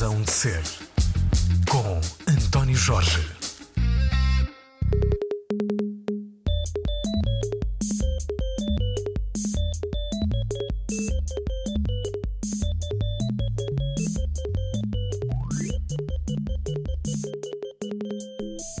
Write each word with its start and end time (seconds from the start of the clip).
Razão 0.00 0.22
de 0.22 0.30
Ser, 0.32 0.62
com 1.68 2.00
António 2.26 2.74
Jorge. 2.74 3.20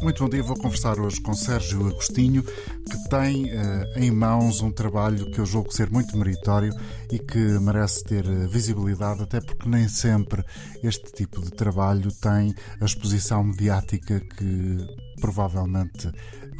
Muito 0.02 0.24
bom 0.24 0.30
dia, 0.30 0.42
vou 0.42 0.56
conversar 0.56 0.98
hoje 0.98 1.20
com 1.20 1.34
Sérgio 1.34 1.86
Agostinho, 1.86 2.42
tem 3.10 3.46
uh, 3.46 3.98
em 3.98 4.08
mãos 4.12 4.62
um 4.62 4.70
trabalho 4.70 5.28
que 5.32 5.40
eu 5.40 5.44
julgo 5.44 5.74
ser 5.74 5.90
muito 5.90 6.16
meritório 6.16 6.72
e 7.10 7.18
que 7.18 7.38
merece 7.58 8.04
ter 8.04 8.24
uh, 8.24 8.48
visibilidade, 8.48 9.22
até 9.24 9.40
porque 9.40 9.68
nem 9.68 9.88
sempre 9.88 10.44
este 10.80 11.12
tipo 11.12 11.42
de 11.42 11.50
trabalho 11.50 12.12
tem 12.12 12.54
a 12.80 12.84
exposição 12.84 13.42
mediática 13.42 14.20
que 14.20 14.78
provavelmente 15.20 16.10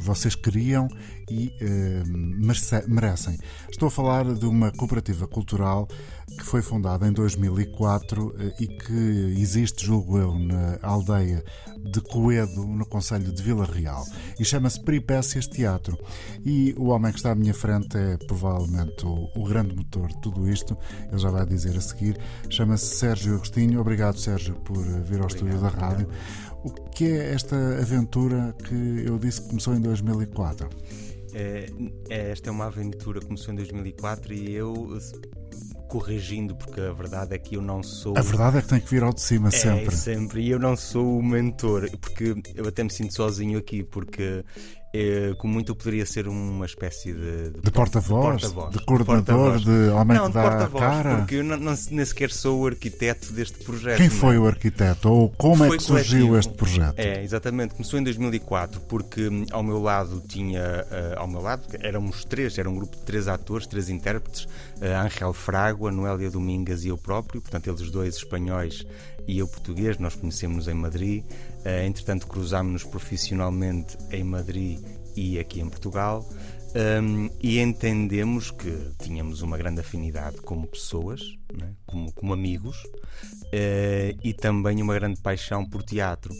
vocês 0.01 0.35
queriam 0.35 0.87
e 1.29 1.53
uh, 1.61 2.89
merecem. 2.89 3.37
Estou 3.69 3.87
a 3.87 3.91
falar 3.91 4.25
de 4.33 4.45
uma 4.45 4.71
cooperativa 4.71 5.27
cultural 5.27 5.87
que 6.27 6.43
foi 6.43 6.61
fundada 6.61 7.07
em 7.07 7.11
2004 7.11 8.27
uh, 8.27 8.33
e 8.59 8.67
que 8.67 9.35
existe, 9.39 9.85
julgo 9.85 10.17
eu, 10.17 10.37
na 10.37 10.79
aldeia 10.81 11.43
de 11.77 12.01
Coedo, 12.01 12.65
no 12.65 12.85
Conselho 12.85 13.31
de 13.31 13.41
Vila 13.41 13.65
Real. 13.65 14.05
E 14.39 14.45
chama-se 14.45 14.79
Peripécias 14.81 15.47
Teatro. 15.47 15.97
E 16.45 16.73
o 16.77 16.87
homem 16.87 17.11
que 17.11 17.19
está 17.19 17.31
à 17.31 17.35
minha 17.35 17.53
frente 17.53 17.97
é 17.97 18.17
provavelmente 18.17 19.05
o, 19.05 19.29
o 19.35 19.45
grande 19.45 19.75
motor 19.75 20.09
de 20.09 20.19
tudo 20.21 20.49
isto, 20.49 20.77
ele 21.09 21.17
já 21.17 21.29
vai 21.29 21.45
dizer 21.45 21.77
a 21.77 21.81
seguir. 21.81 22.19
Chama-se 22.49 22.95
Sérgio 22.95 23.35
Agostinho. 23.35 23.79
Obrigado, 23.79 24.19
Sérgio, 24.19 24.55
por 24.55 24.77
vir 24.77 24.89
ao 24.89 24.95
Obrigado, 25.01 25.29
estúdio 25.29 25.59
da 25.59 25.69
rádio. 25.69 26.07
Obrigado. 26.07 26.50
O 26.63 26.69
que 26.69 27.05
é 27.05 27.33
esta 27.33 27.55
aventura 27.79 28.55
que 28.63 29.03
eu 29.05 29.17
disse 29.17 29.41
que 29.41 29.49
começou 29.49 29.73
em 29.75 29.81
2004? 29.81 30.69
É, 31.33 31.69
é, 32.09 32.31
esta 32.31 32.49
é 32.49 32.51
uma 32.51 32.65
aventura 32.65 33.19
que 33.19 33.25
começou 33.25 33.53
em 33.53 33.57
2004 33.57 34.33
e 34.33 34.53
eu 34.53 34.99
corrigindo, 35.87 36.55
porque 36.55 36.79
a 36.79 36.93
verdade 36.93 37.35
é 37.35 37.37
que 37.37 37.55
eu 37.55 37.61
não 37.61 37.83
sou. 37.83 38.17
A 38.17 38.21
verdade 38.21 38.57
é 38.57 38.61
que 38.61 38.67
tem 38.67 38.79
que 38.79 38.89
vir 38.89 39.03
ao 39.03 39.13
de 39.13 39.21
cima 39.21 39.49
é, 39.49 39.51
sempre. 39.51 39.95
Sempre, 39.95 40.41
e 40.41 40.49
eu 40.49 40.59
não 40.59 40.75
sou 40.75 41.19
o 41.19 41.23
mentor, 41.23 41.89
porque 41.99 42.35
eu 42.55 42.67
até 42.67 42.83
me 42.83 42.91
sinto 42.91 43.13
sozinho 43.13 43.59
aqui, 43.59 43.83
porque 43.83 44.43
é, 44.93 45.33
como 45.37 45.53
muito 45.53 45.73
poderia 45.73 46.05
ser 46.05 46.27
uma 46.27 46.65
espécie 46.65 47.13
de, 47.13 47.51
de, 47.51 47.61
de 47.61 47.71
porta-voz, 47.71 48.41
de, 48.41 48.49
porta 48.49 48.77
de, 48.77 48.85
coordenador, 48.85 49.57
de, 49.57 49.63
de 49.63 49.89
homem 49.89 50.17
não, 50.17 50.27
que 50.27 50.33
dá 50.33 50.65
de 50.65 50.71
cara. 50.71 51.15
Porque 51.17 51.35
eu 51.35 51.43
não, 51.43 51.57
não, 51.57 51.73
nem 51.91 52.05
sequer 52.05 52.29
sou 52.29 52.61
o 52.61 52.67
arquiteto 52.67 53.31
deste 53.31 53.63
projeto. 53.63 53.97
Quem 53.97 54.09
foi 54.09 54.37
o 54.37 54.45
arquiteto? 54.45 55.09
Ou 55.09 55.29
como 55.29 55.65
foi 55.65 55.75
é 55.75 55.77
que 55.77 55.83
surgiu 55.83 56.27
coletivo. 56.27 56.37
este 56.37 56.53
projeto? 56.53 56.99
É, 56.99 57.23
exatamente. 57.23 57.73
Começou 57.73 57.99
em 57.99 58.03
2004, 58.03 58.81
porque 58.81 59.29
hum, 59.29 59.45
ao 59.51 59.63
meu 59.63 59.81
lado 59.81 60.21
tinha. 60.27 60.61
Uh, 60.61 61.19
ao 61.19 61.27
meu 61.27 61.41
lado 61.41 61.63
éramos 61.79 62.25
três, 62.25 62.57
era 62.57 62.69
um 62.69 62.75
grupo 62.75 62.97
de 62.97 63.03
três 63.03 63.29
atores, 63.29 63.67
três 63.67 63.89
intérpretes: 63.89 64.45
uh, 64.81 65.05
Angel 65.05 65.33
Fragua, 65.33 65.91
Noélia 65.91 66.29
Domingas 66.29 66.83
e 66.83 66.89
eu 66.89 66.97
próprio, 66.97 67.41
portanto, 67.41 67.69
eles 67.69 67.91
dois 67.91 68.15
espanhóis 68.15 68.85
e 69.27 69.39
eu 69.39 69.47
português. 69.47 69.97
Nós 69.97 70.15
conhecemos 70.15 70.67
em 70.67 70.73
Madrid. 70.73 71.23
Uh, 71.23 71.85
entretanto, 71.85 72.27
cruzámos-nos 72.27 72.83
profissionalmente 72.83 73.97
em 74.11 74.23
Madrid 74.23 74.79
e 75.15 75.39
aqui 75.39 75.61
em 75.61 75.69
Portugal. 75.69 76.27
Um, 76.73 77.29
e 77.41 77.59
entendemos 77.59 78.49
que 78.49 78.73
tínhamos 78.97 79.41
uma 79.41 79.57
grande 79.57 79.81
afinidade 79.81 80.37
como 80.37 80.65
pessoas, 80.67 81.21
né? 81.53 81.73
como, 81.85 82.31
amigos, 82.31 82.77
uh, 82.85 84.17
e 84.23 84.33
também 84.33 84.81
uma 84.81 84.93
grande 84.93 85.19
paixão 85.19 85.65
por 85.65 85.83
teatro. 85.83 86.33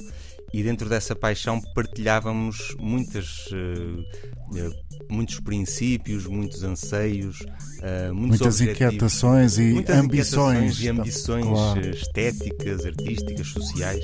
E 0.53 0.63
dentro 0.63 0.89
dessa 0.89 1.15
paixão 1.15 1.61
partilhávamos 1.73 2.75
muitas 2.79 3.47
uh, 3.47 4.73
muitos 5.09 5.39
princípios, 5.39 6.25
muitos 6.25 6.63
anseios, 6.63 7.41
uh, 7.41 8.13
muitas 8.13 8.61
inquietações 8.61 9.57
e 9.57 9.73
muitas 9.73 9.97
ambições, 9.97 10.79
e 10.81 10.89
ambições 10.89 11.45
claro. 11.45 11.89
estéticas, 11.89 12.85
artísticas, 12.85 13.47
sociais. 13.47 14.03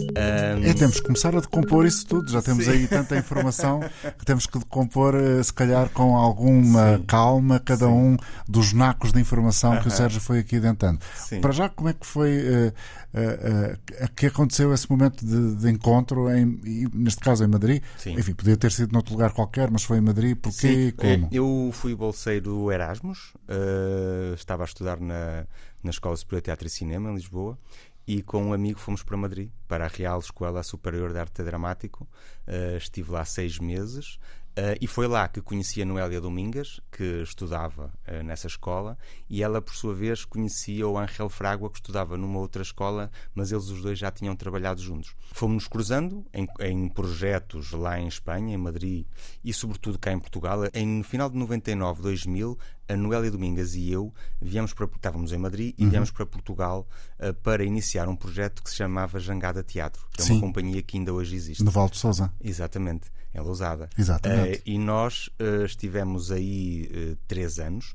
Um... 0.00 0.64
É, 0.64 0.74
temos 0.74 0.96
que 0.96 1.06
começar 1.06 1.34
a 1.36 1.40
decompor 1.40 1.86
isso 1.86 2.06
tudo. 2.06 2.30
Já 2.30 2.42
temos 2.42 2.64
Sim. 2.64 2.72
aí 2.72 2.86
tanta 2.86 3.16
informação 3.16 3.80
que 4.18 4.24
temos 4.24 4.46
que 4.46 4.58
decompor, 4.58 5.14
eh, 5.14 5.42
se 5.42 5.52
calhar, 5.52 5.88
com 5.90 6.16
alguma 6.16 6.96
Sim. 6.96 7.04
calma, 7.06 7.60
cada 7.60 7.86
Sim. 7.86 7.92
um 7.92 8.16
dos 8.48 8.72
nacos 8.72 9.12
de 9.12 9.20
informação 9.20 9.72
uh 9.72 9.76
-huh. 9.76 9.82
que 9.82 9.88
o 9.88 9.90
Sérgio 9.90 10.20
foi 10.20 10.40
aqui 10.40 10.58
dentando. 10.58 10.98
Para 11.40 11.52
já, 11.52 11.68
como 11.68 11.88
é 11.88 11.92
que 11.92 12.06
foi 12.06 12.38
uh, 12.38 12.72
uh, 13.14 14.08
que 14.16 14.26
aconteceu 14.26 14.72
esse 14.74 14.90
momento 14.90 15.24
de, 15.24 15.54
de 15.56 15.70
encontro, 15.70 15.87
em, 16.30 16.60
neste 16.92 17.20
caso 17.20 17.44
em 17.44 17.48
Madrid? 17.48 17.82
Enfim, 18.06 18.34
podia 18.34 18.56
ter 18.56 18.72
sido 18.72 18.92
noutro 18.92 19.12
lugar 19.12 19.32
qualquer, 19.32 19.70
mas 19.70 19.84
foi 19.84 19.98
em 19.98 20.00
Madrid 20.00 20.36
Porquê? 20.36 20.90
Sim, 20.90 20.92
Como? 20.92 21.28
Eu 21.32 21.70
fui 21.72 21.94
bolseiro 21.94 22.70
Erasmus, 22.70 23.34
uh, 23.48 24.34
estava 24.34 24.64
a 24.64 24.66
estudar 24.66 25.00
na, 25.00 25.46
na 25.82 25.90
Escola 25.90 26.16
Superior 26.16 26.40
de 26.40 26.44
Teatro 26.46 26.66
e 26.66 26.70
Cinema, 26.70 27.10
em 27.10 27.14
Lisboa, 27.14 27.58
e 28.06 28.22
com 28.22 28.42
um 28.42 28.52
amigo 28.54 28.78
fomos 28.78 29.02
para 29.02 29.16
Madrid, 29.16 29.50
para 29.68 29.84
a 29.84 29.88
Real 29.88 30.18
Escola 30.18 30.62
Superior 30.62 31.12
de 31.12 31.18
Arte 31.18 31.42
Dramático. 31.42 32.08
Uh, 32.46 32.78
estive 32.78 33.10
lá 33.10 33.24
seis 33.24 33.58
meses. 33.58 34.18
Uh, 34.58 34.74
e 34.80 34.88
foi 34.88 35.06
lá 35.06 35.28
que 35.28 35.40
conheci 35.40 35.80
a 35.80 35.84
Noélia 35.84 36.20
Domingas, 36.20 36.80
que 36.90 37.22
estudava 37.22 37.92
uh, 38.08 38.24
nessa 38.24 38.48
escola, 38.48 38.98
e 39.30 39.40
ela, 39.40 39.62
por 39.62 39.72
sua 39.72 39.94
vez, 39.94 40.24
conhecia 40.24 40.88
o 40.88 40.98
Angel 40.98 41.28
Fragua, 41.28 41.70
que 41.70 41.78
estudava 41.78 42.16
numa 42.16 42.40
outra 42.40 42.60
escola, 42.60 43.08
mas 43.32 43.52
eles 43.52 43.68
os 43.68 43.80
dois 43.80 43.96
já 43.96 44.10
tinham 44.10 44.34
trabalhado 44.34 44.82
juntos. 44.82 45.14
Fomos-nos 45.32 45.68
cruzando 45.68 46.26
em, 46.34 46.48
em, 46.58 46.88
projetos 46.88 47.70
lá 47.70 48.00
em 48.00 48.08
Espanha, 48.08 48.52
em 48.52 48.58
Madrid 48.58 49.06
e, 49.44 49.52
sobretudo, 49.52 49.96
cá 49.96 50.10
em 50.10 50.18
Portugal. 50.18 50.62
Em, 50.74 50.84
no 50.84 51.04
final 51.04 51.30
de 51.30 51.36
99, 51.36 52.02
2000, 52.02 52.58
a 52.88 52.96
Noélia 52.96 53.30
Domingas 53.30 53.76
e 53.76 53.92
eu 53.92 54.12
viemos 54.42 54.72
para, 54.72 54.86
estávamos 54.86 55.30
em 55.32 55.38
Madrid 55.38 55.72
e 55.78 55.84
uhum. 55.84 55.90
viemos 55.90 56.10
para 56.10 56.26
Portugal 56.26 56.88
uh, 57.20 57.32
para 57.34 57.62
iniciar 57.62 58.08
um 58.08 58.16
projeto 58.16 58.60
que 58.60 58.70
se 58.70 58.76
chamava 58.76 59.20
Jangada 59.20 59.62
Teatro, 59.62 60.04
que 60.10 60.22
é 60.22 60.24
uma 60.24 60.40
companhia 60.40 60.82
que 60.82 60.96
ainda 60.96 61.12
hoje 61.12 61.36
existe. 61.36 61.62
No 61.62 61.70
Val 61.70 61.88
de 61.88 61.96
Souza. 61.96 62.32
Exatamente 62.42 63.08
em 63.34 63.40
Lousada. 63.40 63.88
Exatamente. 63.98 64.58
Uh, 64.58 64.62
e 64.66 64.78
nós 64.78 65.28
uh, 65.40 65.64
estivemos 65.64 66.30
aí 66.30 66.90
uh, 66.92 67.18
três 67.26 67.58
anos. 67.58 67.94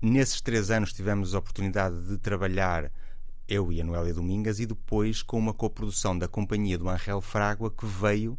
Nesses 0.00 0.40
três 0.40 0.70
anos 0.70 0.92
tivemos 0.92 1.34
a 1.34 1.38
oportunidade 1.38 2.00
de 2.06 2.18
trabalhar 2.18 2.90
eu 3.48 3.72
e 3.72 3.80
a 3.80 3.84
Noélia 3.84 4.14
Domingas 4.14 4.60
e 4.60 4.66
depois 4.66 5.22
com 5.22 5.38
uma 5.38 5.54
coprodução 5.54 6.16
da 6.16 6.28
companhia 6.28 6.78
do 6.78 6.88
Angel 6.88 7.20
Fragua 7.20 7.70
que 7.70 7.86
veio 7.86 8.38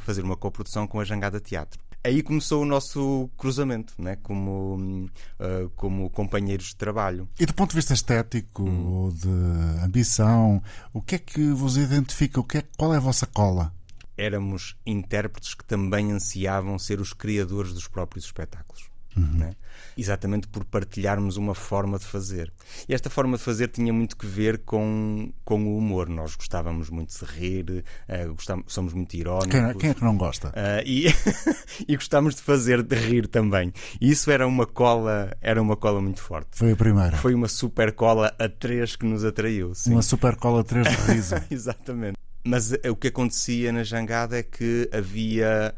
fazer 0.00 0.22
uma 0.22 0.36
coprodução 0.36 0.86
com 0.86 1.00
a 1.00 1.04
Jangada 1.04 1.38
Teatro 1.38 1.78
aí 2.08 2.22
começou 2.22 2.62
o 2.62 2.66
nosso 2.66 3.30
cruzamento, 3.36 3.94
né? 3.98 4.16
como, 4.22 5.08
uh, 5.38 5.70
como 5.76 6.10
companheiros 6.10 6.68
de 6.68 6.76
trabalho. 6.76 7.28
E 7.38 7.46
do 7.46 7.54
ponto 7.54 7.70
de 7.70 7.76
vista 7.76 7.94
estético, 7.94 8.62
hum. 8.62 9.10
de 9.14 9.84
ambição, 9.84 10.62
o 10.92 11.00
que 11.00 11.16
é 11.16 11.18
que 11.18 11.50
vos 11.50 11.76
identifica? 11.76 12.40
O 12.40 12.44
que 12.44 12.58
é, 12.58 12.64
qual 12.76 12.92
é 12.94 12.96
a 12.96 13.00
vossa 13.00 13.26
cola? 13.26 13.72
Éramos 14.18 14.76
intérpretes 14.84 15.54
que 15.54 15.64
também 15.64 16.12
ansiavam 16.12 16.78
ser 16.78 17.00
os 17.00 17.12
criadores 17.12 17.72
dos 17.72 17.88
próprios 17.88 18.24
espetáculos. 18.26 18.88
Uhum. 19.18 19.38
Né? 19.38 19.52
Exatamente 19.96 20.46
por 20.46 20.64
partilharmos 20.64 21.36
uma 21.36 21.54
forma 21.54 21.98
de 21.98 22.04
fazer. 22.04 22.52
E 22.88 22.94
esta 22.94 23.10
forma 23.10 23.36
de 23.36 23.42
fazer 23.42 23.68
tinha 23.68 23.92
muito 23.92 24.16
que 24.16 24.26
ver 24.26 24.58
com, 24.58 25.32
com 25.44 25.64
o 25.66 25.76
humor. 25.76 26.08
Nós 26.08 26.36
gostávamos 26.36 26.88
muito 26.88 27.12
de 27.18 27.24
rir, 27.24 27.70
uh, 27.70 27.82
eh, 28.06 28.26
gostávamos, 28.26 28.72
somos 28.72 28.92
muito 28.92 29.14
irónicos. 29.14 29.50
Quem, 29.50 29.60
é, 29.60 29.74
quem 29.74 29.90
é 29.90 29.94
que 29.94 30.04
não 30.04 30.16
gosta? 30.16 30.48
Uh, 30.50 30.82
e, 30.86 31.06
e 31.88 31.96
gostávamos 31.96 32.36
de 32.36 32.42
fazer, 32.42 32.82
de 32.82 32.94
rir 32.94 33.26
também. 33.26 33.72
E 34.00 34.10
isso 34.10 34.30
era 34.30 34.46
uma 34.46 34.66
cola, 34.66 35.36
era 35.40 35.60
uma 35.60 35.76
cola 35.76 36.00
muito 36.00 36.20
forte. 36.22 36.50
Foi 36.52 36.72
a 36.72 36.76
primeira. 36.76 37.16
Foi 37.16 37.34
uma 37.34 37.48
super 37.48 37.92
cola 37.92 38.32
a 38.38 38.48
três 38.48 38.94
que 38.94 39.04
nos 39.04 39.24
atraiu. 39.24 39.74
Sim. 39.74 39.92
Uma 39.92 40.02
super 40.02 40.36
cola 40.36 40.60
a 40.60 40.64
três 40.64 40.86
de 40.88 41.12
riso. 41.12 41.34
Exatamente. 41.50 42.16
Mas 42.48 42.72
eh, 42.72 42.90
o 42.90 42.96
que 42.96 43.08
acontecia 43.08 43.70
na 43.70 43.84
jangada 43.84 44.38
é 44.38 44.42
que 44.42 44.88
havia 44.90 45.74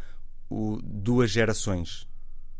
o, 0.48 0.78
duas 0.80 1.28
gerações. 1.28 2.08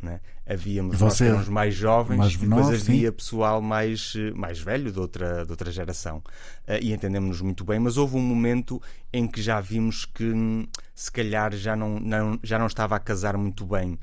Né? 0.02 0.20
Havíamos 0.44 0.98
Você, 0.98 1.30
nós 1.30 1.48
mais 1.48 1.74
jovens 1.74 2.16
mais 2.16 2.32
e 2.32 2.38
depois 2.38 2.68
havia 2.68 3.10
sim. 3.10 3.12
pessoal 3.12 3.62
mais, 3.62 4.14
eh, 4.16 4.32
mais 4.32 4.58
velho 4.58 4.90
de 4.90 4.98
outra, 4.98 5.44
de 5.44 5.50
outra 5.52 5.70
geração. 5.70 6.18
Uh, 6.66 6.82
e 6.82 6.92
entendemos-nos 6.92 7.40
muito 7.40 7.64
bem, 7.64 7.78
mas 7.78 7.96
houve 7.96 8.16
um 8.16 8.22
momento 8.22 8.82
em 9.12 9.28
que 9.28 9.40
já 9.40 9.60
vimos 9.60 10.04
que 10.04 10.24
hum, 10.24 10.66
se 10.92 11.12
calhar 11.12 11.54
já 11.54 11.76
não, 11.76 12.00
não, 12.00 12.40
já 12.42 12.58
não 12.58 12.66
estava 12.66 12.96
a 12.96 12.98
casar 12.98 13.36
muito 13.36 13.64
bem. 13.64 13.98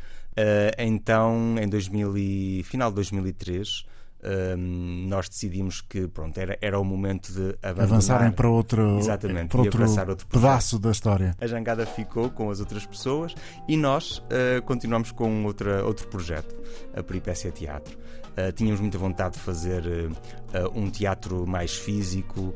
Então, 0.77 1.55
em 1.59 1.67
2000 1.67 2.15
e, 2.15 2.63
final 2.63 2.91
de 2.91 2.95
2003, 2.95 3.85
um, 4.23 5.05
nós 5.07 5.29
decidimos 5.29 5.81
que 5.81 6.07
pronto, 6.07 6.37
era, 6.39 6.57
era 6.61 6.79
o 6.79 6.83
momento 6.83 7.31
de 7.31 7.55
avançarem 7.61 8.31
para 8.31 8.49
outro, 8.49 8.97
Exatamente, 8.97 9.49
para 9.49 9.61
outro, 9.61 10.09
outro 10.09 10.27
pedaço 10.27 10.79
da 10.79 10.91
história. 10.91 11.35
A 11.39 11.47
jangada 11.47 11.85
ficou 11.85 12.29
com 12.29 12.49
as 12.49 12.59
outras 12.59 12.85
pessoas 12.85 13.35
e 13.67 13.77
nós 13.77 14.17
uh, 14.17 14.61
continuamos 14.65 15.11
com 15.11 15.45
outra, 15.45 15.85
outro 15.85 16.07
projeto, 16.07 16.55
a 16.95 17.03
Peripécia 17.03 17.51
Teatro. 17.51 17.97
Uh, 17.97 18.51
tínhamos 18.51 18.79
muita 18.79 18.97
vontade 18.97 19.35
de 19.35 19.39
fazer 19.39 19.83
uh, 19.85 20.79
um 20.79 20.89
teatro 20.89 21.45
mais 21.47 21.75
físico, 21.75 22.53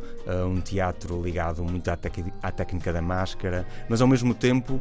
um 0.48 0.62
teatro 0.62 1.22
ligado 1.22 1.64
muito 1.64 1.90
à, 1.90 1.98
à, 2.42 2.52
técnica 2.52 2.94
da 2.94 3.02
máscara, 3.02 3.68
mas 3.90 4.02
ao 4.02 4.08
mesmo 4.08 4.34
tempo 4.34 4.80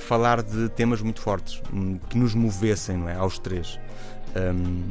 falar 0.00 0.42
de 0.42 0.68
temas 0.70 1.00
muito 1.00 1.20
fortes, 1.20 1.62
um, 1.72 1.96
que 1.96 2.18
nos 2.18 2.34
movessem 2.34 2.96
não 2.98 3.08
é, 3.08 3.14
aos 3.14 3.38
três. 3.38 3.80
Um, 4.36 4.90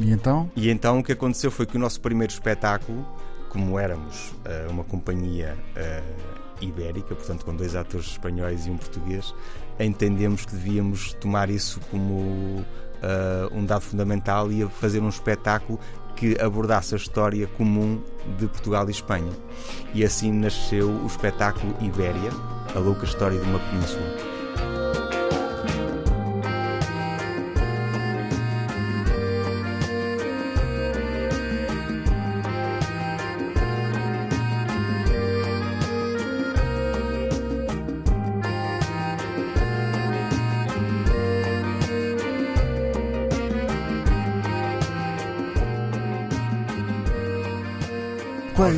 e 0.00 0.10
então? 0.10 0.50
E 0.56 0.70
então 0.70 0.98
o 0.98 1.04
que 1.04 1.12
aconteceu 1.12 1.50
foi 1.50 1.66
que 1.66 1.76
o 1.76 1.80
nosso 1.80 2.00
primeiro 2.00 2.32
espetáculo, 2.32 3.06
como 3.48 3.78
éramos 3.78 4.30
uh, 4.30 4.70
uma 4.70 4.84
companhia 4.84 5.56
uh, 5.76 6.64
ibérica, 6.64 7.14
portanto 7.14 7.44
com 7.44 7.54
dois 7.54 7.74
atores 7.74 8.06
espanhóis 8.06 8.66
e 8.66 8.70
um 8.70 8.76
português, 8.76 9.34
entendemos 9.78 10.44
que 10.46 10.52
devíamos 10.52 11.12
tomar 11.14 11.50
isso 11.50 11.80
como 11.90 12.14
uh, 12.14 12.64
um 13.52 13.64
dado 13.64 13.82
fundamental 13.82 14.50
e 14.50 14.66
fazer 14.68 15.00
um 15.00 15.08
espetáculo 15.08 15.78
que 16.16 16.40
abordasse 16.40 16.94
a 16.94 16.96
história 16.96 17.46
comum 17.46 18.00
de 18.38 18.46
Portugal 18.46 18.86
e 18.88 18.92
Espanha. 18.92 19.32
E 19.94 20.04
assim 20.04 20.32
nasceu 20.32 20.88
o 20.88 21.06
espetáculo 21.06 21.74
Ibéria, 21.80 22.30
a 22.74 22.78
louca 22.78 23.04
história 23.04 23.38
de 23.38 23.44
uma 23.44 23.58
península. 23.58 24.31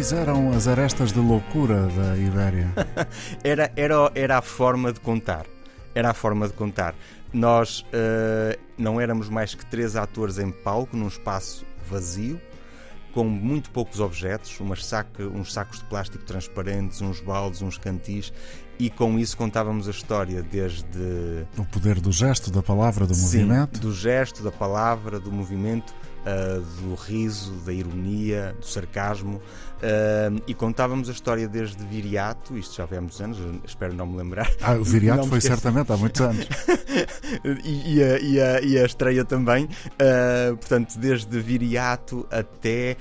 Quais 0.04 0.12
eram 0.12 0.52
as 0.52 0.68
arestas 0.68 1.12
de 1.12 1.18
loucura 1.18 1.86
da 1.86 2.14
Ibéria? 2.18 2.70
era, 3.42 3.72
era, 3.74 4.12
era 4.14 4.36
a 4.36 4.42
forma 4.42 4.92
de 4.92 5.00
contar. 5.00 5.46
Era 5.94 6.10
a 6.10 6.12
forma 6.12 6.46
de 6.46 6.52
contar. 6.52 6.94
Nós 7.32 7.80
uh, 7.80 8.60
não 8.76 9.00
éramos 9.00 9.30
mais 9.30 9.54
que 9.54 9.64
três 9.64 9.96
atores 9.96 10.38
em 10.38 10.50
palco, 10.50 10.94
num 10.94 11.08
espaço 11.08 11.64
vazio, 11.88 12.38
com 13.14 13.24
muito 13.24 13.70
poucos 13.70 13.98
objetos, 13.98 14.58
saca, 14.82 15.22
uns 15.22 15.54
sacos 15.54 15.78
de 15.78 15.86
plástico 15.86 16.22
transparentes, 16.22 17.00
uns 17.00 17.22
baldes, 17.22 17.62
uns 17.62 17.78
cantis, 17.78 18.30
e 18.78 18.90
com 18.90 19.18
isso 19.18 19.38
contávamos 19.38 19.88
a 19.88 19.90
história 19.90 20.42
desde. 20.42 21.46
O 21.56 21.64
poder 21.64 21.98
do 21.98 22.12
gesto, 22.12 22.50
da 22.50 22.62
palavra, 22.62 23.06
do 23.06 23.14
Sim, 23.14 23.44
movimento? 23.44 23.80
Do 23.80 23.94
gesto, 23.94 24.42
da 24.42 24.52
palavra, 24.52 25.18
do 25.18 25.32
movimento 25.32 25.94
uh, 26.24 26.60
do 26.60 26.94
riso, 26.94 27.52
da 27.64 27.72
ironia, 27.72 28.54
do 28.58 28.66
sarcasmo. 28.66 29.40
Uh, 29.76 30.42
e 30.46 30.54
contávamos 30.54 31.08
a 31.08 31.12
história 31.12 31.46
desde 31.46 31.84
Viriato, 31.84 32.56
isto 32.56 32.76
já 32.76 32.86
foi 32.86 32.96
há 32.96 33.00
muitos 33.00 33.20
anos, 33.20 33.38
espero 33.66 33.92
não 33.92 34.06
me 34.06 34.16
lembrar. 34.16 34.50
Ah, 34.62 34.74
o 34.74 34.84
Viriato 34.84 35.26
foi 35.26 35.40
certamente 35.40 35.92
há 35.92 35.96
muitos 35.96 36.20
anos. 36.20 36.46
e, 37.64 37.96
e, 37.96 38.02
a, 38.02 38.18
e, 38.18 38.40
a, 38.40 38.60
e, 38.62 38.78
a, 38.78 38.84
estreia 38.86 39.24
também. 39.24 39.68
Portanto, 40.58 40.98
desde 40.98 41.38
Viriato 41.40 42.26
até 42.30 42.96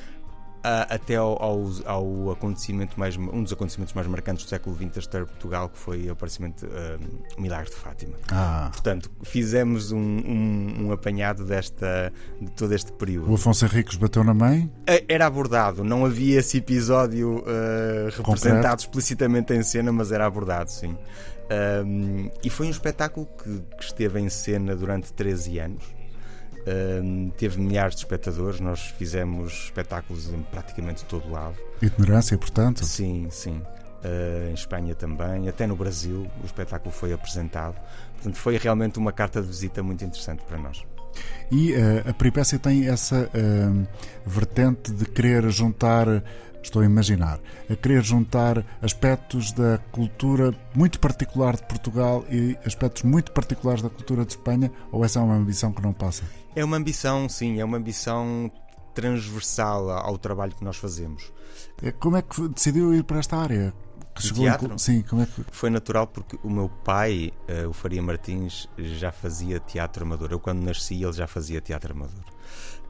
até 0.64 1.16
ao, 1.16 1.42
ao, 1.42 1.68
ao, 1.86 2.32
acontecimento 2.32 2.98
mais 2.98 3.18
um 3.18 3.44
dos 3.44 3.52
acontecimentos 3.52 3.94
mais 3.94 4.08
marcantes 4.08 4.46
do 4.46 4.50
século 4.50 4.76
XX 4.76 4.94
da 4.94 5.00
história 5.00 5.26
de 5.26 5.32
Portugal 5.34 5.70
que 5.70 5.78
foi 5.78 6.08
o 6.08 6.14
aparecimento 6.14 6.66
uh, 6.66 7.42
Milagre 7.42 7.70
de 7.70 7.76
Fátima. 7.76 8.14
Ah. 8.32 8.70
portanto 8.72 9.12
fizemos 9.24 9.92
um, 9.92 10.00
um, 10.00 10.86
um, 10.86 10.92
apanhado 10.92 11.44
desta 11.44 12.14
de 12.40 12.50
todo 12.52 12.74
este 12.74 12.94
período. 12.94 13.30
O 13.30 13.36
Afonso 13.36 13.66
Henriques 13.66 13.98
bateu 13.98 14.24
na 14.24 14.34
mãe? 14.34 14.72
Uh, 14.90 15.04
era 15.08 15.26
abordado. 15.26 15.84
Não 15.84 16.06
havia 16.06 16.40
esse 16.40 16.58
episódio 16.58 17.44
representado 18.16 18.62
Concreto. 18.62 18.80
explicitamente 18.80 19.54
em 19.54 19.64
cena 19.64 19.92
mas 19.92 20.12
era 20.12 20.26
abordado 20.26 20.72
sim. 20.72 20.96
E 22.42 22.50
foi 22.50 22.68
um 22.68 22.72
espetáculo 22.72 23.28
que, 23.38 23.62
que 23.78 23.84
esteve 23.84 24.20
em 24.20 24.30
cena 24.30 24.76
durante 24.76 25.12
13 25.14 25.60
anos 25.60 25.93
Uh, 26.66 27.32
teve 27.32 27.60
milhares 27.60 27.96
de 27.96 28.02
espectadores, 28.02 28.60
nós 28.60 28.80
fizemos 28.98 29.66
espetáculos 29.66 30.30
em 30.30 30.42
praticamente 30.44 31.04
todo 31.06 31.30
lado. 31.30 31.56
Itinerância, 31.82 32.38
portanto? 32.38 32.86
Sim, 32.86 33.28
sim. 33.30 33.62
Uh, 34.04 34.50
em 34.50 34.54
Espanha 34.54 34.96
também, 34.96 35.48
até 35.48 35.68
no 35.68 35.76
Brasil 35.76 36.28
o 36.42 36.46
espetáculo 36.46 36.92
foi 36.92 37.12
apresentado. 37.12 37.76
Portanto, 38.16 38.36
foi 38.36 38.58
realmente 38.58 38.98
uma 38.98 39.12
carta 39.12 39.42
de 39.42 39.48
visita 39.48 39.84
muito 39.84 40.04
interessante 40.06 40.42
para 40.44 40.58
nós. 40.58 40.86
E 41.52 41.74
uh, 41.74 42.10
a 42.10 42.14
peripécia 42.14 42.58
tem 42.58 42.88
essa 42.88 43.30
vertente 44.26 44.92
de 44.92 45.06
querer 45.06 45.50
juntar 45.50 46.08
estou 46.64 46.82
a 46.82 46.86
imaginar, 46.86 47.40
a 47.70 47.76
querer 47.76 48.02
juntar 48.04 48.66
aspectos 48.82 49.52
da 49.52 49.78
cultura 49.92 50.56
muito 50.74 51.00
particular 51.00 51.56
de 51.56 51.64
Portugal 51.64 52.26
e 52.32 52.58
aspectos 52.66 53.04
muito 53.04 53.32
particulares 53.32 53.82
da 53.82 53.90
cultura 53.90 54.26
de 54.26 54.32
Espanha, 54.32 54.72
ou 54.92 55.04
essa 55.04 55.20
é 55.20 55.22
uma 55.22 55.36
ambição 55.36 55.72
que 55.72 55.82
não 55.82 55.94
passa? 55.94 56.24
É 56.56 56.64
uma 56.64 56.78
ambição, 56.78 57.28
sim, 57.28 57.60
é 57.60 57.66
uma 57.66 57.78
ambição 57.78 58.50
transversal 58.94 59.90
ao 59.90 60.18
trabalho 60.18 60.54
que 60.54 60.64
nós 60.64 60.78
fazemos. 60.78 61.32
É, 61.82 61.92
como 61.92 62.16
é 62.16 62.22
que 62.22 62.48
decidiu 62.48 62.94
ir 62.94 63.04
para 63.04 63.20
esta 63.20 63.38
área? 63.38 63.74
Teatro? 64.22 64.78
Sim, 64.78 65.02
como 65.02 65.22
é 65.22 65.26
que... 65.26 65.44
Foi 65.52 65.70
natural 65.70 66.08
porque 66.08 66.38
o 66.44 66.50
meu 66.50 66.70
pai, 66.70 67.32
uh, 67.50 67.70
o 67.70 67.74
Faria 67.74 68.02
Martins, 68.02 68.68
já 68.78 69.12
fazia 69.12 69.60
teatro 69.60 70.04
amador. 70.04 70.32
Eu, 70.32 70.40
quando 70.40 70.64
nasci, 70.64 71.04
ele 71.04 71.14
já 71.14 71.28
fazia 71.28 71.60
teatro 71.62 71.94
amador. 71.94 72.24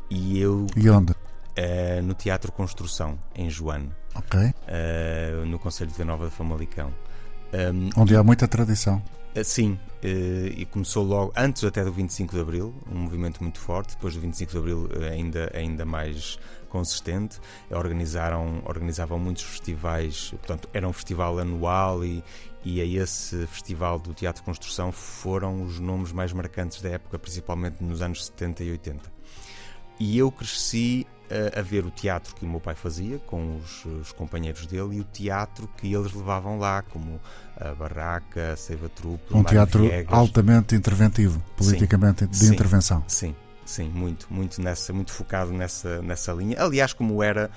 E 0.10 0.40
eu. 0.40 0.68
E 0.76 0.90
onde? 0.90 1.12
Uh, 1.14 2.02
no 2.04 2.14
Teatro 2.14 2.52
Construção, 2.52 3.18
em 3.36 3.50
Joane. 3.50 3.92
Ok. 4.16 4.40
Uh, 4.40 5.46
no 5.46 5.60
Conselho 5.60 5.92
de 5.92 6.04
Nova 6.04 6.26
de 6.26 6.32
Famalicão. 6.32 6.94
Um, 7.54 7.90
Onde 8.02 8.16
há 8.16 8.24
muita 8.24 8.48
tradição. 8.48 9.02
Sim, 9.44 9.80
e 10.04 10.64
começou 10.66 11.04
logo 11.04 11.34
antes 11.36 11.64
até 11.64 11.84
do 11.84 11.92
25 11.92 12.36
de 12.36 12.40
Abril, 12.40 12.72
um 12.92 13.00
movimento 13.00 13.42
muito 13.42 13.60
forte. 13.60 13.96
Depois 13.96 14.14
do 14.14 14.22
25 14.22 14.52
de 14.52 14.58
Abril, 14.60 14.90
ainda, 15.12 15.52
ainda 15.56 15.84
mais 15.86 16.38
consistente. 16.74 17.40
Organizaram, 17.70 18.64
organizavam 18.66 19.20
muitos 19.20 19.44
festivais, 19.44 20.32
portanto, 20.32 20.68
era 20.74 20.88
um 20.88 20.92
festival 20.92 21.38
anual 21.38 22.04
e, 22.04 22.24
e 22.66 22.82
a 22.82 22.86
esse 22.86 23.46
festival 23.46 24.00
do 24.00 24.14
Teatro 24.14 24.44
Construção 24.44 24.92
foram 24.92 25.62
os 25.62 25.80
nomes 25.80 26.12
mais 26.12 26.34
marcantes 26.34 26.82
da 26.82 26.90
época, 26.90 27.20
principalmente 27.20 27.84
nos 27.84 28.02
anos 28.02 28.26
70 28.26 28.64
e 28.64 28.72
80. 28.72 29.14
E 30.00 30.18
eu 30.18 30.32
cresci 30.32 31.06
a, 31.30 31.60
a, 31.60 31.62
ver 31.62 31.86
o 31.86 31.92
teatro 31.92 32.36
que 32.36 32.44
o 32.44 32.50
meu 32.50 32.60
pai 32.60 32.74
fazia 32.74 33.20
com 33.20 33.58
os, 33.58 33.86
os, 33.86 34.12
companheiros 34.12 34.66
dele 34.66 34.98
e 34.98 35.00
o 35.00 35.04
teatro 35.04 35.70
que 35.78 35.94
eles 35.94 36.12
levavam 36.12 36.58
lá, 36.58 36.82
como 36.82 37.22
a 37.56 37.74
Barraca, 37.76 38.54
a 38.54 38.56
Seiva 38.56 38.90
Trupe. 38.90 39.32
Um 39.32 39.44
teatro 39.44 39.84
Viegas. 39.84 40.12
altamente 40.12 40.76
interventivo, 40.76 41.40
politicamente 41.56 42.26
sim, 42.26 42.28
de 42.28 42.38
sim, 42.38 42.54
intervenção. 42.54 43.04
Sim, 43.08 43.36
sim, 43.66 43.90
muito, 43.90 44.28
muito 44.30 44.62
nessa, 44.62 44.94
muito 44.94 45.12
focado 45.12 45.52
nessa, 45.52 46.02
nessa 46.02 46.32
linha. 46.34 46.62
Aliás, 46.62 46.94
como 46.94 47.22
era. 47.22 47.50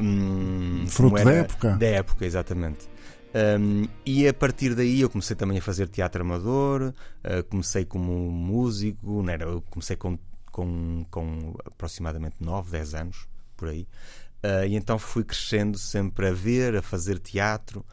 Hum, 0.00 0.84
Fruto 0.88 1.16
como 1.16 1.18
era, 1.18 1.30
da 1.30 1.36
época. 1.36 1.76
Da 1.76 1.86
época, 1.86 2.26
exatamente. 2.26 2.88
Um, 3.32 3.86
e 4.04 4.26
a 4.26 4.34
partir 4.34 4.74
daí 4.74 5.00
eu 5.00 5.08
comecei 5.08 5.36
também 5.36 5.58
a 5.58 5.62
fazer 5.62 5.88
teatro 5.88 6.22
amador, 6.22 6.92
uh, 7.24 7.44
comecei 7.48 7.84
como 7.84 8.12
músico, 8.12 9.22
não 9.22 9.32
era, 9.32 9.44
eu 9.44 9.62
comecei 9.70 9.94
com 9.94 10.18
com, 10.50 11.04
com 11.10 11.54
aproximadamente 11.64 12.36
9, 12.40 12.70
10 12.70 12.94
anos, 12.94 13.28
por 13.56 13.68
aí. 13.68 13.86
Uh, 14.42 14.66
e 14.66 14.76
então 14.76 14.98
fui 14.98 15.22
crescendo 15.22 15.78
sempre 15.78 16.28
a 16.28 16.32
ver, 16.32 16.76
a 16.76 16.82
fazer 16.82 17.18
teatro. 17.18 17.84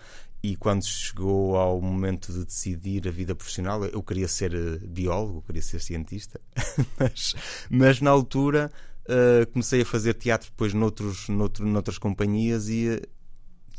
E 0.48 0.56
quando 0.56 0.86
chegou 0.86 1.58
ao 1.58 1.82
momento 1.82 2.32
de 2.32 2.46
decidir 2.46 3.06
a 3.06 3.12
vida 3.12 3.36
profissional, 3.36 3.84
eu 3.84 4.02
queria 4.02 4.30
ser 4.30 4.56
eh, 4.56 4.78
biólogo, 4.88 5.44
queria 5.46 5.62
ser 5.62 5.82
cientista, 5.82 6.40
mas, 6.98 7.36
mas 7.70 8.00
na 8.00 8.12
altura 8.12 8.72
uh, 9.10 9.46
comecei 9.52 9.82
a 9.82 9.86
fazer 9.86 10.14
teatro 10.14 10.50
depois 10.50 10.74
noutros, 10.74 11.28
noutro, 11.28 11.66
noutras 11.68 11.98
companhias 11.98 12.70
e 12.70 13.02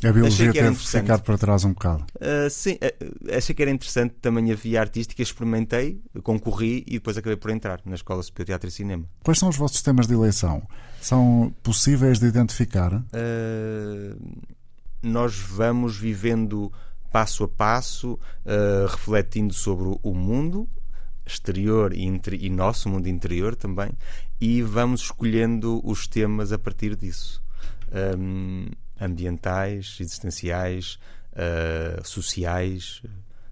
a 0.04 0.12
biologia 0.12 0.52
teve 0.52 0.74
ficado 0.74 1.22
para 1.22 1.38
trás 1.38 1.64
um 1.64 1.72
bocado. 1.72 2.04
Uh, 2.16 2.50
sim, 2.50 2.74
uh, 2.74 3.34
achei 3.34 3.54
que 3.54 3.62
era 3.62 3.70
interessante 3.70 4.16
também 4.20 4.52
a 4.52 4.54
via 4.54 4.80
artística, 4.80 5.22
experimentei, 5.22 6.02
concorri 6.22 6.84
e 6.86 6.92
depois 6.98 7.16
acabei 7.16 7.38
por 7.38 7.50
entrar 7.50 7.80
na 7.86 7.94
Escola 7.94 8.22
Superior 8.22 8.44
de 8.44 8.50
Teatro 8.50 8.68
e 8.68 8.72
Cinema. 8.72 9.04
Quais 9.24 9.38
são 9.38 9.48
os 9.48 9.56
vossos 9.56 9.80
temas 9.80 10.06
de 10.06 10.12
eleição? 10.12 10.68
São 11.00 11.50
possíveis 11.62 12.18
de 12.18 12.26
identificar? 12.26 12.92
Uh, 12.92 14.14
nós 15.02 15.36
vamos 15.36 15.96
vivendo 15.96 16.72
passo 17.10 17.44
a 17.44 17.48
passo, 17.48 18.18
refletindo 18.90 19.54
sobre 19.54 19.98
o 20.02 20.14
mundo 20.14 20.68
exterior 21.28 21.92
e, 21.92 22.06
e, 22.40 22.50
nosso 22.50 22.88
mundo 22.88 23.08
interior 23.08 23.54
também, 23.54 23.90
e 24.40 24.62
vamos 24.62 25.02
escolhendo 25.02 25.80
os 25.84 26.06
temas 26.06 26.52
a 26.52 26.58
partir 26.58 26.96
disso. 26.96 27.42
Um, 28.18 28.66
ambientais, 29.00 29.96
existenciais, 30.00 30.98
uh, 31.32 32.06
sociais, 32.06 33.02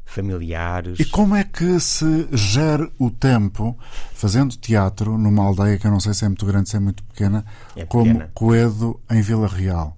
familiares. 0.04 0.98
E 1.00 1.04
como 1.04 1.34
é 1.34 1.44
que 1.44 1.78
se 1.80 2.28
gera 2.32 2.90
o 2.98 3.10
tempo 3.10 3.76
fazendo 4.14 4.56
teatro 4.56 5.16
numa 5.18 5.44
aldeia 5.44 5.78
que 5.78 5.86
eu 5.86 5.90
não 5.90 6.00
sei 6.00 6.14
se 6.14 6.24
é 6.24 6.28
muito 6.28 6.46
grande, 6.46 6.70
se 6.70 6.76
é 6.76 6.80
muito 6.80 7.02
pequena, 7.04 7.44
é 7.74 7.84
como 7.84 8.06
pequena. 8.06 8.30
Coedo 8.34 9.00
em 9.10 9.20
Vila 9.20 9.48
Real? 9.48 9.95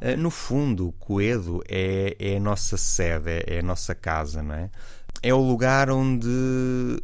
Uh, 0.00 0.16
no 0.16 0.30
fundo, 0.30 0.92
Coedo 0.98 1.62
é, 1.68 2.16
é 2.18 2.36
a 2.36 2.40
nossa 2.40 2.76
sede, 2.76 3.42
é 3.46 3.60
a 3.60 3.62
nossa 3.62 3.94
casa, 3.94 4.42
não 4.42 4.54
é? 4.54 4.70
É 5.22 5.32
o 5.32 5.40
lugar 5.40 5.90
onde, 5.90 6.28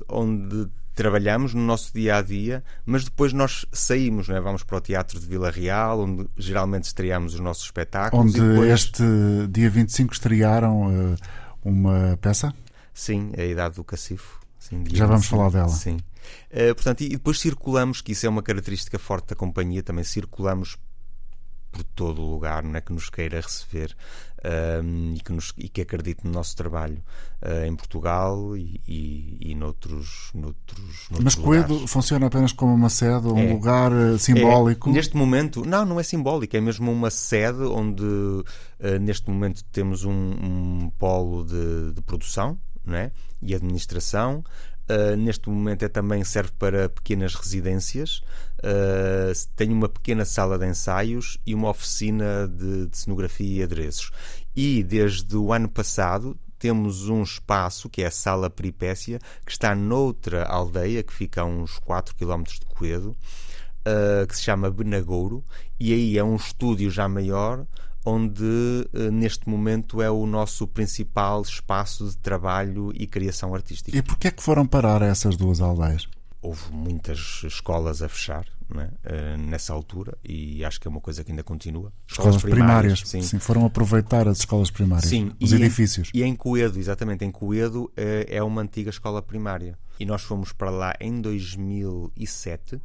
onde 0.08 0.68
trabalhamos 0.94 1.54
no 1.54 1.62
nosso 1.62 1.92
dia 1.92 2.16
a 2.16 2.22
dia, 2.22 2.62
mas 2.84 3.04
depois 3.04 3.32
nós 3.32 3.64
saímos, 3.72 4.28
não 4.28 4.36
é? 4.36 4.40
vamos 4.40 4.62
para 4.62 4.76
o 4.76 4.80
Teatro 4.80 5.18
de 5.18 5.26
Vila 5.26 5.50
Real, 5.50 6.00
onde 6.00 6.28
geralmente 6.36 6.84
estreamos 6.84 7.34
os 7.34 7.40
nossos 7.40 7.64
espetáculos. 7.64 8.26
Onde 8.26 8.40
depois... 8.40 8.70
este 8.70 9.02
dia 9.50 9.70
25 9.70 10.12
estrearam 10.12 10.86
uh, 10.86 11.16
uma 11.64 12.18
peça? 12.20 12.54
Sim, 12.92 13.32
a 13.36 13.42
Idade 13.42 13.76
do 13.76 13.84
Cacifo. 13.84 14.40
Sim, 14.58 14.84
Já 14.92 15.06
vamos 15.06 15.26
falar 15.26 15.50
dela. 15.50 15.68
Sim. 15.68 15.96
Uh, 16.50 16.74
portanto, 16.74 17.00
e 17.00 17.08
depois 17.08 17.40
circulamos, 17.40 18.00
que 18.00 18.12
isso 18.12 18.26
é 18.26 18.28
uma 18.28 18.42
característica 18.42 18.98
forte 18.98 19.28
da 19.28 19.34
companhia, 19.34 19.82
também 19.82 20.04
circulamos 20.04 20.76
por 21.72 21.82
todo 21.82 22.22
o 22.22 22.30
lugar, 22.30 22.62
não 22.62 22.76
é 22.76 22.80
que 22.80 22.92
nos 22.92 23.08
queira 23.08 23.40
receber 23.40 23.96
um, 24.44 25.14
e, 25.14 25.20
que 25.20 25.32
nos, 25.32 25.52
e 25.56 25.68
que 25.68 25.80
acredite 25.80 26.24
no 26.24 26.30
nosso 26.30 26.54
trabalho 26.56 27.02
uh, 27.42 27.64
em 27.64 27.74
Portugal 27.74 28.56
e, 28.56 28.80
e, 28.86 29.38
e 29.40 29.54
noutros, 29.54 30.30
noutros, 30.34 31.08
noutros 31.10 31.24
Mas 31.24 31.34
Coedo 31.34 31.86
funciona 31.88 32.26
apenas 32.26 32.52
como 32.52 32.74
uma 32.74 32.90
sede, 32.90 33.26
um 33.26 33.38
é. 33.38 33.52
lugar 33.52 33.92
uh, 33.92 34.18
simbólico? 34.18 34.90
É, 34.90 34.92
neste 34.92 35.16
momento, 35.16 35.64
não, 35.64 35.84
não 35.84 35.98
é 35.98 36.02
simbólico, 36.02 36.56
é 36.56 36.60
mesmo 36.60 36.92
uma 36.92 37.10
sede 37.10 37.62
onde 37.62 38.04
uh, 38.04 38.44
neste 39.00 39.30
momento 39.30 39.64
temos 39.72 40.04
um, 40.04 40.12
um 40.12 40.92
polo 40.98 41.44
de, 41.44 41.92
de 41.92 42.02
produção 42.02 42.58
não 42.84 42.96
é? 42.96 43.12
e 43.40 43.54
administração. 43.54 44.44
Uh, 44.90 45.16
neste 45.16 45.48
momento 45.48 45.84
é 45.84 45.88
também 45.88 46.24
serve 46.24 46.50
para 46.58 46.88
pequenas 46.88 47.34
residências. 47.34 48.22
Uh, 48.62 49.32
tem 49.56 49.72
uma 49.72 49.88
pequena 49.88 50.24
sala 50.24 50.56
de 50.56 50.66
ensaios 50.66 51.36
e 51.44 51.52
uma 51.52 51.70
oficina 51.70 52.46
de, 52.46 52.86
de 52.86 52.96
cenografia 52.96 53.60
e 53.60 53.62
adereços. 53.62 54.10
E 54.54 54.82
desde 54.84 55.36
o 55.36 55.52
ano 55.52 55.68
passado 55.68 56.38
temos 56.62 57.08
um 57.08 57.24
espaço, 57.24 57.90
que 57.90 58.02
é 58.02 58.06
a 58.06 58.10
Sala 58.10 58.48
Peripécia, 58.48 59.18
que 59.44 59.50
está 59.50 59.74
noutra 59.74 60.44
aldeia, 60.44 61.02
que 61.02 61.12
fica 61.12 61.42
a 61.42 61.44
uns 61.44 61.76
4 61.80 62.14
km 62.14 62.44
de 62.44 62.64
Coedo, 62.66 63.16
uh, 63.80 64.24
que 64.28 64.36
se 64.36 64.44
chama 64.44 64.70
Benagouro, 64.70 65.44
e 65.80 65.92
aí 65.92 66.16
é 66.16 66.22
um 66.22 66.36
estúdio 66.36 66.88
já 66.88 67.08
maior, 67.08 67.66
onde 68.04 68.44
uh, 68.44 69.10
neste 69.10 69.48
momento 69.48 70.00
é 70.00 70.08
o 70.08 70.24
nosso 70.24 70.68
principal 70.68 71.42
espaço 71.42 72.08
de 72.08 72.16
trabalho 72.18 72.92
e 72.94 73.08
criação 73.08 73.52
artística. 73.56 73.98
E 73.98 74.00
porquê 74.00 74.28
é 74.28 74.30
que 74.30 74.42
foram 74.42 74.64
parar 74.64 75.02
essas 75.02 75.36
duas 75.36 75.60
aldeias? 75.60 76.08
Houve 76.42 76.72
muitas 76.72 77.42
escolas 77.44 78.02
a 78.02 78.08
fechar 78.08 78.44
né, 78.68 78.90
nessa 79.38 79.72
altura 79.72 80.18
e 80.24 80.64
acho 80.64 80.80
que 80.80 80.88
é 80.88 80.90
uma 80.90 81.00
coisa 81.00 81.22
que 81.22 81.30
ainda 81.30 81.44
continua. 81.44 81.92
Escolas, 82.06 82.36
escolas 82.36 82.54
primárias, 82.54 83.00
primárias 83.00 83.08
sim. 83.08 83.22
sim. 83.22 83.38
Foram 83.38 83.64
aproveitar 83.64 84.26
as 84.26 84.38
escolas 84.38 84.70
primárias, 84.70 85.08
sim, 85.08 85.32
os 85.40 85.52
e 85.52 85.56
edifícios. 85.56 86.10
Em, 86.12 86.18
e 86.18 86.22
em 86.24 86.34
Coedo, 86.34 86.78
exatamente, 86.78 87.24
em 87.24 87.30
Coedo 87.30 87.90
é, 87.96 88.26
é 88.28 88.42
uma 88.42 88.60
antiga 88.60 88.90
escola 88.90 89.22
primária. 89.22 89.78
E 90.00 90.04
nós 90.04 90.22
fomos 90.22 90.52
para 90.52 90.70
lá 90.70 90.94
em 91.00 91.20
2007 91.20 92.74
eh, 92.74 92.78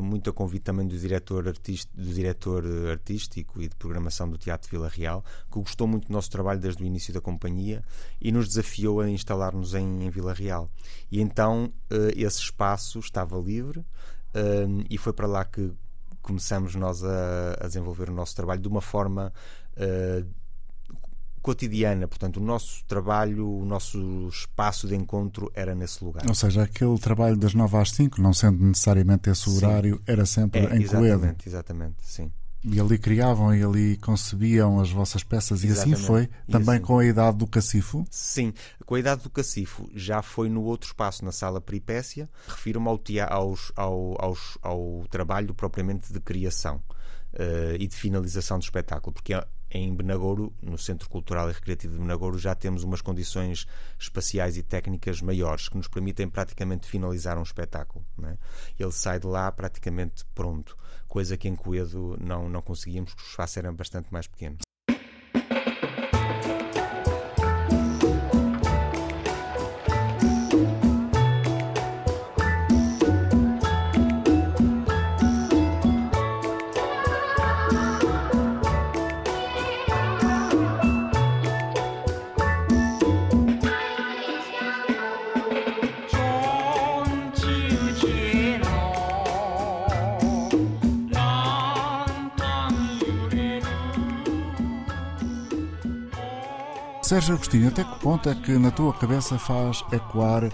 muito 0.00 0.30
a 0.30 0.32
convite 0.32 0.62
também 0.62 0.86
do 0.86 0.98
diretor, 0.98 1.48
artist, 1.48 1.88
do 1.94 2.12
diretor 2.12 2.64
eh, 2.64 2.92
artístico 2.92 3.60
e 3.60 3.68
de 3.68 3.74
programação 3.76 4.28
do 4.28 4.38
Teatro 4.38 4.70
Vila 4.70 4.88
Real, 4.88 5.24
que 5.50 5.58
gostou 5.58 5.86
muito 5.86 6.08
do 6.08 6.12
nosso 6.12 6.30
trabalho 6.30 6.60
desde 6.60 6.82
o 6.82 6.86
início 6.86 7.12
da 7.12 7.20
companhia 7.20 7.82
e 8.20 8.30
nos 8.30 8.48
desafiou 8.48 9.00
a 9.00 9.08
instalar-nos 9.08 9.74
em, 9.74 10.04
em, 10.04 10.10
Vila 10.10 10.32
Real. 10.32 10.70
E 11.10 11.20
então 11.20 11.72
eh, 11.90 12.12
esse 12.16 12.40
espaço 12.40 12.98
estava 12.98 13.38
livre 13.38 13.84
e 14.90 14.98
foi 14.98 15.12
para 15.12 15.28
lá 15.28 15.44
que 15.44 15.72
começamos 16.20 16.74
nós 16.74 17.04
a, 17.04 17.52
a 17.60 17.68
desenvolver 17.68 18.10
o 18.10 18.12
nosso 18.12 18.34
trabalho 18.34 18.60
de 18.60 18.66
uma 18.66 18.80
forma 18.80 19.32
cotidiana. 21.44 22.08
Portanto, 22.08 22.38
o 22.38 22.40
nosso 22.40 22.82
trabalho, 22.86 23.46
o 23.46 23.66
nosso 23.66 24.28
espaço 24.28 24.88
de 24.88 24.96
encontro 24.96 25.52
era 25.54 25.74
nesse 25.74 26.02
lugar. 26.02 26.24
Ou 26.26 26.34
seja, 26.34 26.62
aquele 26.62 26.98
trabalho 26.98 27.36
das 27.36 27.52
9 27.52 27.76
às 27.76 27.90
5, 27.90 28.20
não 28.20 28.32
sendo 28.32 28.64
necessariamente 28.64 29.28
esse 29.28 29.50
sim. 29.50 29.56
horário, 29.58 30.00
era 30.06 30.24
sempre 30.24 30.60
é, 30.60 30.76
em 30.76 30.82
exatamente, 30.82 31.18
Coelho. 31.18 31.36
Exatamente, 31.46 31.96
sim. 32.00 32.32
E 32.64 32.80
ali 32.80 32.96
criavam 32.96 33.54
e 33.54 33.62
ali 33.62 33.98
concebiam 33.98 34.80
as 34.80 34.90
vossas 34.90 35.22
peças 35.22 35.62
e 35.64 35.68
assim 35.68 35.94
foi, 35.94 36.30
também 36.50 36.76
assim. 36.76 36.84
com 36.84 36.98
a 36.98 37.04
idade 37.04 37.36
do 37.36 37.46
cacifo? 37.46 38.06
Sim, 38.10 38.54
com 38.86 38.94
a 38.94 38.98
idade 38.98 39.22
do 39.22 39.28
cacifo 39.28 39.86
já 39.94 40.22
foi 40.22 40.48
no 40.48 40.62
outro 40.62 40.86
espaço, 40.86 41.26
na 41.26 41.30
sala 41.30 41.60
peripécia. 41.60 42.26
Refiro-me 42.48 42.88
ao, 42.88 42.98
aos, 43.28 43.70
ao, 43.76 44.16
aos, 44.18 44.56
ao 44.62 45.04
trabalho 45.10 45.52
propriamente 45.52 46.10
de 46.10 46.18
criação 46.20 46.76
uh, 47.34 47.76
e 47.78 47.86
de 47.86 47.94
finalização 47.94 48.58
do 48.58 48.62
espetáculo, 48.62 49.12
porque 49.12 49.34
em 49.74 49.92
Benagouro, 49.92 50.54
no 50.62 50.78
Centro 50.78 51.10
Cultural 51.10 51.50
e 51.50 51.52
Recreativo 51.52 51.94
de 51.94 52.00
Benagouro, 52.00 52.38
já 52.38 52.54
temos 52.54 52.84
umas 52.84 53.00
condições 53.00 53.66
espaciais 53.98 54.56
e 54.56 54.62
técnicas 54.62 55.20
maiores 55.20 55.68
que 55.68 55.76
nos 55.76 55.88
permitem 55.88 56.28
praticamente 56.28 56.86
finalizar 56.86 57.36
um 57.36 57.42
espetáculo. 57.42 58.04
É? 58.22 58.36
Ele 58.78 58.92
sai 58.92 59.18
de 59.18 59.26
lá 59.26 59.50
praticamente 59.50 60.24
pronto, 60.32 60.78
coisa 61.08 61.36
que 61.36 61.48
em 61.48 61.56
Coedo 61.56 62.16
não, 62.20 62.48
não 62.48 62.62
conseguíamos, 62.62 63.12
porque 63.12 63.26
o 63.26 63.30
espaço 63.30 63.58
era 63.58 63.72
bastante 63.72 64.12
mais 64.12 64.28
pequeno. 64.28 64.58
Sérgio 97.14 97.36
Agostinho, 97.36 97.68
até 97.68 97.84
que 97.84 98.00
ponto 98.00 98.28
é 98.28 98.34
que 98.34 98.58
na 98.58 98.72
tua 98.72 98.92
cabeça 98.92 99.38
faz 99.38 99.84
ecoar 99.92 100.46
uh, 100.46 100.50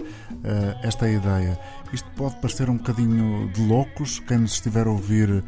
esta 0.83 1.09
ideia? 1.09 1.59
Isto 1.91 2.07
pode 2.15 2.35
parecer 2.35 2.69
um 2.69 2.77
bocadinho 2.77 3.51
de 3.51 3.65
loucos, 3.65 4.19
quem 4.19 4.37
nos 4.37 4.53
estiver 4.53 4.85
a 4.85 4.91
ouvir 4.91 5.27
uh, 5.31 5.43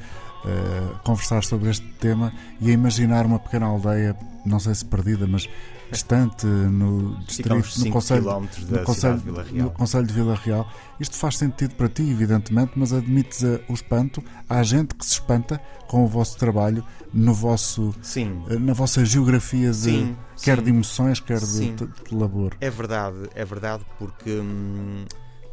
conversar 1.04 1.44
sobre 1.44 1.70
este 1.70 1.86
tema 2.00 2.34
e 2.60 2.72
a 2.72 2.74
imaginar 2.74 3.28
uma 3.28 3.38
pequena 3.38 3.68
aldeia, 3.68 4.18
não 4.44 4.60
sei 4.60 4.74
se 4.74 4.86
perdida, 4.86 5.28
mas 5.28 5.48
distante 5.94 6.46
no 6.46 7.18
distrito, 7.20 7.56
no 7.56 7.92
Conselho, 7.92 8.24
no, 8.24 8.84
Conselho, 8.84 9.22
no 9.52 9.72
Conselho 9.72 10.08
de 10.08 10.14
Vila 10.14 10.36
Real. 10.36 10.68
Isto 11.00 11.16
faz 11.16 11.38
sentido 11.38 11.76
para 11.76 11.88
ti, 11.88 12.04
evidentemente, 12.04 12.74
mas 12.76 12.92
admites 12.94 13.44
o 13.70 13.74
espanto. 13.74 14.24
Há 14.50 14.62
gente 14.64 14.96
que 14.96 15.06
se 15.06 15.14
espanta 15.14 15.62
com 15.88 16.04
o 16.04 16.08
vosso 16.08 16.38
trabalho 16.38 16.84
no 17.14 17.34
vosso, 17.34 17.94
sim. 18.02 18.44
Eh, 18.50 18.58
na 18.58 18.74
vossa 18.74 19.06
geografia 19.06 19.70
de, 19.70 19.76
sim, 19.76 20.18
quer 20.42 20.58
sim. 20.58 20.64
de 20.64 20.70
emoções, 20.72 21.20
quer 21.20 21.40
de, 21.40 21.72
de, 21.72 21.88
labor. 22.12 22.58
É 22.60 22.70
verdade, 22.70 23.30
é 23.36 23.46
verdade, 23.46 23.86
porque 24.00 24.32
hum, 24.32 25.06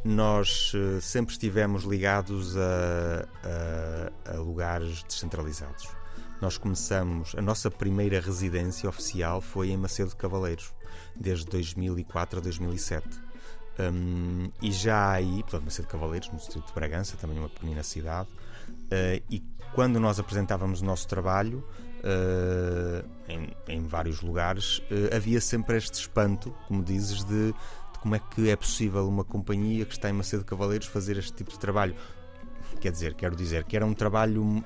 nós 0.04 0.72
uh, 0.74 1.00
sempre 1.00 1.32
estivemos 1.32 1.84
ligados 1.84 2.56
a, 2.56 3.28
a, 3.44 4.36
a 4.36 4.38
lugares 4.38 5.02
descentralizados. 5.02 5.99
Nós 6.40 6.56
começamos, 6.56 7.34
a 7.36 7.42
nossa 7.42 7.70
primeira 7.70 8.18
residência 8.18 8.88
oficial 8.88 9.42
foi 9.42 9.70
em 9.70 9.76
Macedo 9.76 10.10
de 10.10 10.16
Cavaleiros, 10.16 10.72
desde 11.14 11.44
2004 11.44 12.38
a 12.38 12.42
2007. 12.42 13.06
Um, 13.78 14.50
e 14.62 14.72
já 14.72 15.10
aí, 15.10 15.42
portanto, 15.42 15.64
Macedo 15.64 15.86
de 15.86 15.92
Cavaleiros, 15.92 16.30
no 16.30 16.38
distrito 16.38 16.66
de 16.66 16.72
Bragança, 16.72 17.16
também 17.18 17.38
uma 17.38 17.48
pequenina 17.48 17.82
cidade, 17.82 18.28
uh, 18.30 19.22
e 19.30 19.42
quando 19.74 20.00
nós 20.00 20.18
apresentávamos 20.18 20.80
o 20.80 20.84
nosso 20.84 21.06
trabalho 21.06 21.62
uh, 21.98 23.06
em, 23.28 23.54
em, 23.68 23.86
vários 23.86 24.22
lugares, 24.22 24.78
uh, 24.78 25.14
havia 25.14 25.42
sempre 25.42 25.76
este 25.76 26.00
espanto, 26.00 26.54
como 26.66 26.82
dizes, 26.82 27.22
de, 27.22 27.52
de, 27.52 27.98
como 28.00 28.14
é 28.14 28.18
que 28.18 28.48
é 28.48 28.56
possível 28.56 29.06
uma 29.06 29.24
companhia 29.24 29.84
que 29.84 29.92
está 29.92 30.08
em 30.08 30.14
Macedo 30.14 30.42
de 30.42 30.48
Cavaleiros 30.48 30.86
fazer 30.86 31.18
este 31.18 31.34
tipo 31.34 31.50
de 31.50 31.58
trabalho. 31.58 31.94
Quer 32.80 32.92
dizer, 32.92 33.12
quero 33.12 33.36
dizer 33.36 33.64
que 33.64 33.76
era 33.76 33.84
um 33.84 33.92
trabalho. 33.92 34.64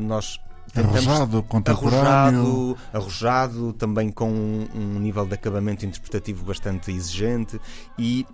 nós 0.00 0.38
Arrojado, 0.74 1.42
contemporâneo. 1.42 2.40
Arrojado, 2.40 2.78
arrojado, 2.92 3.72
também 3.74 4.10
com 4.10 4.30
um, 4.30 4.68
um 4.74 4.98
nível 4.98 5.26
de 5.26 5.34
acabamento 5.34 5.84
interpretativo 5.84 6.44
bastante 6.44 6.90
exigente 6.90 7.60
e 7.98 8.26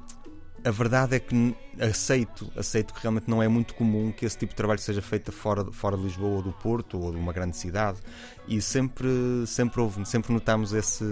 a 0.65 0.71
verdade 0.71 1.17
é 1.17 1.21
que 1.21 1.57
aceito, 1.81 2.51
aceito 2.57 2.93
que 2.93 3.01
realmente 3.01 3.29
não 3.29 3.43
é 3.43 3.49
muito 3.49 3.75
comum 3.75 4.13
que 4.13 4.25
esse 4.27 4.37
tipo 4.37 4.51
de 4.51 4.57
trabalho 4.57 4.81
seja 4.81 5.01
feito 5.01 5.33
fora, 5.33 5.65
fora 5.73 5.97
de 5.97 6.03
Lisboa 6.05 6.37
ou 6.37 6.43
do 6.43 6.53
Porto 6.53 6.99
ou 6.99 7.13
de 7.13 7.17
uma 7.17 7.33
grande 7.33 7.57
cidade 7.57 7.99
e 8.47 8.61
sempre, 8.61 9.09
sempre 9.47 9.81
houve, 9.81 10.05
sempre 10.07 10.33
notamos 10.33 10.73
esse, 10.73 11.05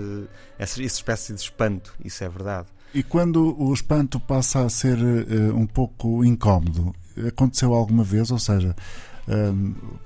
essa, 0.59 0.83
essa 0.83 0.83
espécie 0.83 1.33
de 1.33 1.41
espanto, 1.41 1.95
isso 2.05 2.23
é 2.25 2.29
verdade. 2.29 2.69
E 2.95 3.03
quando 3.03 3.61
o 3.61 3.73
espanto 3.75 4.19
passa 4.19 4.65
a 4.65 4.69
ser 4.69 4.97
uh, 4.97 5.57
um 5.57 5.67
pouco 5.67 6.25
incómodo, 6.25 6.95
aconteceu 7.27 7.75
alguma 7.75 8.05
vez? 8.05 8.31
Ou 8.31 8.39
seja, 8.39 8.75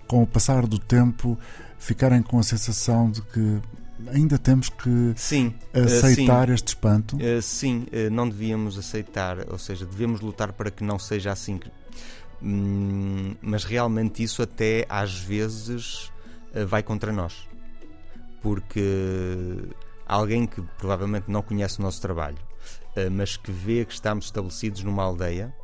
com 0.06 0.22
o 0.22 0.26
passar 0.26 0.66
do 0.66 0.78
tempo, 0.78 1.38
ficarem 1.78 2.22
com 2.22 2.38
a 2.38 2.42
sensação 2.42 3.10
de 3.10 3.22
que 3.22 3.60
ainda 4.08 4.38
temos 4.38 4.68
que 4.68 5.12
sim, 5.16 5.54
aceitar 5.72 6.44
uh, 6.44 6.48
sim. 6.48 6.54
este 6.54 6.68
espanto? 6.68 7.16
Uh, 7.16 7.42
sim, 7.42 7.86
uh, 7.92 8.10
não 8.10 8.28
devíamos 8.28 8.78
aceitar, 8.78 9.50
ou 9.50 9.58
seja, 9.58 9.84
devemos 9.84 10.20
lutar 10.20 10.52
para 10.52 10.70
que 10.70 10.82
não 10.82 10.98
seja 10.98 11.32
assim. 11.32 11.60
Hum, 12.42 13.34
mas 13.42 13.64
realmente 13.64 14.22
isso 14.22 14.42
até 14.42 14.86
às 14.88 15.18
vezes 15.18 16.10
vai 16.66 16.82
contra 16.82 17.12
nós. 17.12 17.46
Porque 18.40 18.80
alguém 20.06 20.46
que 20.46 20.62
provavelmente 20.78 21.30
não 21.30 21.42
conhece 21.42 21.78
o 21.78 21.82
nosso 21.82 22.00
trabalho, 22.00 22.38
mas 23.12 23.36
que 23.36 23.52
vê 23.52 23.84
que 23.84 23.92
estamos 23.92 24.24
estabelecidos 24.24 24.82
numa 24.82 25.04
aldeia, 25.04 25.54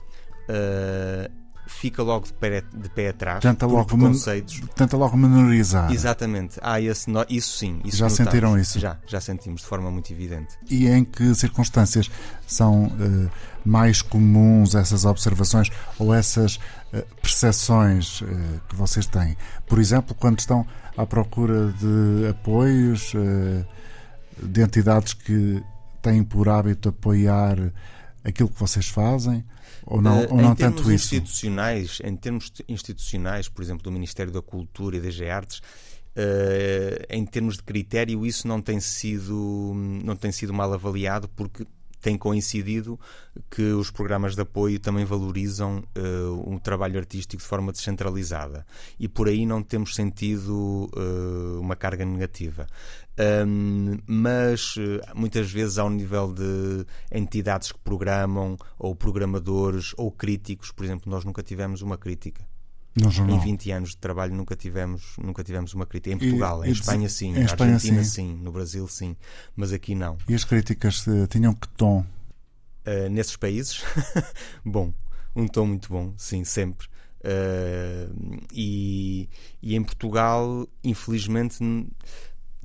fica 1.66 2.02
logo 2.02 2.26
de 2.26 2.32
pé, 2.32 2.62
de 2.72 2.88
pé 2.90 3.08
atrás 3.08 3.40
tenta 3.40 3.66
logo 3.66 3.84
preconceitos. 3.84 4.60
tenta 4.74 4.96
logo 4.96 5.16
menorizar. 5.16 5.90
Exatamente. 5.92 6.58
Ah, 6.62 6.80
esse, 6.80 7.10
isso 7.28 7.58
sim. 7.58 7.80
Isso 7.84 7.96
já 7.96 8.08
notamos. 8.08 8.30
sentiram 8.30 8.58
isso? 8.58 8.78
Já, 8.78 8.98
já 9.06 9.20
sentimos 9.20 9.62
de 9.62 9.66
forma 9.66 9.90
muito 9.90 10.12
evidente. 10.12 10.56
E 10.70 10.86
em 10.86 11.04
que 11.04 11.34
circunstâncias 11.34 12.10
são 12.46 12.86
uh, 12.86 13.30
mais 13.64 14.00
comuns 14.00 14.74
essas 14.74 15.04
observações 15.04 15.70
ou 15.98 16.14
essas 16.14 16.56
uh, 16.56 17.04
percepções 17.20 18.20
uh, 18.20 18.26
que 18.68 18.76
vocês 18.76 19.06
têm? 19.06 19.36
Por 19.66 19.80
exemplo, 19.80 20.14
quando 20.14 20.38
estão 20.38 20.64
à 20.96 21.04
procura 21.04 21.72
de 21.72 22.28
apoios 22.28 23.12
de 24.42 24.62
entidades 24.62 25.12
que 25.12 25.62
têm 26.00 26.24
por 26.24 26.48
hábito 26.48 26.88
apoiar 26.88 27.58
aquilo 28.24 28.48
que 28.48 28.58
vocês 28.58 28.88
fazem? 28.88 29.44
Ou 29.86 30.02
não, 30.02 30.24
uh, 30.24 30.32
ou 30.32 30.42
não 30.42 30.54
tanto 30.54 30.82
isso? 30.82 31.14
Institucionais, 31.14 32.00
em 32.02 32.16
termos 32.16 32.52
institucionais, 32.68 33.48
por 33.48 33.62
exemplo, 33.62 33.84
do 33.84 33.92
Ministério 33.92 34.32
da 34.32 34.42
Cultura 34.42 34.96
e 34.96 35.00
das 35.00 35.18
Artes, 35.20 35.58
uh, 35.58 37.06
em 37.08 37.24
termos 37.24 37.56
de 37.56 37.62
critério, 37.62 38.26
isso 38.26 38.48
não 38.48 38.60
tem 38.60 38.80
sido, 38.80 39.72
não 40.04 40.16
tem 40.16 40.32
sido 40.32 40.52
mal 40.52 40.72
avaliado 40.72 41.28
porque 41.28 41.64
tem 42.06 42.16
coincidido 42.16 43.00
que 43.50 43.62
os 43.72 43.90
programas 43.90 44.36
de 44.36 44.40
apoio 44.40 44.78
também 44.78 45.04
valorizam 45.04 45.82
uh, 45.98 46.48
um 46.50 46.56
trabalho 46.56 46.98
artístico 47.00 47.42
de 47.42 47.48
forma 47.48 47.72
descentralizada 47.72 48.64
e 48.96 49.08
por 49.08 49.26
aí 49.26 49.44
não 49.44 49.60
temos 49.60 49.92
sentido 49.92 50.88
uh, 50.96 51.60
uma 51.60 51.74
carga 51.74 52.04
negativa. 52.04 52.68
Um, 53.18 53.98
mas 54.06 54.74
eh, 54.78 55.00
muitas 55.14 55.50
vezes 55.50 55.78
ao 55.78 55.88
nível 55.88 56.34
de 56.34 56.84
entidades 57.10 57.72
que 57.72 57.78
programam, 57.78 58.58
ou 58.78 58.94
programadores, 58.94 59.94
ou 59.96 60.12
críticos, 60.12 60.70
por 60.70 60.84
exemplo, 60.84 61.10
nós 61.10 61.24
nunca 61.24 61.42
tivemos 61.42 61.80
uma 61.80 61.96
crítica. 61.96 62.46
Em 62.98 63.38
20 63.38 63.70
anos 63.72 63.90
de 63.90 63.98
trabalho 63.98 64.34
nunca 64.34 64.56
tivemos, 64.56 65.16
nunca 65.18 65.44
tivemos 65.44 65.74
uma 65.74 65.84
crítica. 65.84 66.14
Em 66.14 66.18
Portugal, 66.18 66.64
e, 66.64 66.68
em 66.68 66.72
Espanha 66.72 67.08
sim, 67.08 67.36
em 67.36 67.42
Espanha, 67.42 67.74
Argentina 67.74 68.04
sim. 68.04 68.10
sim. 68.10 68.36
no 68.42 68.50
Brasil 68.50 68.88
sim, 68.88 69.16
mas 69.54 69.72
aqui 69.72 69.94
não. 69.94 70.16
E 70.28 70.34
as 70.34 70.44
críticas 70.44 71.06
uh, 71.06 71.26
tinham 71.26 71.52
que 71.52 71.68
tom? 71.68 72.06
Uh, 72.86 73.10
nesses 73.10 73.36
países? 73.36 73.82
bom, 74.64 74.94
um 75.34 75.46
tom 75.46 75.66
muito 75.66 75.90
bom, 75.90 76.14
sim, 76.16 76.42
sempre. 76.44 76.86
Uh, 77.20 78.40
e, 78.50 79.28
e 79.60 79.74
em 79.74 79.82
Portugal, 79.82 80.66
infelizmente 80.82 81.58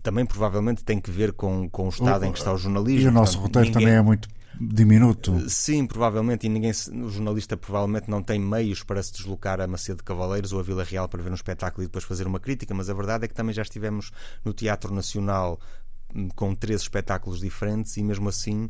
também 0.01 0.25
provavelmente 0.25 0.83
tem 0.83 0.99
que 0.99 1.11
ver 1.11 1.33
com, 1.33 1.69
com 1.69 1.85
o 1.85 1.89
estado 1.89 2.23
o, 2.23 2.25
em 2.25 2.31
que 2.31 2.39
está 2.39 2.53
o 2.53 2.57
jornalismo. 2.57 3.01
E 3.01 3.07
o 3.07 3.11
nosso 3.11 3.39
Portanto, 3.39 3.57
roteiro 3.57 3.67
ninguém... 3.67 3.81
também 3.81 3.99
é 3.99 4.01
muito 4.01 4.27
diminuto. 4.59 5.35
Eh, 5.37 5.49
sim, 5.49 5.85
provavelmente, 5.85 6.45
e 6.45 6.49
ninguém, 6.49 6.71
o 6.71 7.09
jornalista 7.09 7.57
provavelmente 7.57 8.09
não 8.09 8.21
tem 8.21 8.39
meios 8.39 8.83
para 8.83 9.01
se 9.01 9.13
deslocar 9.13 9.59
a 9.61 9.67
Macedo 9.67 9.97
de 9.97 10.03
Cavaleiros 10.03 10.53
ou 10.53 10.59
a 10.59 10.63
Vila 10.63 10.83
Real 10.83 11.07
para 11.07 11.21
ver 11.21 11.31
um 11.31 11.35
espetáculo 11.35 11.83
e 11.83 11.87
depois 11.87 12.03
fazer 12.03 12.27
uma 12.27 12.39
crítica, 12.39 12.73
mas 12.73 12.89
a 12.89 12.93
verdade 12.93 13.25
é 13.25 13.27
que 13.27 13.33
também 13.33 13.53
já 13.53 13.61
estivemos 13.61 14.11
no 14.43 14.53
Teatro 14.53 14.93
Nacional 14.93 15.59
hum, 16.13 16.29
com 16.35 16.53
três 16.53 16.81
espetáculos 16.81 17.39
diferentes 17.39 17.97
e 17.97 18.03
mesmo 18.03 18.29
assim 18.29 18.69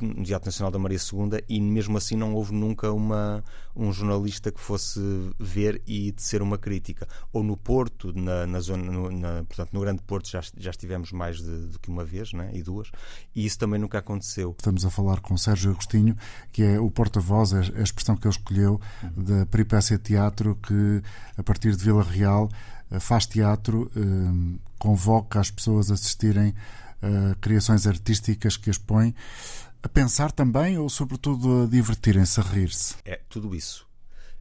no 0.00 0.24
Teatro 0.24 0.48
Nacional 0.48 0.70
da 0.70 0.78
Maria 0.78 0.98
II 0.98 1.44
e 1.48 1.60
mesmo 1.60 1.96
assim 1.98 2.16
não 2.16 2.34
houve 2.34 2.52
nunca 2.52 2.90
uma, 2.90 3.44
um 3.76 3.92
jornalista 3.92 4.50
que 4.50 4.60
fosse 4.60 5.00
ver 5.38 5.82
e 5.86 6.12
tecer 6.12 6.40
uma 6.40 6.56
crítica. 6.56 7.06
Ou 7.32 7.42
no 7.42 7.56
Porto, 7.56 8.12
na, 8.14 8.46
na 8.46 8.60
zona, 8.60 8.90
no, 8.90 9.10
na, 9.10 9.44
portanto, 9.44 9.70
no 9.72 9.80
Grande 9.80 10.02
Porto 10.02 10.28
já, 10.28 10.40
já 10.56 10.70
estivemos 10.70 11.12
mais 11.12 11.40
do 11.40 11.78
que 11.78 11.88
uma 11.88 12.04
vez, 12.04 12.32
né? 12.32 12.50
e 12.54 12.62
duas, 12.62 12.90
e 13.34 13.44
isso 13.44 13.58
também 13.58 13.78
nunca 13.78 13.98
aconteceu. 13.98 14.54
Estamos 14.58 14.84
a 14.86 14.90
falar 14.90 15.20
com 15.20 15.36
Sérgio 15.36 15.72
Agostinho, 15.72 16.16
que 16.50 16.62
é 16.62 16.80
o 16.80 16.90
porta-voz, 16.90 17.52
é 17.52 17.58
a 17.78 17.82
expressão 17.82 18.16
que 18.16 18.26
ele 18.26 18.34
escolheu 18.34 18.80
da 19.16 19.44
Peripécia 19.46 19.98
Teatro, 19.98 20.56
que 20.56 21.02
a 21.36 21.42
partir 21.42 21.76
de 21.76 21.84
Vila 21.84 22.02
Real 22.02 22.48
eh, 22.90 22.98
faz 23.00 23.26
teatro, 23.26 23.90
eh, 23.94 24.58
convoca 24.78 25.40
as 25.40 25.50
pessoas 25.50 25.90
a 25.90 25.94
assistirem 25.94 26.54
a 27.02 27.34
criações 27.34 27.86
artísticas 27.86 28.56
que 28.56 28.70
expõe 28.70 29.14
a 29.84 29.88
pensar 29.88 30.32
também 30.32 30.78
ou, 30.78 30.88
sobretudo, 30.88 31.64
a 31.64 31.66
divertirem-se, 31.66 32.40
a 32.40 32.42
rir-se? 32.42 32.96
É 33.04 33.20
tudo 33.28 33.54
isso. 33.54 33.86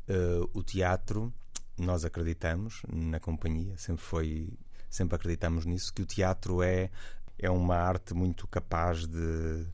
Uh, 0.07 0.49
o 0.53 0.63
teatro, 0.63 1.33
nós 1.77 2.05
acreditamos 2.05 2.81
na 2.89 3.19
companhia, 3.19 3.77
sempre 3.77 4.01
foi, 4.01 4.53
sempre 4.89 5.15
acreditamos 5.17 5.65
nisso, 5.65 5.93
que 5.93 6.01
o 6.01 6.05
teatro 6.05 6.63
é, 6.63 6.89
é 7.37 7.49
uma 7.49 7.75
arte 7.75 8.13
muito 8.13 8.47
capaz 8.47 9.05
de 9.05 9.65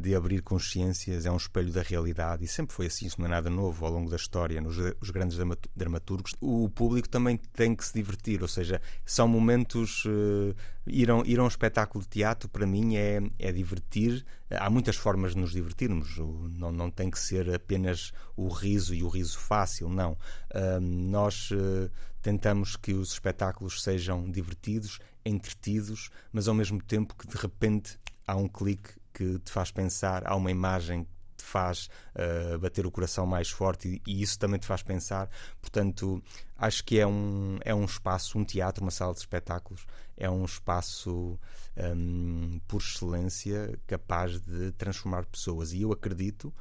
de 0.00 0.14
abrir 0.14 0.42
consciências, 0.42 1.26
é 1.26 1.30
um 1.30 1.36
espelho 1.36 1.72
da 1.72 1.82
realidade 1.82 2.44
e 2.44 2.48
sempre 2.48 2.74
foi 2.74 2.86
assim, 2.86 3.06
isso 3.06 3.20
não 3.20 3.26
é 3.26 3.30
nada 3.30 3.50
novo 3.50 3.84
ao 3.84 3.92
longo 3.92 4.10
da 4.10 4.16
história, 4.16 4.60
nos 4.60 4.76
os 5.00 5.10
grandes 5.10 5.38
dramaturgos. 5.74 6.34
O 6.40 6.68
público 6.68 7.08
também 7.08 7.36
tem 7.36 7.74
que 7.74 7.84
se 7.84 7.94
divertir, 7.94 8.42
ou 8.42 8.48
seja, 8.48 8.80
são 9.04 9.26
momentos. 9.28 10.04
Uh, 10.04 10.54
ir, 10.86 11.10
a, 11.10 11.18
ir 11.26 11.38
a 11.38 11.44
um 11.44 11.48
espetáculo 11.48 12.02
de 12.02 12.08
teatro, 12.08 12.48
para 12.48 12.66
mim, 12.66 12.96
é, 12.96 13.20
é 13.38 13.52
divertir. 13.52 14.24
Há 14.50 14.70
muitas 14.70 14.96
formas 14.96 15.34
de 15.34 15.38
nos 15.38 15.52
divertirmos, 15.52 16.16
não, 16.18 16.72
não 16.72 16.90
tem 16.90 17.10
que 17.10 17.18
ser 17.18 17.52
apenas 17.54 18.12
o 18.36 18.48
riso 18.48 18.94
e 18.94 19.02
o 19.02 19.08
riso 19.08 19.38
fácil, 19.38 19.88
não. 19.88 20.12
Uh, 20.54 20.80
nós. 20.80 21.50
Uh, 21.50 21.90
tentamos 22.20 22.76
que 22.76 22.92
os 22.92 23.12
espetáculos 23.12 23.82
sejam 23.82 24.30
divertidos, 24.30 24.98
entretidos, 25.24 26.10
mas 26.32 26.48
ao 26.48 26.54
mesmo 26.54 26.82
tempo 26.82 27.14
que 27.16 27.26
de 27.26 27.36
repente 27.36 27.98
há 28.26 28.36
um 28.36 28.48
clique 28.48 28.90
que 29.18 29.40
te 29.40 29.50
faz 29.50 29.72
pensar, 29.72 30.22
há 30.24 30.36
uma 30.36 30.48
imagem 30.48 31.02
que 31.02 31.10
te 31.38 31.44
faz 31.44 31.88
uh, 32.14 32.56
bater 32.60 32.86
o 32.86 32.90
coração 32.90 33.26
mais 33.26 33.50
forte 33.50 34.00
e, 34.06 34.12
e, 34.12 34.22
isso 34.22 34.38
também 34.38 34.60
te 34.60 34.66
faz 34.66 34.80
pensar. 34.80 35.28
Portanto, 35.60 36.22
acho 36.56 36.84
que 36.84 37.00
é 37.00 37.06
um, 37.06 37.58
é 37.64 37.74
um 37.74 37.84
espaço, 37.84 38.38
um 38.38 38.44
teatro, 38.44 38.84
uma 38.84 38.92
sala 38.92 39.12
de 39.12 39.18
espetáculos, 39.18 39.84
é 40.16 40.30
um 40.30 40.44
espaço 40.44 41.36
um, 41.76 42.60
por 42.68 42.80
excelência 42.80 43.76
capaz 43.88 44.40
de 44.40 44.70
transformar 44.72 45.26
pessoas. 45.26 45.72
E 45.72 45.82
eu 45.82 45.92
acredito 45.92 46.54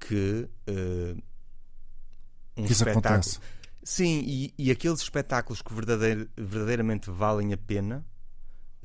que 0.00 0.48
uh, 0.68 1.22
um 2.56 2.64
que 2.64 2.72
espetáculo. 2.72 3.06
Acontece. 3.06 3.38
Sim, 3.84 4.22
e, 4.26 4.52
e 4.58 4.70
aqueles 4.70 5.00
espetáculos 5.00 5.62
que 5.62 5.72
verdadeir, 5.72 6.28
verdadeiramente 6.36 7.08
valem 7.08 7.52
a 7.52 7.56
pena 7.56 8.04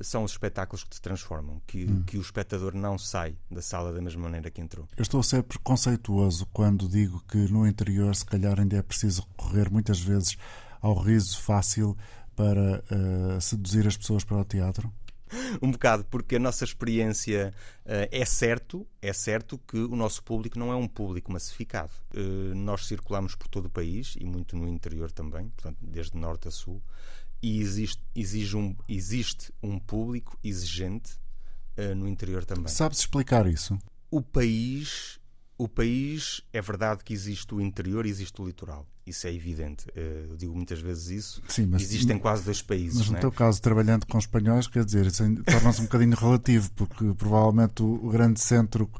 são 0.00 0.24
os 0.24 0.32
espetáculos 0.32 0.84
que 0.84 0.90
te 0.90 1.00
transformam, 1.00 1.60
que, 1.66 1.84
hum. 1.84 2.02
que 2.04 2.18
o 2.18 2.20
espectador 2.20 2.74
não 2.74 2.98
sai 2.98 3.36
da 3.50 3.62
sala 3.62 3.92
da 3.92 4.00
mesma 4.00 4.22
maneira 4.22 4.50
que 4.50 4.60
entrou. 4.60 4.86
Eu 4.96 5.02
estou 5.02 5.20
a 5.20 5.22
ser 5.22 5.42
preconceituoso 5.42 6.46
quando 6.52 6.88
digo 6.88 7.22
que 7.28 7.38
no 7.50 7.66
interior, 7.66 8.14
se 8.14 8.24
calhar, 8.24 8.60
ainda 8.60 8.76
é 8.76 8.82
preciso 8.82 9.26
recorrer 9.30 9.70
muitas 9.70 10.00
vezes 10.00 10.36
ao 10.80 10.94
riso 10.94 11.40
fácil 11.40 11.96
para 12.34 12.84
uh, 12.90 13.40
seduzir 13.40 13.86
as 13.86 13.96
pessoas 13.96 14.22
para 14.22 14.36
o 14.36 14.44
teatro? 14.44 14.92
um 15.60 15.70
bocado, 15.70 16.04
porque 16.04 16.36
a 16.36 16.38
nossa 16.38 16.64
experiência 16.64 17.52
uh, 17.84 18.08
é 18.10 18.24
certo, 18.24 18.86
é 19.00 19.12
certo 19.12 19.58
que 19.58 19.78
o 19.78 19.96
nosso 19.96 20.22
público 20.22 20.58
não 20.58 20.72
é 20.72 20.76
um 20.76 20.86
público 20.86 21.32
massificado. 21.32 21.92
Uh, 22.14 22.54
nós 22.54 22.86
circulamos 22.86 23.34
por 23.34 23.48
todo 23.48 23.66
o 23.66 23.70
país 23.70 24.16
e 24.18 24.24
muito 24.24 24.56
no 24.56 24.68
interior 24.68 25.10
também, 25.10 25.48
portanto, 25.50 25.78
desde 25.80 26.16
norte 26.16 26.48
a 26.48 26.50
sul, 26.50 26.82
e 27.42 27.60
existe, 27.60 28.02
exige 28.14 28.56
um, 28.56 28.74
existe 28.88 29.52
um 29.62 29.78
público 29.78 30.38
exigente 30.42 31.18
uh, 31.76 31.94
no 31.94 32.08
interior 32.08 32.44
também. 32.44 32.68
Sabes 32.68 32.98
explicar 33.00 33.46
isso? 33.46 33.78
O 34.10 34.22
país, 34.22 35.20
o 35.58 35.68
país 35.68 36.40
é 36.52 36.60
verdade 36.60 37.04
que 37.04 37.12
existe 37.12 37.54
o 37.54 37.60
interior 37.60 38.06
e 38.06 38.10
existe 38.10 38.40
o 38.40 38.46
litoral. 38.46 38.86
Isso 39.06 39.26
é 39.28 39.32
evidente. 39.32 39.86
Eh, 39.94 40.26
eu 40.28 40.36
digo 40.36 40.52
muitas 40.54 40.80
vezes 40.80 41.08
isso. 41.10 41.42
Sim, 41.46 41.66
mas, 41.66 41.82
Existem 41.82 42.18
quase 42.18 42.42
dois 42.42 42.60
países. 42.60 42.98
Mas 42.98 43.06
no 43.06 43.14
né? 43.14 43.20
teu 43.20 43.30
caso, 43.30 43.62
trabalhando 43.62 44.04
com 44.04 44.18
espanhóis, 44.18 44.66
quer 44.66 44.84
dizer, 44.84 45.06
torna-se 45.44 45.80
um 45.80 45.84
bocadinho 45.84 46.16
relativo, 46.16 46.72
porque 46.72 47.14
provavelmente 47.16 47.84
o, 47.84 48.10
grande 48.10 48.40
centro 48.40 48.90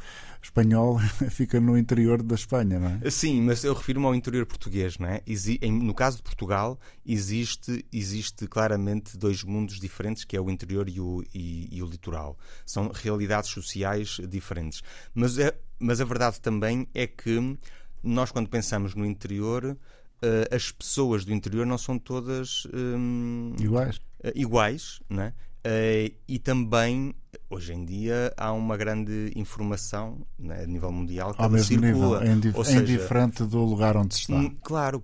espanhol 0.41 1.01
fica 1.29 1.59
no 1.59 1.77
interior 1.77 2.23
da 2.23 2.37
Espanha, 2.37 2.79
não 2.79 3.01
é? 3.03 3.11
Sim, 3.11 3.43
mas 3.43 3.65
eu 3.65 3.75
refiro-me 3.75 4.07
ao 4.07 4.15
interior 4.15 4.47
português, 4.47 4.97
não 4.97 5.09
é? 5.09 5.23
No 5.69 5.93
caso 5.93 6.19
de 6.19 6.23
Portugal, 6.23 6.79
existe, 7.05 7.85
existe 7.93 8.47
claramente 8.47 9.19
dois 9.19 9.43
mundos 9.43 9.81
diferentes, 9.81 10.25
que 10.25 10.37
é 10.37 10.41
o 10.41 10.49
interior 10.49 10.89
e 10.89 11.01
o, 11.01 11.25
e, 11.35 11.69
e 11.77 11.83
o 11.83 11.87
litoral. 11.87 12.39
São 12.65 12.93
realidades 12.95 13.51
sociais 13.51 14.21
diferentes. 14.29 14.83
Mas, 15.13 15.37
é, 15.37 15.53
mas 15.81 16.01
a 16.01 16.05
verdade 16.05 16.41
também 16.41 16.87
é 16.95 17.09
que 17.09 17.59
nós, 18.07 18.31
quando 18.31 18.49
pensamos 18.49 18.95
no 18.95 19.05
interior, 19.05 19.77
uh, 20.23 20.55
as 20.55 20.71
pessoas 20.71 21.25
do 21.25 21.33
interior 21.33 21.67
não 21.67 21.79
são 21.79 21.99
todas 21.99 22.67
um, 22.73 23.55
iguais. 23.59 23.97
Uh, 23.97 24.33
iguais, 24.35 25.01
não 25.09 25.23
é? 25.23 25.29
Uh, 25.67 26.15
e 26.29 26.39
também, 26.39 27.13
hoje 27.51 27.73
em 27.73 27.85
dia, 27.85 28.33
há 28.37 28.53
uma 28.53 28.77
grande 28.77 29.33
informação 29.35 30.25
né, 30.39 30.63
a 30.63 30.67
nível 30.67 30.93
mundial 30.93 31.35
que 31.35 31.43
Ao 31.43 31.51
mesmo 31.51 31.67
circula. 31.67 31.93
nível, 31.93 32.21
é, 32.21 32.33
indif 32.33 32.65
seja, 32.65 32.79
é 32.79 32.83
indiferente 32.83 33.43
do 33.43 33.65
lugar 33.65 33.97
onde 33.97 34.15
se 34.15 34.21
está. 34.21 34.37
Hum, 34.37 34.55
claro, 34.63 35.03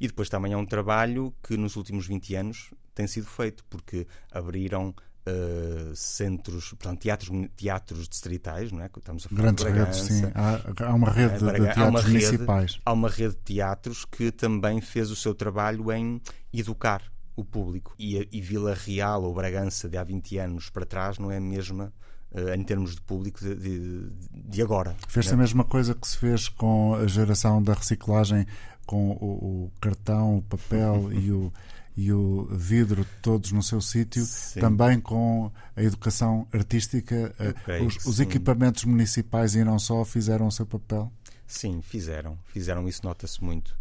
e 0.00 0.06
depois 0.06 0.28
também 0.28 0.52
é 0.52 0.56
um 0.56 0.66
trabalho 0.66 1.34
que 1.42 1.56
nos 1.56 1.74
últimos 1.74 2.06
20 2.06 2.34
anos 2.36 2.70
tem 2.94 3.08
sido 3.08 3.26
feito, 3.26 3.64
porque 3.68 4.06
abriram 4.30 4.94
Uh, 5.26 5.96
centros, 5.96 6.68
portanto, 6.68 7.00
teatros, 7.00 7.30
teatros 7.56 8.08
distritais, 8.08 8.70
não 8.70 8.82
é? 8.82 8.90
Estamos 8.94 9.24
a 9.24 9.28
falar 9.30 9.42
Grandes 9.42 9.64
de 9.64 9.70
redes, 9.70 9.98
sim. 10.00 10.22
Há, 10.34 10.84
há, 10.86 10.94
uma 10.94 11.10
rede 11.10 11.34
é, 11.34 11.38
de, 11.38 11.44
de 11.46 11.72
teatros 11.72 11.78
há 11.78 11.90
municipais. 11.90 12.72
Rede, 12.72 12.82
há 12.84 12.92
uma 12.92 13.08
rede 13.08 13.34
de 13.34 13.40
teatros 13.40 14.04
que 14.04 14.30
também 14.30 14.82
fez 14.82 15.10
o 15.10 15.16
seu 15.16 15.34
trabalho 15.34 15.90
em 15.90 16.20
educar 16.52 17.02
o 17.36 17.44
público. 17.44 17.94
E, 17.98 18.28
e 18.30 18.40
Vila 18.40 18.74
Real 18.74 19.22
ou 19.22 19.34
Bragança 19.34 19.88
de 19.88 19.96
há 19.96 20.04
20 20.04 20.38
anos 20.38 20.70
para 20.70 20.86
trás 20.86 21.18
não 21.18 21.30
é 21.30 21.38
a 21.38 21.40
mesma 21.40 21.92
uh, 22.32 22.54
em 22.54 22.62
termos 22.62 22.94
de 22.94 23.00
público 23.00 23.40
de, 23.40 23.54
de, 23.54 24.10
de 24.32 24.62
agora. 24.62 24.94
Fez-se 25.08 25.30
né? 25.30 25.36
a 25.36 25.38
mesma 25.38 25.64
coisa 25.64 25.94
que 25.94 26.06
se 26.06 26.18
fez 26.18 26.48
com 26.48 26.94
a 26.94 27.06
geração 27.06 27.62
da 27.62 27.74
reciclagem, 27.74 28.46
com 28.86 29.10
o, 29.12 29.66
o 29.66 29.72
cartão, 29.80 30.38
o 30.38 30.42
papel 30.42 31.12
e 31.14 31.30
o 31.30 31.52
e 31.96 32.12
o 32.12 32.44
vidro 32.50 33.06
todos 33.22 33.52
no 33.52 33.62
seu 33.62 33.80
sítio, 33.80 34.24
também 34.58 35.00
com 35.00 35.50
a 35.76 35.82
educação 35.82 36.46
artística. 36.52 37.34
Eh, 37.38 37.82
os, 37.82 38.04
os 38.04 38.20
equipamentos 38.20 38.84
municipais 38.84 39.54
e 39.54 39.62
não 39.62 39.78
só 39.78 40.04
fizeram 40.04 40.46
o 40.46 40.52
seu 40.52 40.66
papel? 40.66 41.12
Sim, 41.46 41.80
fizeram. 41.82 42.38
Fizeram 42.46 42.88
isso, 42.88 43.00
nota-se 43.04 43.42
muito. 43.42 43.78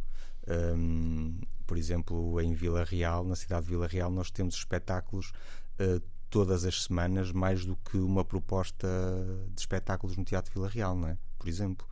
Um, 0.48 1.40
por 1.66 1.78
exemplo, 1.78 2.40
em 2.42 2.54
Vila 2.54 2.84
Real, 2.84 3.24
na 3.24 3.36
cidade 3.36 3.66
de 3.66 3.72
Vila 3.72 3.88
Real, 3.88 4.12
nós 4.12 4.30
temos 4.30 4.56
espetáculos 4.56 5.32
uh, 5.80 6.02
todas 6.30 6.66
as 6.66 6.84
semanas, 6.84 7.32
mais 7.32 7.66
do 7.66 7.76
que 7.78 7.98
uma 7.98 8.26
proposta 8.26 8.88
de 9.54 9.62
espetáculos 9.62 10.18
no 10.18 10.24
Teatro 10.24 10.52
Vila 10.54 10.68
Real, 10.68 10.96
não 10.96 11.08
é? 11.08 11.18
Por 11.44 11.50
exemplo 11.50 11.86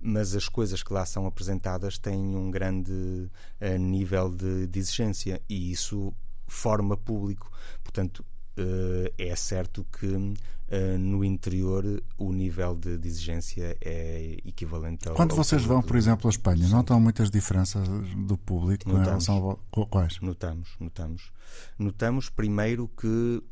mas 0.00 0.34
as 0.34 0.48
coisas 0.48 0.82
que 0.82 0.92
lá 0.92 1.04
são 1.04 1.26
apresentadas 1.26 1.98
têm 1.98 2.36
um 2.36 2.50
grande 2.50 2.92
uh, 2.92 3.78
nível 3.78 4.30
de, 4.30 4.66
de, 4.66 4.78
exigência 4.78 5.40
e 5.48 5.72
isso 5.72 6.14
forma 6.46 6.96
público. 6.96 7.50
Portanto, 7.82 8.24
uh, 8.58 9.12
é 9.18 9.34
certo 9.34 9.84
que 9.98 10.06
uh, 10.06 10.98
no 10.98 11.24
interior 11.24 11.84
o 12.16 12.32
nível 12.32 12.76
de, 12.76 13.08
exigência 13.08 13.76
é 13.80 14.36
equivalente 14.44 15.08
ao. 15.08 15.16
Quando 15.16 15.34
vocês 15.34 15.64
vão, 15.64 15.82
por 15.82 15.96
exemplo, 15.96 16.28
à 16.28 16.30
Espanha, 16.30 16.64
Sim. 16.64 16.72
notam 16.72 17.00
muitas 17.00 17.30
diferenças 17.30 17.88
do 17.88 18.38
público 18.38 18.88
notamos, 18.88 19.28
em 19.28 19.32
relação 19.32 19.58
a 19.72 19.86
quais? 19.86 20.20
Notamos, 20.20 20.76
notamos. 20.78 21.32
Notamos 21.78 22.30
primeiro 22.30 22.88
que 22.88 23.42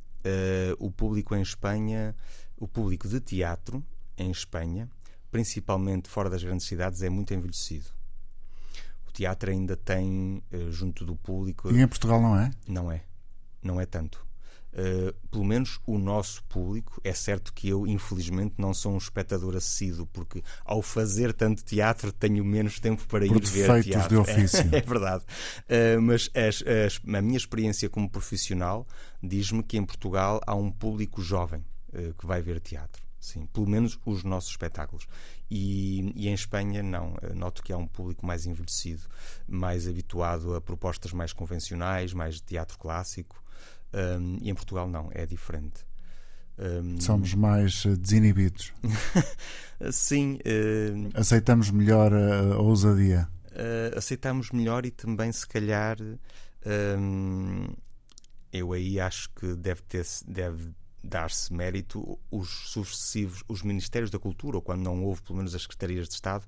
o 0.81 0.90
público 0.90 1.37
em 1.37 1.40
Espanha, 1.40 2.12
o 2.57 2.66
público 2.66 3.07
de 3.07 3.21
teatro 3.21 3.81
em 4.19 4.29
Espanha, 4.29 4.90
principalmente 5.30 6.08
fora 6.08 6.30
das 6.30 6.42
grandes 6.42 6.66
cidades, 6.66 7.02
é 7.02 7.10
muito 7.10 7.34
envelhecido. 7.34 7.86
O 9.08 9.12
teatro 9.12 9.50
ainda 9.50 9.76
tem, 9.76 10.42
eh, 10.50 10.70
junto 10.70 11.04
do 11.04 11.16
público. 11.16 11.70
E 11.72 11.80
em 11.80 11.88
Portugal 11.88 12.20
não 12.20 12.38
é? 12.38 12.50
Não 12.66 12.90
é. 12.90 13.02
Não 13.62 13.80
é 13.80 13.86
tanto. 13.86 14.26
Uh, 14.76 15.10
pelo 15.30 15.42
menos 15.42 15.80
o 15.86 15.96
nosso 15.96 16.44
público, 16.44 17.00
é 17.02 17.14
certo 17.14 17.50
que 17.54 17.66
eu, 17.66 17.86
infelizmente, 17.86 18.56
não 18.58 18.74
sou 18.74 18.92
um 18.92 18.98
espectador 18.98 19.56
assíduo, 19.56 20.06
porque 20.12 20.42
ao 20.66 20.82
fazer 20.82 21.32
tanto 21.32 21.64
teatro 21.64 22.12
tenho 22.12 22.44
menos 22.44 22.78
tempo 22.78 23.02
para 23.08 23.26
Por 23.26 23.36
ir 23.38 23.46
ver 23.46 23.82
teatro. 23.82 24.08
de 24.10 24.16
ofício. 24.20 24.68
É, 24.70 24.76
é 24.76 24.80
verdade. 24.82 25.24
Uh, 25.62 26.02
mas 26.02 26.28
as, 26.34 26.62
as, 26.62 27.00
a 27.02 27.22
minha 27.22 27.38
experiência 27.38 27.88
como 27.88 28.10
profissional 28.10 28.86
diz-me 29.22 29.62
que 29.62 29.78
em 29.78 29.84
Portugal 29.84 30.42
há 30.46 30.54
um 30.54 30.70
público 30.70 31.22
jovem 31.22 31.64
uh, 31.94 32.12
que 32.12 32.26
vai 32.26 32.42
ver 32.42 32.60
teatro. 32.60 33.06
Sim, 33.18 33.46
pelo 33.46 33.68
menos 33.68 33.98
os 34.05 34.22
nossos 34.22 34.50
espetáculos. 34.50 35.07
E, 35.50 36.12
e, 36.14 36.29
em 36.29 36.35
Espanha, 36.35 36.83
não. 36.83 37.16
Noto 37.35 37.62
que 37.62 37.72
há 37.72 37.76
um 37.76 37.87
público 37.87 38.24
mais 38.24 38.46
envelhecido, 38.46 39.02
mais 39.48 39.88
habituado 39.88 40.55
a 40.55 40.61
propostas 40.61 41.12
mais 41.12 41.33
convencionais, 41.33 42.12
mais 42.12 42.37
de 42.37 42.42
teatro 42.42 42.79
clássico. 42.79 43.42
Um, 43.92 44.38
e 44.40 44.50
em 44.50 44.55
Portugal, 44.55 44.88
não. 44.88 45.09
É 45.12 45.26
diferente. 45.26 45.87
Um... 46.59 47.00
Somos 47.00 47.35
mais 47.35 47.85
eh, 47.87 47.96
desinibidos. 47.96 48.72
Sim. 49.92 50.38
Uh... 50.44 51.11
Aceitamos 51.14 51.70
melhor 51.70 52.12
a, 52.12 52.55
a 52.55 52.59
ousadia. 52.59 53.29
Uh, 53.52 53.96
aceitamos 53.96 54.50
melhor 54.50 54.85
e 54.85 54.90
também, 54.90 55.33
se 55.33 55.46
calhar, 55.46 55.96
um, 56.98 57.68
eu 58.52 58.72
aí 58.72 59.00
acho 59.00 59.31
que 59.31 59.55
deve 59.55 59.83
ter. 59.83 60.05
Deve 60.26 60.72
dar-se 61.07 61.53
mérito 61.53 62.19
os 62.31 62.49
sucessivos, 62.71 63.42
os 63.49 63.62
Ministérios 63.62 64.11
da 64.11 64.19
Cultura, 64.19 64.57
ou 64.57 64.62
quando 64.62 64.83
não 64.83 65.05
houve, 65.05 65.23
pelo 65.23 65.37
menos 65.37 65.55
as 65.55 65.62
Secretarias 65.62 66.09
de 66.09 66.14
Estado, 66.14 66.45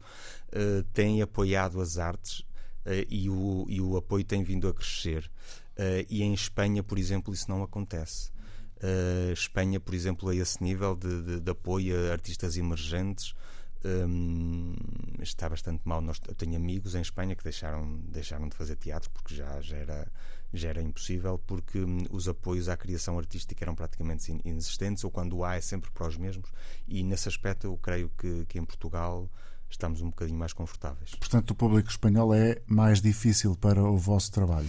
uh, 0.49 0.83
têm 0.93 1.23
apoiado 1.23 1.81
as 1.81 1.99
artes 1.99 2.41
uh, 2.41 3.07
e, 3.09 3.31
o, 3.31 3.67
e 3.69 3.81
o 3.81 3.97
apoio 3.97 4.25
tem 4.25 4.43
vindo 4.43 4.69
a 4.69 4.75
crescer. 4.75 5.31
Uh, 5.77 6.05
e 6.09 6.23
em 6.23 6.35
Espanha, 6.35 6.83
por 6.83 6.99
exemplo, 6.99 7.33
isso 7.33 7.49
não 7.49 7.63
acontece. 7.63 8.31
Espanha, 9.33 9.81
por 9.81 9.93
exemplo, 9.93 10.29
a 10.29 10.37
esse 10.37 10.63
nível 10.63 10.95
de, 10.95 11.23
de, 11.23 11.41
de 11.41 11.51
apoio 11.51 11.97
a 11.97 12.13
artistas 12.13 12.57
emergentes, 12.57 13.35
um, 13.85 14.75
está 15.21 15.49
bastante 15.49 15.83
mal. 15.85 16.01
Nós, 16.01 16.21
eu 16.27 16.35
tenho 16.35 16.57
amigos 16.57 16.95
em 16.95 17.01
Espanha 17.01 17.35
que 17.37 17.45
deixaram, 17.45 18.01
deixaram 18.09 18.49
de 18.49 18.57
fazer 18.57 18.77
teatro 18.77 19.11
porque 19.11 19.35
já, 19.35 19.61
já 19.61 19.77
era 19.77 20.13
já 20.53 20.71
era 20.71 20.83
impossível 20.83 21.39
porque 21.47 21.79
hum, 21.79 22.05
os 22.11 22.29
apoios 22.29 22.69
à 22.69 22.77
criação 22.77 23.19
artística 23.19 23.65
eram 23.65 23.75
praticamente 23.75 24.31
inexistentes 24.45 25.05
ou 25.05 25.11
quando 25.11 25.45
há 25.45 25.57
é 25.57 25.61
sempre 25.61 25.91
para 25.91 26.09
os 26.09 26.17
mesmos 26.17 26.51
e 26.87 27.03
nesse 27.03 27.29
aspecto 27.29 27.67
eu 27.67 27.77
creio 27.77 28.11
que, 28.17 28.45
que 28.47 28.59
em 28.59 28.65
Portugal 28.65 29.31
estamos 29.71 30.01
um 30.01 30.07
bocadinho 30.07 30.39
mais 30.39 30.53
confortáveis. 30.53 31.15
Portanto, 31.15 31.51
o 31.51 31.55
público 31.55 31.91
espanhol 31.91 32.35
é 32.35 32.61
mais 32.67 33.01
difícil 33.01 33.55
para 33.55 33.83
o 33.83 33.97
vosso 33.97 34.33
trabalho? 34.33 34.69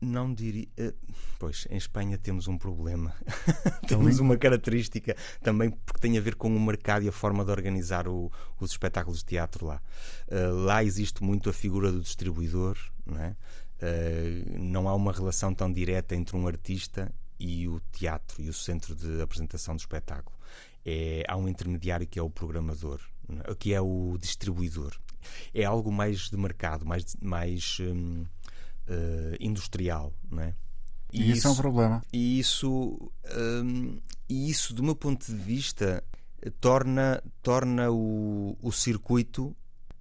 Não 0.00 0.32
diria. 0.32 0.68
Eh, 0.76 0.94
pois, 1.40 1.66
em 1.70 1.76
Espanha 1.76 2.16
temos 2.16 2.46
um 2.46 2.56
problema. 2.56 3.12
temos 3.88 4.20
uma 4.20 4.36
característica 4.36 5.16
também 5.42 5.70
porque 5.70 6.00
tem 6.00 6.16
a 6.16 6.20
ver 6.20 6.36
com 6.36 6.54
o 6.54 6.60
mercado 6.60 7.04
e 7.04 7.08
a 7.08 7.12
forma 7.12 7.44
de 7.44 7.50
organizar 7.50 8.06
o, 8.06 8.30
os 8.60 8.70
espetáculos 8.70 9.20
de 9.20 9.24
teatro 9.24 9.66
lá. 9.66 9.82
Uh, 10.28 10.54
lá 10.54 10.84
existe 10.84 11.24
muito 11.24 11.50
a 11.50 11.52
figura 11.52 11.90
do 11.90 12.00
distribuidor, 12.00 12.78
não 13.04 13.20
é? 13.20 13.34
Uh, 13.80 14.58
não 14.58 14.88
há 14.88 14.94
uma 14.94 15.12
relação 15.12 15.54
tão 15.54 15.72
direta 15.72 16.14
entre 16.14 16.36
um 16.36 16.46
artista 16.46 17.12
e 17.38 17.68
o 17.68 17.80
teatro 17.92 18.42
e 18.42 18.48
o 18.48 18.52
centro 18.52 18.94
de 18.94 19.20
apresentação 19.22 19.76
do 19.76 19.80
espetáculo. 19.80 20.36
É, 20.84 21.22
há 21.28 21.36
um 21.36 21.48
intermediário 21.48 22.06
que 22.06 22.18
é 22.18 22.22
o 22.22 22.30
programador, 22.30 23.00
é? 23.28 23.54
que 23.54 23.72
é 23.72 23.80
o 23.80 24.16
distribuidor. 24.18 24.96
É 25.54 25.64
algo 25.64 25.92
mais 25.92 26.30
de 26.30 26.36
mercado, 26.36 26.86
mais, 26.86 27.16
mais 27.20 27.78
uh, 27.80 28.26
industrial, 29.38 30.12
não 30.30 30.42
é? 30.42 30.54
E, 31.12 31.22
e 31.22 31.30
isso, 31.30 31.38
isso, 31.38 31.48
é 31.48 31.50
um 31.50 31.56
problema. 31.56 32.02
E 32.12 32.38
isso, 32.38 33.12
um, 33.64 33.98
e 34.28 34.50
isso, 34.50 34.74
do 34.74 34.82
meu 34.82 34.94
ponto 34.96 35.26
de 35.26 35.34
vista, 35.34 36.02
torna, 36.60 37.22
torna 37.42 37.90
o, 37.90 38.56
o 38.60 38.72
circuito 38.72 39.54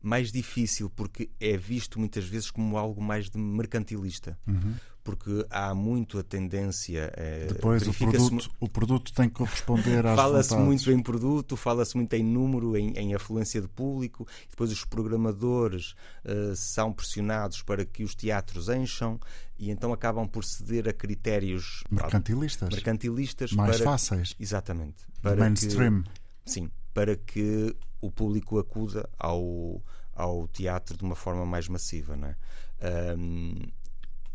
mais 0.07 0.31
difícil 0.31 0.89
porque 0.89 1.29
é 1.39 1.57
visto 1.57 1.99
muitas 1.99 2.23
vezes 2.23 2.49
como 2.49 2.77
algo 2.77 3.01
mais 3.01 3.29
de 3.29 3.37
mercantilista. 3.37 4.37
Uhum. 4.47 4.73
Porque 5.03 5.45
há 5.49 5.73
muito 5.73 6.19
a 6.19 6.23
tendência. 6.23 7.11
Eh, 7.15 7.47
Depois 7.47 7.87
o 7.87 7.93
produto, 7.93 8.51
o 8.59 8.67
produto 8.67 9.13
tem 9.13 9.29
que 9.29 9.35
corresponder 9.35 10.05
às 10.05 10.17
Fala-se 10.17 10.55
muito 10.57 10.91
em 10.91 11.01
produto, 11.01 11.55
fala-se 11.55 11.95
muito 11.95 12.13
em 12.13 12.23
número, 12.23 12.75
em, 12.75 12.91
em, 12.91 13.15
afluência 13.15 13.61
de 13.61 13.69
público. 13.69 14.27
Depois 14.49 14.69
os 14.69 14.83
programadores 14.83 15.91
uh, 16.25 16.53
são 16.55 16.91
pressionados 16.91 17.61
para 17.61 17.85
que 17.85 18.03
os 18.03 18.15
teatros 18.15 18.67
encham 18.67 19.17
e 19.57 19.71
então 19.71 19.93
acabam 19.93 20.27
por 20.27 20.43
ceder 20.43 20.89
a 20.89 20.93
critérios 20.93 21.83
mercantilistas, 21.89 22.69
mercantilistas 22.69 23.51
mais 23.53 23.77
para, 23.77 23.85
fáceis. 23.85 24.35
Exatamente. 24.37 25.05
Para 25.21 25.37
mainstream. 25.37 26.03
Que, 26.43 26.51
sim, 26.51 26.69
para 26.93 27.15
que 27.15 27.73
o 28.01 28.11
público 28.11 28.59
acuda 28.59 29.09
ao, 29.17 29.81
ao 30.17 30.47
teatro 30.47 30.97
de 30.97 31.03
uma 31.03 31.15
forma 31.15 31.45
mais 31.45 31.67
massiva. 31.67 32.15
Não 32.15 32.27
é? 32.27 32.35
Um, 33.17 33.61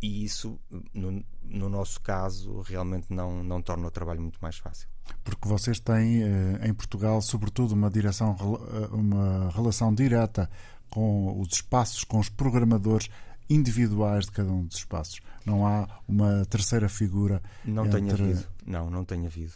e 0.01 0.25
isso, 0.25 0.59
no, 0.93 1.25
no, 1.45 1.69
nosso 1.69 2.01
caso, 2.01 2.61
realmente 2.63 3.07
não, 3.11 3.45
não 3.45 3.63
torna 3.63 3.87
o 3.87 3.91
trabalho 3.91 4.21
muito 4.21 4.39
mais 4.43 4.57
fácil. 4.57 4.89
Porque 5.23 5.47
vocês 5.47 5.79
têm 5.79 6.25
eh, 6.25 6.69
em 6.69 6.75
Portugal, 6.75 7.23
sobretudo, 7.23 7.73
uma, 7.73 7.89
direção, 7.89 8.37
eh, 8.41 8.89
uma 8.93 9.49
relação 9.51 9.95
direta 9.95 10.51
com 10.91 11.41
os 11.41 11.55
espaços, 11.55 12.03
com 12.03 12.19
os 12.19 12.29
programadores 12.29 13.09
individuais 13.49 14.25
de 14.27 14.33
cada 14.33 14.51
um 14.51 14.65
dos 14.65 14.79
espaços. 14.79 15.21
Não 15.47 15.65
há 15.67 15.89
uma 16.09 16.45
terceira 16.47 16.89
figura. 16.89 17.41
Não 17.65 17.87
entre... 17.87 18.01
tem 18.01 18.11
havido. 18.11 18.45
Não, 18.67 18.91
não 18.91 19.05
tem 19.05 19.25
havido. 19.25 19.53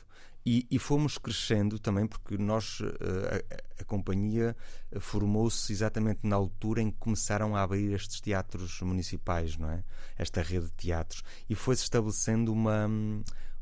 E, 0.49 0.65
e, 0.71 0.79
fomos 0.79 1.19
crescendo 1.19 1.77
também 1.77 2.07
porque 2.07 2.39
nós, 2.39 2.79
eh, 2.81 3.45
a, 3.79 3.83
a 3.83 3.85
companhia 3.85 4.57
formou-se 5.01 5.73
exatamente 5.73 6.21
na 6.23 6.37
altura 6.37 6.81
em 6.81 6.89
que 6.89 6.99
começaram 6.99 7.57
a 7.57 7.63
abrir 7.63 7.93
estes 7.93 8.21
teatros 8.21 8.81
municipais, 8.81 9.57
não 9.57 9.69
é? 9.69 9.83
Esta 10.17 10.41
rede 10.43 10.67
de 10.67 10.73
teatros. 10.75 11.25
E 11.51 11.57
foi-se 11.57 11.83
estabelecendo 11.83 12.53
uma, 12.53 12.89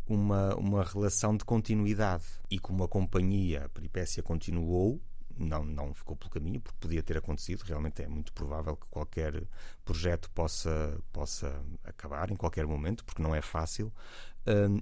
uma, 0.07 0.55
uma 0.57 0.85
relação 0.85 1.35
de 1.35 1.45
continuidade. 1.47 2.25
E 2.51 2.59
como 2.59 2.85
a 2.85 2.89
companhia, 2.89 3.65
a 3.65 3.69
Peripécia, 3.71 4.23
continuou, 4.23 5.01
não, 5.39 5.65
não 5.65 5.95
ficou 5.95 6.15
pelo 6.17 6.31
caminho, 6.31 6.61
porque 6.61 6.79
podia 6.79 7.03
ter 7.03 7.17
acontecido. 7.17 7.63
Realmente 7.63 8.03
é 8.03 8.07
muito 8.07 8.31
provável 8.33 8.77
que 8.77 8.87
qualquer 8.89 9.43
projeto 9.85 10.31
possa, 10.31 11.01
possa 11.13 11.63
acabar 11.83 12.31
em 12.31 12.37
qualquer 12.37 12.67
momento, 12.67 13.05
porque 13.05 13.23
não 13.23 13.35
é 13.35 13.41
fácil 13.41 13.93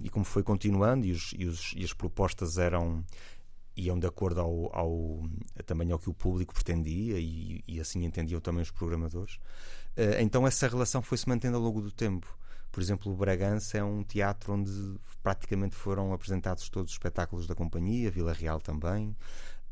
e 0.01 0.09
como 0.09 0.25
foi 0.25 0.43
continuando 0.43 1.05
e, 1.05 1.11
os, 1.11 1.33
e, 1.37 1.45
os, 1.45 1.73
e, 1.75 1.83
as 1.83 1.93
propostas 1.93 2.57
eram 2.57 3.03
iam 3.75 3.97
de 3.97 4.05
acordo 4.05 4.39
ao, 4.39 4.75
ao, 4.75 5.23
também 5.65 5.91
ao 5.91 5.97
que 5.97 6.09
o 6.09 6.13
público 6.13 6.53
pretendia 6.53 7.17
e, 7.17 7.63
e 7.67 7.79
assim 7.79 8.05
entendiam 8.05 8.39
também 8.39 8.61
os 8.61 8.71
programadores. 8.71 9.35
Uh, 9.97 10.19
então 10.19 10.45
essa 10.45 10.67
relação 10.67 11.01
foi 11.01 11.17
se 11.17 11.27
mantendo 11.27 11.57
ao 11.57 11.63
longo 11.63 11.81
do 11.81 11.91
tempo. 11.91 12.37
Por 12.71 12.81
exemplo, 12.81 13.11
o 13.11 13.15
Bragança 13.15 13.77
é 13.77 13.83
um 13.83 14.03
teatro 14.03 14.53
onde 14.53 14.71
praticamente 15.21 15.75
foram 15.75 16.11
apresentados 16.11 16.69
todos 16.69 16.89
os 16.89 16.95
espetáculos 16.95 17.45
da 17.45 17.53
companhia, 17.53 18.09
Vila 18.09 18.33
Real 18.33 18.59
também. 18.59 19.15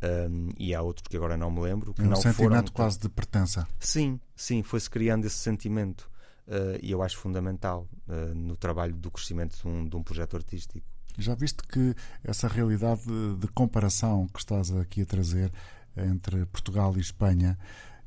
Um, 0.04 0.50
e 0.58 0.74
há 0.74 0.82
outros 0.82 1.08
que 1.08 1.18
agora 1.18 1.36
não 1.36 1.50
me 1.50 1.62
lembro. 1.62 1.94
Que 1.94 2.02
é 2.02 2.06
um 2.06 2.10
não 2.10 2.16
sentimento 2.16 2.72
foram... 2.72 2.74
quase 2.74 3.00
de 3.00 3.10
pertença. 3.10 3.68
Sim, 3.80 4.20
sim, 4.36 4.62
foi-se 4.62 4.90
criando 4.90 5.26
esse 5.26 5.38
sentimento 5.38 6.11
uh, 6.52 6.78
e 6.82 6.92
eu 6.92 7.02
acho 7.02 7.18
fundamental 7.18 7.88
uh, 8.08 8.36
no 8.36 8.58
trabalho 8.58 8.94
do 8.94 9.10
crescimento 9.10 9.58
de 9.58 9.68
um, 9.68 9.88
de 9.88 9.96
um, 9.96 10.04
projeto 10.04 10.36
artístico. 10.36 10.86
Já 11.18 11.34
viste 11.34 11.64
que 11.64 11.96
essa 12.24 12.48
realidade 12.48 13.04
de, 13.40 13.48
comparação 13.50 14.28
que 14.28 14.40
estás 14.40 14.72
aqui 14.72 15.02
a 15.02 15.06
trazer 15.06 15.52
entre 15.96 16.46
Portugal 16.46 16.96
e 16.96 17.00
Espanha 17.02 17.58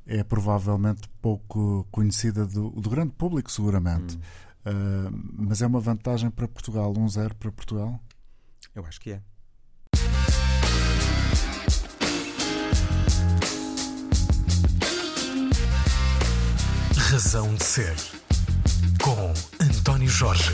é 0.07 0.23
provavelmente 0.23 1.09
pouco 1.21 1.87
conhecida 1.91 2.47
do, 2.47 2.71
do 2.71 2.91
grande 2.91 3.13
público, 3.13 3.51
seguramente. 3.51 4.17
Hum. 4.17 4.21
Uh, 4.67 5.45
mas 5.47 5.61
é 5.61 5.67
uma 5.67 5.81
vantagem 5.81 6.31
para 6.31 6.49
Portugal, 6.49 6.93
um 6.97 7.09
zero 7.09 7.35
para 7.35 7.53
Portugal? 7.53 8.01
Eu 8.75 8.85
acho 8.87 9.01
que 9.01 9.13
é. 9.13 9.23
Razão 16.97 17.55
de 17.55 17.63
ser 17.63 18.24
com 19.03 19.65
António 19.65 20.09
Jorge. 20.09 20.53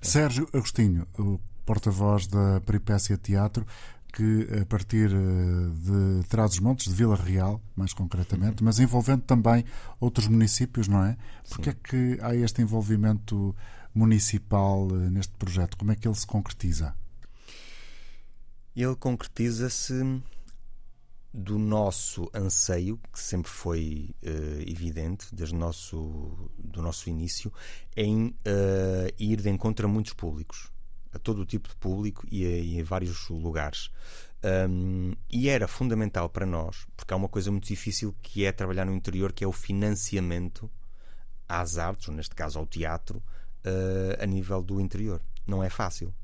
Sérgio 0.00 0.48
Agostinho, 0.52 1.06
o 1.18 1.40
porta-voz 1.64 2.26
da 2.26 2.60
Peripécia 2.60 3.16
Teatro, 3.16 3.66
que 4.12 4.46
a 4.60 4.66
partir 4.66 5.10
eh, 5.10 6.20
de 6.20 6.28
Trás-os-Montes, 6.28 6.86
de 6.86 6.94
Vila 6.94 7.16
Real, 7.16 7.60
mais 7.74 7.94
concretamente, 7.94 8.62
mas 8.62 8.78
envolvendo 8.78 9.22
também 9.22 9.64
outros 9.98 10.28
municípios, 10.28 10.86
não 10.86 11.04
é? 11.04 11.16
Porque 11.48 11.70
é 11.70 11.74
que 11.74 12.18
há 12.20 12.34
este 12.34 12.60
envolvimento 12.60 13.54
municipal 13.94 14.88
eh, 14.90 15.10
neste 15.10 15.32
projeto? 15.34 15.76
Como 15.76 15.92
é 15.92 15.96
que 15.96 16.06
ele 16.06 16.14
se 16.14 16.26
concretiza? 16.26 16.94
Ele 18.76 18.96
concretiza-se 18.96 20.22
do 21.32 21.58
nosso 21.58 22.30
anseio, 22.34 23.00
que 23.10 23.18
sempre 23.18 23.50
foi 23.50 24.14
uh, 24.22 24.70
evidente 24.70 25.34
desde 25.34 25.54
o 25.54 25.58
nosso, 25.58 26.50
do 26.58 26.82
nosso 26.82 27.08
início, 27.08 27.50
em 27.96 28.26
uh, 28.26 29.14
ir 29.18 29.40
de 29.40 29.48
encontro 29.48 29.86
a 29.86 29.88
muitos 29.88 30.12
públicos, 30.12 30.70
a 31.12 31.18
todo 31.18 31.40
o 31.40 31.46
tipo 31.46 31.68
de 31.70 31.76
público 31.76 32.26
e 32.30 32.44
a, 32.44 32.58
e 32.58 32.80
a 32.80 32.84
vários 32.84 33.28
lugares. 33.30 33.90
Um, 34.44 35.12
e 35.30 35.48
era 35.48 35.66
fundamental 35.66 36.28
para 36.28 36.44
nós, 36.44 36.84
porque 36.96 37.14
há 37.14 37.16
uma 37.16 37.28
coisa 37.28 37.50
muito 37.50 37.66
difícil 37.66 38.14
que 38.20 38.44
é 38.44 38.52
trabalhar 38.52 38.84
no 38.84 38.92
interior, 38.92 39.32
que 39.32 39.44
é 39.44 39.46
o 39.46 39.52
financiamento 39.52 40.70
às 41.48 41.78
artes, 41.78 42.08
ou 42.08 42.14
neste 42.14 42.34
caso 42.34 42.58
ao 42.58 42.66
teatro, 42.66 43.18
uh, 43.64 44.22
a 44.22 44.26
nível 44.26 44.62
do 44.62 44.80
interior. 44.80 45.22
Não 45.46 45.62
é 45.62 45.70
fácil. 45.70 46.14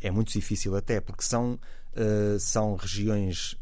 é 0.00 0.10
muito 0.10 0.32
difícil 0.32 0.74
até, 0.74 1.00
porque 1.00 1.22
são, 1.22 1.58
são 2.40 2.74
regiões 2.74 3.56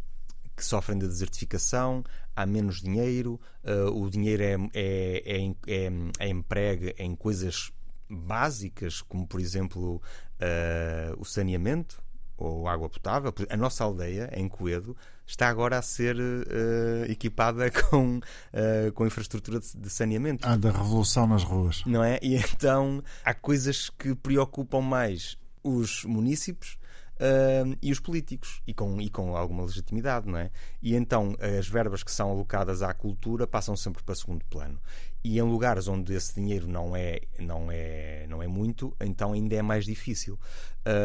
que 0.60 0.66
sofrem 0.66 0.98
da 0.98 1.06
desertificação, 1.06 2.04
há 2.36 2.44
menos 2.44 2.82
dinheiro, 2.82 3.40
uh, 3.64 3.90
o 3.90 4.10
dinheiro 4.10 4.42
é, 4.42 4.56
é, 4.74 5.22
é, 5.24 5.54
é, 5.66 5.90
é 6.18 6.28
emprego 6.28 6.92
em 6.98 7.16
coisas 7.16 7.72
básicas, 8.08 9.00
como 9.00 9.26
por 9.26 9.40
exemplo 9.40 9.96
uh, 9.96 11.18
o 11.18 11.24
saneamento 11.24 12.02
ou 12.36 12.68
água 12.68 12.88
potável. 12.88 13.32
A 13.48 13.56
nossa 13.56 13.84
aldeia, 13.84 14.30
em 14.34 14.48
Coedo, 14.48 14.96
está 15.26 15.48
agora 15.48 15.78
a 15.78 15.82
ser 15.82 16.16
uh, 16.16 17.04
equipada 17.08 17.70
com, 17.88 18.18
uh, 18.18 18.92
com 18.94 19.06
infraestrutura 19.06 19.60
de, 19.60 19.76
de 19.76 19.90
saneamento. 19.90 20.46
Ah, 20.46 20.56
da 20.56 20.70
revolução 20.70 21.26
nas 21.26 21.42
ruas. 21.42 21.82
Não 21.86 22.04
é? 22.04 22.18
E 22.22 22.36
então 22.36 23.02
há 23.24 23.32
coisas 23.32 23.88
que 23.90 24.14
preocupam 24.14 24.80
mais 24.80 25.38
os 25.62 26.04
municípios 26.04 26.78
uh, 27.20 27.76
e 27.80 27.92
os 27.92 28.00
políticos, 28.00 28.62
e 28.66 28.74
com, 28.74 29.00
e 29.00 29.08
com 29.08 29.36
alguma 29.36 29.64
legitimidade, 29.64 30.28
não 30.28 30.38
é? 30.38 30.50
E 30.82 30.94
então 30.94 31.36
as 31.58 31.68
verbas 31.68 32.02
que 32.02 32.10
são 32.10 32.30
alocadas 32.30 32.82
à 32.82 32.92
cultura 32.92 33.46
passam 33.46 33.76
sempre 33.76 34.02
para 34.02 34.14
segundo 34.14 34.44
plano 34.46 34.80
e 35.22 35.38
em 35.38 35.42
lugares 35.42 35.86
onde 35.86 36.14
esse 36.14 36.34
dinheiro 36.34 36.66
não 36.66 36.96
é 36.96 37.20
não 37.38 37.70
é 37.70 38.26
não 38.26 38.42
é 38.42 38.46
muito 38.46 38.96
então 39.00 39.32
ainda 39.32 39.54
é 39.54 39.62
mais 39.62 39.84
difícil 39.84 40.38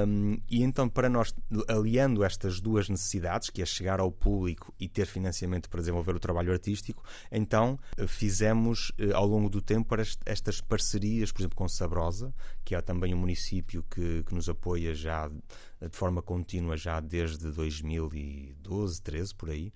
um, 0.08 0.38
e 0.50 0.64
então 0.64 0.88
para 0.88 1.10
nós 1.10 1.34
aliando 1.68 2.24
estas 2.24 2.62
duas 2.62 2.88
necessidades 2.88 3.50
que 3.50 3.62
é 3.62 3.66
chegar 3.66 4.00
ao 4.00 4.12
público 4.12 4.74
e 4.80 4.88
ter 4.88 5.06
financiamento 5.06 5.70
para 5.70 5.82
desenvolver 5.82 6.16
o 6.16 6.20
trabalho 6.20 6.52
artístico 6.54 7.04
então 7.32 7.78
fizemos 8.08 8.92
eh, 8.98 9.12
ao 9.12 9.26
longo 9.26 9.50
do 9.50 9.62
tempo 9.62 9.94
estas 10.26 10.62
parcerias 10.62 11.32
por 11.32 11.42
exemplo 11.42 11.58
com 11.58 11.68
Sabrosa 11.68 12.34
que 12.64 12.74
é 12.74 12.82
também 12.82 13.14
um 13.14 13.18
município 13.18 13.84
que, 13.90 14.24
que 14.24 14.34
nos 14.34 14.48
apoia 14.48 14.96
já 14.96 15.28
de 15.28 15.96
forma 15.96 16.22
contínua 16.22 16.78
já 16.78 17.00
desde 17.00 17.52
2012 17.52 19.02
13 19.02 19.36
por 19.36 19.50
aí. 19.50 19.74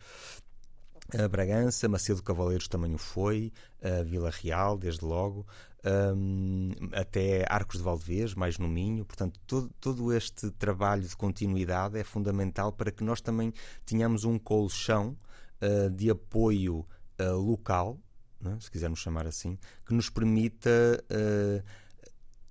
A 1.17 1.27
Bragança, 1.27 1.89
Macedo 1.89 2.21
Cavaleiros 2.21 2.67
também 2.67 2.93
o 2.93 2.97
foi, 2.99 3.51
a 3.81 4.03
Vila 4.03 4.29
Real, 4.29 4.77
desde 4.77 5.03
logo, 5.03 5.43
um, 5.85 6.71
até 6.93 7.45
Arcos 7.49 7.77
de 7.77 7.83
Valdevez, 7.83 8.33
mais 8.33 8.57
no 8.57 8.67
Minho. 8.67 9.05
Portanto, 9.05 9.39
todo, 9.45 9.69
todo 9.79 10.13
este 10.13 10.51
trabalho 10.51 11.03
de 11.03 11.15
continuidade 11.15 11.97
é 11.97 12.03
fundamental 12.03 12.71
para 12.71 12.91
que 12.91 13.03
nós 13.03 13.21
também 13.21 13.53
tenhamos 13.85 14.23
um 14.23 14.37
colchão 14.37 15.17
uh, 15.61 15.89
de 15.89 16.09
apoio 16.09 16.85
uh, 17.19 17.37
local, 17.37 17.99
né, 18.41 18.57
se 18.59 18.71
quisermos 18.71 18.99
chamar 18.99 19.27
assim, 19.27 19.57
que 19.85 19.93
nos 19.93 20.09
permita 20.09 20.69
uh, 21.11 21.63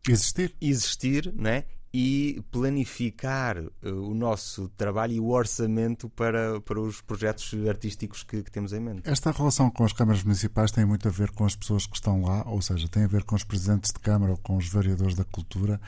existir, 0.08 0.54
existir 0.60 1.32
né, 1.34 1.64
e 1.92 2.42
planificar 2.50 3.58
uh, 3.58 3.70
o 3.82 4.14
nosso 4.14 4.68
trabalho 4.70 5.12
e 5.14 5.20
o 5.20 5.30
orçamento 5.30 6.08
para, 6.10 6.60
para 6.60 6.80
os 6.80 7.00
projetos 7.00 7.54
artísticos 7.66 8.22
que, 8.22 8.42
que, 8.42 8.50
temos 8.50 8.72
em 8.72 8.80
mente. 8.80 9.08
Esta 9.08 9.30
relação 9.30 9.70
com 9.70 9.84
as 9.84 9.92
câmaras 9.92 10.22
municipais 10.22 10.70
tem 10.70 10.84
muito 10.84 11.08
a 11.08 11.10
ver 11.10 11.30
com 11.30 11.44
as 11.44 11.56
pessoas 11.56 11.86
que 11.86 11.96
estão 11.96 12.22
lá, 12.22 12.44
ou 12.46 12.60
seja, 12.60 12.88
tem 12.88 13.04
a 13.04 13.08
ver 13.08 13.24
com 13.24 13.34
os 13.34 13.44
presidentes 13.44 13.90
de 13.90 14.00
Câmara 14.00 14.32
ou 14.32 14.38
com 14.38 14.56
os 14.56 14.68
vereadores 14.68 15.14
da 15.14 15.24
cultura, 15.24 15.80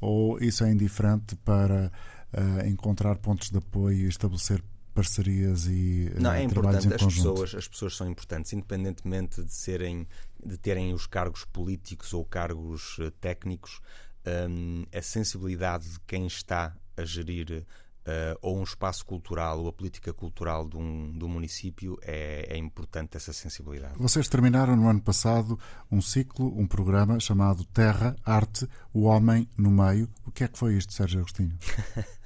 ou 0.00 0.38
isso 0.38 0.62
é 0.62 0.70
indiferente 0.70 1.34
para 1.36 1.90
uh, 2.32 2.66
encontrar 2.66 3.16
pontos 3.18 3.50
de 3.50 3.58
apoio 3.58 4.06
e 4.06 4.08
estabelecer 4.08 4.62
parcerias 4.94 5.66
e 5.66 6.12
uh, 6.16 6.22
não 6.22 6.32
é 6.32 6.42
importante. 6.42 6.92
As 6.94 7.04
pessoas 7.04 7.54
as 7.54 7.66
pessoas 7.66 7.96
são 7.96 8.08
importantes 8.08 8.52
independentemente 8.52 9.42
de 9.42 9.52
serem 9.52 10.06
de 10.44 10.56
terem 10.56 10.92
os 10.94 11.06
cargos 11.06 11.44
políticos 11.44 12.12
ou 12.12 12.24
cargos 12.24 12.98
técnicos 13.20 13.80
um, 14.48 14.86
a 14.92 15.02
sensibilidade 15.02 15.88
de 15.88 16.00
quem 16.00 16.26
está 16.26 16.74
a 16.96 17.04
gerir 17.04 17.64
uh, 18.08 18.38
ou 18.40 18.58
um 18.58 18.62
espaço 18.62 19.04
cultural 19.04 19.60
ou 19.60 19.68
a 19.68 19.72
política 19.72 20.10
cultural 20.12 20.68
de 20.68 20.76
um, 20.76 21.16
de 21.16 21.24
um 21.24 21.28
município 21.28 21.96
é, 22.02 22.46
é, 22.48 22.56
importante 22.56 23.16
essa 23.16 23.32
sensibilidade. 23.32 23.94
Vocês 23.98 24.28
terminaram 24.28 24.76
no 24.76 24.88
ano 24.88 25.00
passado 25.00 25.58
um 25.90 26.00
ciclo, 26.00 26.56
um 26.58 26.66
programa 26.66 27.20
chamado 27.20 27.64
Terra, 27.66 28.16
Arte, 28.24 28.66
o 28.92 29.02
Homem 29.02 29.48
no 29.56 29.70
Meio. 29.70 30.08
O 30.26 30.30
que 30.30 30.44
é 30.44 30.48
que 30.48 30.58
foi 30.58 30.74
isto, 30.74 30.92
Sérgio 30.92 31.20
Agostinho? 31.20 31.56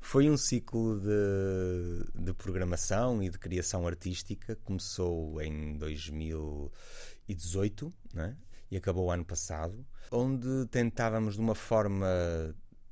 Foi 0.00 0.30
um 0.30 0.36
ciclo 0.36 1.00
de, 1.00 2.04
de 2.22 2.32
programação 2.32 3.20
e 3.20 3.28
de 3.28 3.36
criação 3.40 3.88
artística. 3.88 4.56
Começou 4.62 5.42
em 5.42 5.76
2018 5.78 7.92
né? 8.14 8.36
E 8.70 8.76
acabou 8.76 9.10
ano 9.10 9.24
passado, 9.24 9.86
onde 10.10 10.66
tentávamos 10.66 11.34
de 11.34 11.40
uma 11.40 11.54
forma 11.54 12.06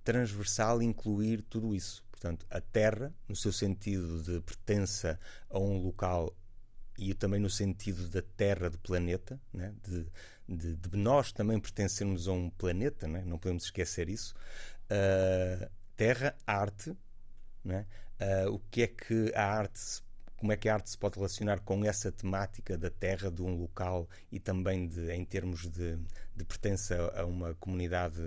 transversal 0.02 0.82
incluir 0.82 1.42
tudo 1.42 1.74
isso. 1.74 2.04
Portanto, 2.10 2.46
a 2.50 2.60
Terra, 2.60 3.12
no 3.28 3.36
seu 3.36 3.52
sentido 3.52 4.22
de 4.22 4.40
pertença 4.40 5.18
a 5.50 5.58
um 5.58 5.78
local 5.78 6.34
e 6.98 7.12
também 7.12 7.40
no 7.40 7.50
sentido 7.50 8.08
da 8.08 8.22
Terra, 8.22 8.70
do 8.70 8.78
planeta, 8.78 9.40
né? 9.52 9.74
de, 9.82 10.06
de, 10.48 10.76
de, 10.76 10.96
nós 10.96 11.32
também 11.32 11.58
pertencermos 11.58 12.28
a 12.28 12.32
um 12.32 12.50
planeta, 12.50 13.06
né? 13.08 13.22
não 13.26 13.38
podemos 13.38 13.64
esquecer 13.64 14.08
isso. 14.08 14.34
Uh, 14.84 15.68
terra, 15.96 16.36
arte, 16.46 16.96
né? 17.64 17.86
Uh, 18.20 18.52
o 18.52 18.58
que 18.70 18.82
é 18.82 18.86
que 18.86 19.32
a 19.34 19.44
arte 19.44 20.02
como 20.44 20.52
é 20.52 20.58
que 20.58 20.68
a 20.68 20.74
arte 20.74 20.90
se 20.90 20.98
pode 20.98 21.14
relacionar 21.16 21.60
com 21.60 21.86
essa 21.86 22.12
temática 22.12 22.76
da 22.76 22.90
terra, 22.90 23.30
de 23.30 23.40
um 23.40 23.56
local 23.56 24.06
e 24.30 24.38
também 24.38 24.86
de, 24.86 25.10
em 25.10 25.24
termos 25.24 25.62
de, 25.62 25.96
de 26.36 26.44
pertença 26.44 27.10
a 27.16 27.24
uma 27.24 27.54
comunidade, 27.54 28.20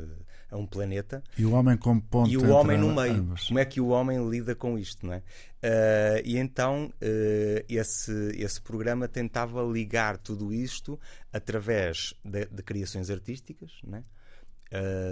a 0.49 0.58
um 0.58 0.65
planeta. 0.65 1.23
E 1.38 1.45
o 1.45 1.51
homem 1.53 1.77
como 1.77 2.01
ponto 2.01 2.27
E 2.27 2.36
o 2.36 2.49
homem 2.49 2.75
no 2.75 2.91
meio. 2.91 3.17
Ambas. 3.17 3.43
Como 3.43 3.60
é 3.60 3.65
que 3.65 3.80
o 3.80 3.89
homem 3.89 4.27
lida 4.27 4.56
com 4.56 4.80
isto, 4.80 5.06
não 5.06 5.13
é? 5.13 5.17
Uh, 5.17 6.25
e 6.25 6.39
então 6.39 6.88
uh, 6.88 7.65
esse, 7.69 8.32
esse 8.36 8.60
programa 8.60 9.08
tentava 9.08 9.62
ligar 9.62 10.17
tudo 10.17 10.51
isto 10.51 10.99
através 11.32 12.15
de, 12.25 12.47
de 12.47 12.63
criações 12.63 13.12
artísticas, 13.12 13.73
não 13.84 13.99
é? 13.99 14.03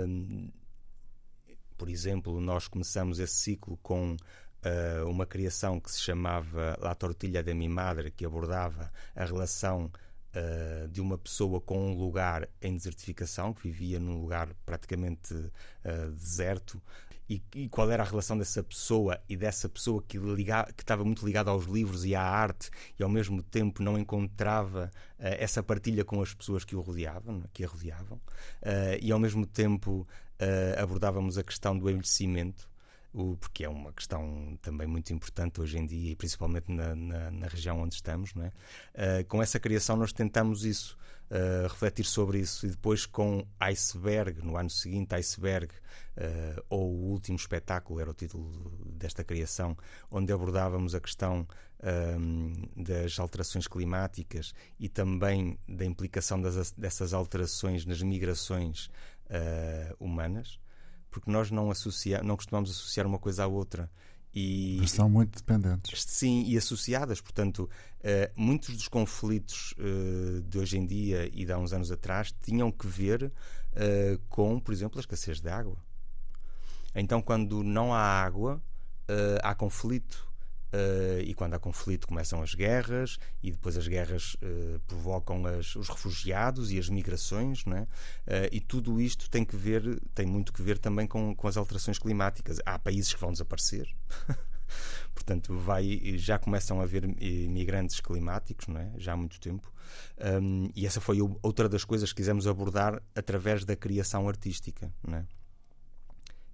Uh, 0.07 0.51
por 1.77 1.87
exemplo, 1.87 2.41
nós 2.41 2.67
começamos 2.67 3.19
esse 3.19 3.35
ciclo 3.35 3.77
com 3.83 4.17
uh, 4.65 5.09
uma 5.09 5.25
criação 5.25 5.79
que 5.79 5.91
se 5.91 6.01
chamava 6.01 6.77
La 6.81 6.95
Tortilha 6.95 7.43
de 7.43 7.53
mi 7.53 7.69
Madre, 7.69 8.11
que 8.11 8.25
abordava 8.25 8.91
a 9.15 9.25
relação 9.25 9.85
uh, 10.35 10.87
de 10.87 11.01
uma 11.01 11.17
pessoa 11.17 11.61
com 11.61 11.91
um 11.91 11.97
lugar 11.97 12.47
em 12.61 12.75
desertificação, 12.75 13.53
que 13.53 13.63
vivia 13.63 13.99
num 13.99 14.21
lugar 14.21 14.49
praticamente 14.65 15.33
uh, 15.33 16.11
deserto. 16.11 16.81
E, 17.27 17.41
e, 17.55 17.67
qual 17.69 17.89
era 17.89 18.03
a 18.03 18.05
relação 18.05 18.37
dessa 18.37 18.61
pessoa 18.61 19.19
e 19.27 19.35
dessa 19.35 19.67
pessoa 19.67 20.03
que, 20.07 20.15
liga, 20.15 20.71
que 20.77 20.83
estava 20.83 21.03
muito 21.03 21.25
ligada 21.25 21.49
aos 21.49 21.65
livros 21.65 22.05
e 22.05 22.13
à 22.13 22.21
arte 22.21 22.69
e 22.99 23.03
ao 23.03 23.09
mesmo 23.09 23.41
tempo 23.41 23.81
não 23.81 23.97
encontrava 23.97 24.91
essa 25.17 25.63
partilha 25.63 26.05
com 26.05 26.21
as 26.21 26.35
pessoas 26.35 26.63
que 26.63 26.75
o 26.75 26.81
rodeavam, 26.81 27.41
que 27.51 27.65
a 27.65 27.67
rodeavam, 27.67 28.21
e 29.01 29.11
ao 29.11 29.17
mesmo 29.17 29.43
tempo 29.43 30.07
abordávamos 30.77 31.35
a 31.39 31.43
questão 31.43 31.75
do 31.75 31.89
envelhecimento 31.89 32.69
o, 33.15 33.37
porque 33.37 33.63
é 33.63 33.69
uma 33.69 33.93
questão 33.93 34.59
também 34.61 34.85
muito 34.85 35.13
importante 35.13 35.61
hoje 35.61 35.77
em 35.77 35.85
dia 35.85 36.11
e 36.11 36.15
principalmente 36.15 36.69
na, 36.69 36.93
na, 36.93 37.31
na 37.31 37.47
região 37.47 37.79
onde 37.81 37.95
estamos. 37.95 38.33
Não 38.33 38.43
é? 38.43 38.47
Uh, 38.49 39.25
com 39.27 39.41
essa 39.41 39.57
criação 39.57 39.95
nós 39.95 40.11
tentamos 40.11 40.65
isso, 40.65 40.97
uh, 41.31 41.67
refletir 41.67 42.05
sobre 42.05 42.39
isso 42.39 42.65
e 42.65 42.69
depois 42.69 43.05
com 43.05 43.47
Iceberg, 43.57 44.41
no 44.43 44.57
ano 44.57 44.69
seguinte, 44.69 45.15
Iceberg, 45.15 45.73
uh, 46.17 46.63
ou 46.69 46.91
o 46.91 47.11
último 47.11 47.37
espetáculo, 47.37 48.01
era 48.01 48.11
o 48.11 48.13
título 48.13 48.51
desta 48.85 49.23
criação, 49.23 49.77
onde 50.11 50.33
abordávamos 50.33 50.93
a 50.93 50.99
questão 50.99 51.47
das 52.75 53.19
alterações 53.19 53.67
climáticas 53.67 54.55
e 54.79 54.89
também 54.89 55.59
da 55.67 55.85
implicação 55.85 56.41
das, 56.41 56.71
dessas 56.71 57.13
alterações 57.13 57.85
nas 57.85 58.01
migrações 58.01 58.89
humanas 59.99 60.57
porque 61.15 61.31
nós 61.31 61.49
não, 61.49 61.71
associa, 61.71 62.21
não 62.21 62.35
costumamos 62.35 62.69
associar 62.69 63.07
uma 63.07 63.17
coisa 63.17 63.45
à 63.45 63.47
outra. 63.47 63.89
E, 64.33 64.79
Mas 64.81 64.91
são 64.91 65.09
muito 65.09 65.37
dependentes. 65.37 66.03
Sim, 66.03 66.43
e 66.45 66.57
associadas. 66.57 67.21
Portanto, 67.21 67.69
uh, 68.01 68.31
muitos 68.35 68.75
dos 68.75 68.89
conflitos 68.89 69.73
uh, 69.77 70.41
de 70.41 70.57
hoje 70.59 70.77
em 70.77 70.85
dia 70.85 71.29
e 71.33 71.45
de 71.45 71.53
há 71.53 71.57
uns 71.57 71.71
anos 71.71 71.89
atrás 71.89 72.35
tinham 72.41 72.69
que 72.69 72.85
ver 72.85 73.23
uh, 73.23 74.19
com, 74.27 74.59
por 74.59 74.73
exemplo, 74.73 74.99
a 74.99 74.99
escassez 74.99 75.39
de 75.39 75.47
água. 75.47 75.77
Então, 76.93 77.21
quando 77.21 77.63
não 77.63 77.93
há 77.93 78.01
água, 78.01 78.61
há 79.41 79.53
conflito. 79.55 80.27
Uh, 80.73 81.21
e 81.23 81.33
quando 81.33 81.53
há 81.53 81.59
conflito 81.59 82.07
começam 82.07 82.41
as 82.41 82.53
guerras 82.53 83.17
e 83.41 83.51
depois 83.51 83.77
as 83.77 83.87
guerras 83.87 84.35
uh, 84.35 84.79
provocam 84.87 85.45
as, 85.45 85.75
os 85.75 85.87
refugiados 85.87 86.71
e 86.71 86.79
as 86.79 86.89
migrações 86.89 87.63
não 87.65 87.77
é? 87.77 87.81
Uh, 87.81 87.87
e 88.51 88.59
tudo 88.59 88.99
isto 88.99 89.29
tem 89.29 89.45
que 89.45 89.55
ver 89.55 90.01
tem 90.13 90.25
muito 90.25 90.51
que 90.51 90.61
ver 90.61 90.77
também 90.77 91.07
com, 91.07 91.33
com 91.33 91.47
as 91.47 91.55
alterações 91.55 91.97
climáticas 91.97 92.59
há 92.65 92.77
países 92.77 93.13
que 93.13 93.21
vão 93.21 93.31
desaparecer 93.31 93.87
portanto 95.13 95.55
vai 95.55 96.17
já 96.17 96.37
começam 96.37 96.81
a 96.81 96.83
haver 96.83 97.07
migrantes 97.07 98.01
climáticos 98.01 98.67
não 98.67 98.81
é 98.81 98.91
já 98.97 99.13
há 99.13 99.17
muito 99.17 99.39
tempo 99.39 99.71
um, 100.41 100.69
e 100.75 100.85
essa 100.85 100.99
foi 100.99 101.19
outra 101.41 101.69
das 101.69 101.85
coisas 101.85 102.09
que 102.09 102.17
quisemos 102.17 102.47
abordar 102.47 103.01
através 103.15 103.63
da 103.63 103.75
criação 103.75 104.27
artística 104.27 104.91
não 105.07 105.19
é? 105.19 105.25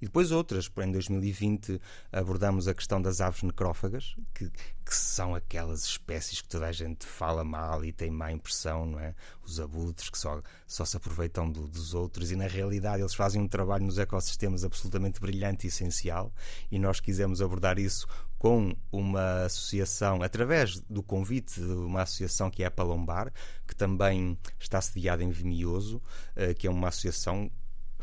E 0.02 0.06
depois 0.06 0.32
outras. 0.32 0.70
Em 0.78 0.92
2020 0.92 1.80
abordamos 2.12 2.68
a 2.68 2.74
questão 2.74 3.00
das 3.02 3.22
aves 3.22 3.44
necrófagas, 3.44 4.16
que, 4.34 4.50
que, 4.50 4.96
são 4.96 5.36
aquelas 5.36 5.84
espécies 5.86 6.42
que 6.42 6.50
toda 6.50 6.66
a 6.66 6.72
gente 6.72 7.06
fala 7.06 7.44
mal 7.44 7.86
e 7.86 7.94
tem 7.94 8.10
má 8.10 8.32
impressão, 8.32 8.86
não 8.86 9.00
é? 9.00 9.14
Os 9.46 9.60
abutres 9.60 10.10
que 10.10 10.18
só, 10.18 10.42
só 10.66 10.84
se 10.86 10.98
aproveitam 10.98 11.52
do, 11.52 11.68
dos 11.68 11.94
outros 11.94 12.32
e 12.32 12.36
na 12.36 12.48
realidade 12.48 13.02
eles 13.02 13.14
fazem 13.14 13.42
um 13.42 13.48
trabalho 13.48 13.86
nos 13.86 14.00
ecossistemas 14.00 14.64
absolutamente 14.64 15.20
brilhante 15.20 15.68
e 15.68 15.70
essencial 15.70 16.34
e 16.72 16.80
nós 16.80 17.00
quisemos 17.00 17.42
abordar 17.42 17.78
isso 17.78 18.08
com 18.42 18.76
uma 18.92 19.44
associação, 19.44 20.24
através 20.24 20.80
do 20.90 21.04
convite 21.04 21.62
de 21.62 21.74
uma 21.74 22.02
associação 22.02 22.50
que 22.50 22.64
é 22.64 22.66
a 22.66 22.72
Palombar, 22.72 23.32
que 23.68 23.76
também 23.76 24.36
está 24.60 24.82
sediada 24.82 25.24
em 25.24 25.30
Vimioso, 25.30 26.02
eh, 26.36 26.56
que 26.56 26.66
é 26.66 26.72
uma 26.72 26.88
associação 26.88 27.52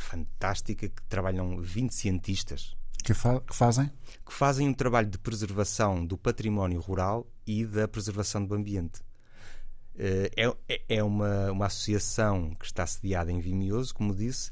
fantástica 0.02 0.88
que 0.88 1.02
trabalham 1.08 1.61
20 1.61 1.92
cientistas. 1.92 2.76
Que, 3.02 3.14
fa 3.14 3.40
que, 3.40 3.54
fazem? 3.54 3.90
Que 4.26 4.32
fazem 4.32 4.68
um 4.68 4.74
trabalho 4.74 5.08
de 5.08 5.18
preservação 5.18 6.04
do 6.04 6.18
património 6.18 6.80
rural 6.80 7.26
e 7.46 7.64
da 7.64 7.87
preservação 7.87 8.44
do 8.44 8.54
ambiente. 8.54 9.00
Eh, 9.96 10.30
é, 10.37 10.56
é, 10.68 10.96
é 10.96 11.04
uma, 11.04 11.50
uma 11.50 11.66
associação 11.66 12.54
que 12.54 12.66
está 12.66 12.87
sediada 12.87 13.32
em 13.32 13.40
Vimioso, 13.40 13.94
como 13.94 14.14
disse, 14.14 14.50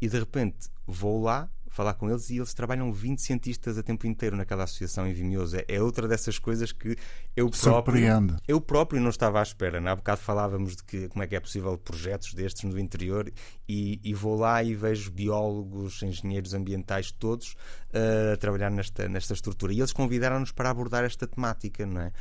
e 0.00 0.08
de 0.08 0.18
repente 0.18 0.68
vou 0.86 1.22
lá 1.22 1.48
falar 1.78 1.94
com 1.94 2.10
eles 2.10 2.28
e 2.28 2.38
eles 2.38 2.52
trabalham 2.52 2.92
20 2.92 3.22
cientistas 3.22 3.78
a 3.78 3.84
tempo 3.84 4.04
inteiro 4.04 4.36
naquela 4.36 4.64
associação 4.64 5.06
em 5.06 5.12
Vimioso. 5.12 5.56
É, 5.56 5.64
é 5.68 5.80
outra 5.80 6.08
dessas 6.08 6.36
coisas 6.36 6.72
que 6.72 6.96
eu 7.36 7.48
próprio, 7.48 8.04
eu 8.48 8.60
próprio 8.60 9.00
não 9.00 9.10
estava 9.10 9.38
à 9.38 9.42
espera. 9.44 9.78
Há 9.88 9.94
bocado 9.94 10.20
falávamos 10.20 10.74
de 10.74 10.82
que, 10.82 11.08
como 11.08 11.22
é 11.22 11.28
que 11.28 11.36
é 11.36 11.40
possível 11.40 11.78
projetos 11.78 12.34
destes 12.34 12.64
no 12.64 12.76
interior 12.80 13.32
e, 13.68 14.00
e 14.02 14.12
vou 14.12 14.36
lá 14.36 14.60
e 14.60 14.74
vejo 14.74 15.12
biólogos, 15.12 16.02
engenheiros 16.02 16.52
ambientais 16.52 17.12
todos 17.12 17.52
uh, 17.94 18.32
a 18.34 18.36
trabalhar 18.36 18.70
nesta, 18.72 19.08
nesta 19.08 19.32
estrutura. 19.32 19.72
E 19.72 19.78
eles 19.78 19.92
convidaram-nos 19.92 20.50
para 20.50 20.70
abordar 20.70 21.04
esta 21.04 21.28
temática, 21.28 21.86
não 21.86 22.00
é? 22.00 22.12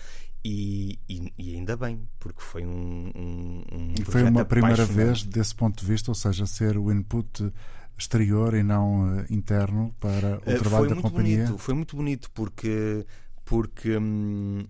E, 0.45 0.99
e, 1.09 1.33
e, 1.35 1.55
ainda 1.55 1.75
bem, 1.75 2.07
porque 2.19 2.41
foi 2.41 2.63
um. 2.63 3.11
um, 3.15 3.63
um 3.73 3.93
e 3.99 4.05
foi 4.05 4.23
uma 4.23 4.45
primeira 4.45 4.85
vez, 4.85 5.23
desse 5.23 5.53
ponto 5.55 5.81
de 5.81 5.85
vista, 5.85 6.11
ou 6.11 6.15
seja, 6.15 6.45
ser 6.45 6.77
o 6.77 6.91
input 6.91 7.51
exterior 7.97 8.53
e 8.53 8.63
não 8.63 9.17
uh, 9.17 9.25
interno 9.29 9.93
para 9.99 10.39
o 10.45 10.53
uh, 10.53 10.59
trabalho 10.59 10.89
da 10.89 11.01
companhia? 11.01 11.45
Bonito, 11.45 11.57
foi 11.57 11.73
muito 11.73 11.95
bonito 11.95 12.31
porque, 12.31 13.05
porque 13.43 13.97
hum, 13.97 14.65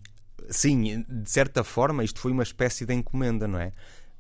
sim, 0.50 1.04
de 1.08 1.30
certa 1.30 1.63
forma 1.63 2.04
isto 2.04 2.20
foi 2.20 2.32
uma 2.32 2.44
espécie 2.44 2.86
de 2.86 2.94
encomenda, 2.94 3.48
não 3.48 3.60
é? 3.60 3.72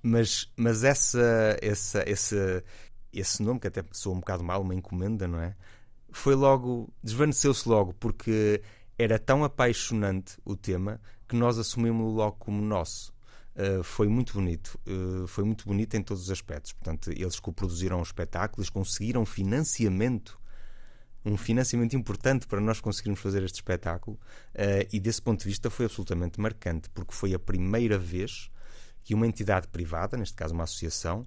Mas, 0.01 0.51
mas 0.55 0.83
essa, 0.83 1.57
essa, 1.61 2.03
esse, 2.09 2.63
esse 3.11 3.41
nome, 3.41 3.59
que 3.59 3.67
até 3.67 3.83
soa 3.91 4.13
um 4.13 4.19
bocado 4.19 4.43
mal, 4.43 4.61
uma 4.61 4.75
encomenda, 4.75 5.27
não 5.27 5.39
é? 5.39 5.55
Foi 6.11 6.35
logo, 6.35 6.93
desvaneceu-se 7.03 7.67
logo, 7.67 7.93
porque 7.93 8.61
era 8.97 9.19
tão 9.19 9.43
apaixonante 9.43 10.37
o 10.45 10.55
tema 10.55 10.99
que 11.27 11.35
nós 11.35 11.57
assumimos-lo 11.57 12.11
logo 12.11 12.37
como 12.37 12.61
nosso. 12.61 13.13
Uh, 13.57 13.83
foi 13.83 14.07
muito 14.07 14.33
bonito. 14.33 14.79
Uh, 14.85 15.25
foi 15.25 15.43
muito 15.43 15.65
bonito 15.65 15.95
em 15.95 16.03
todos 16.03 16.23
os 16.23 16.29
aspectos. 16.29 16.73
Portanto, 16.73 17.09
eles 17.11 17.39
coproduziram 17.39 17.99
o 17.99 18.03
espetáculo, 18.03 18.61
eles 18.61 18.69
conseguiram 18.69 19.25
financiamento, 19.25 20.39
um 21.25 21.35
financiamento 21.35 21.95
importante 21.95 22.45
para 22.45 22.61
nós 22.61 22.79
conseguirmos 22.79 23.19
fazer 23.19 23.41
este 23.41 23.55
espetáculo. 23.55 24.15
Uh, 24.53 24.87
e 24.93 24.99
desse 24.99 25.21
ponto 25.21 25.39
de 25.39 25.45
vista 25.45 25.71
foi 25.71 25.85
absolutamente 25.85 26.39
marcante, 26.39 26.87
porque 26.91 27.13
foi 27.13 27.33
a 27.33 27.39
primeira 27.39 27.97
vez 27.97 28.51
que 29.03 29.15
uma 29.15 29.25
entidade 29.25 29.67
privada, 29.69 30.15
neste 30.17 30.35
caso 30.35 30.53
uma 30.53 30.65
associação, 30.65 31.25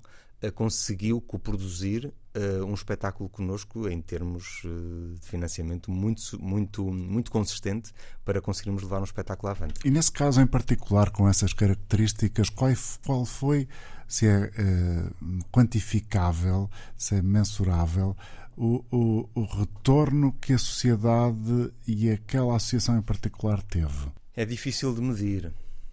conseguiu 0.55 1.21
coproduzir 1.21 2.13
uh, 2.37 2.65
um 2.65 2.75
espetáculo 2.75 3.29
connosco 3.29 3.89
em 3.89 4.01
termos 4.01 4.63
uh, 4.65 5.15
de 5.15 5.27
financiamento 5.27 5.91
muito, 5.91 6.41
muito, 6.41 6.85
muito 6.85 7.31
consistente 7.31 7.93
para 8.25 8.41
conseguirmos 8.41 8.83
levar 8.83 9.01
um 9.01 9.05
espetáculo 9.05 9.51
avante. 9.51 9.81
E 9.85 9.91
nesse 9.91 10.13
caso 10.13 10.41
em 10.41 10.47
particular, 10.47 11.11
com 11.11 11.29
essas 11.29 11.53
características, 11.53 12.49
qual, 12.49 12.71
qual 13.05 13.25
foi, 13.25 13.69
se 14.07 14.27
é 14.27 14.47
uh, 14.47 15.45
quantificável, 15.51 16.71
se 16.97 17.17
é 17.17 17.23
mensurável, 17.23 18.17
o, 18.57 18.85
o, 18.91 19.29
o 19.35 19.45
retorno 19.45 20.33
que 20.41 20.53
a 20.53 20.59
sociedade 20.59 21.73
e 21.87 22.11
aquela 22.11 22.57
associação 22.57 22.99
em 22.99 23.03
particular 23.03 23.63
teve? 23.63 24.13
É 24.35 24.45
difícil 24.45 24.95
de 24.95 25.01
medir. 25.01 25.53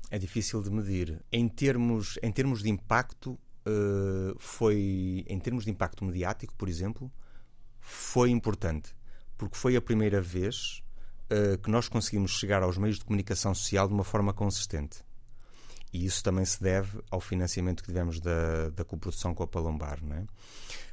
É 0.09 0.18
difícil 0.18 0.61
de 0.61 0.70
medir. 0.70 1.20
Em 1.32 1.47
termos, 1.47 2.18
em 2.22 2.32
termos 2.32 2.64
de 2.64 2.70
impacto, 2.70 3.38
uh, 3.68 4.36
foi. 4.39 5.26
Em 5.28 5.39
termos 5.39 5.65
de 5.65 5.72
impacto 5.72 6.05
mediático, 6.05 6.53
por 6.55 6.70
exemplo, 6.70 7.11
foi 7.80 8.30
importante. 8.30 8.95
Porque 9.38 9.57
foi 9.57 9.76
a 9.76 9.82
primeira 9.82 10.22
vez 10.22 10.82
uh, 11.32 11.57
que 11.59 11.70
nós 11.70 11.88
conseguimos 11.88 12.32
chegar 12.32 12.63
aos 12.63 12.78
meios 12.78 12.97
de 12.97 13.05
comunicação 13.05 13.53
social 13.53 13.88
de 13.88 13.93
uma 13.93 14.03
forma 14.03 14.34
consistente. 14.34 15.05
E 15.93 16.05
isso 16.05 16.24
também 16.24 16.43
se 16.43 16.61
deve 16.61 16.99
ao 17.09 17.22
financiamento 17.22 17.82
que 17.82 17.88
tivemos 17.88 18.20
da, 18.20 18.70
da 18.70 18.84
coprodução 18.84 19.34
com 19.34 19.43
a 19.43 19.47
Palombar. 19.47 20.03
Não 20.03 20.15
é? 20.15 20.26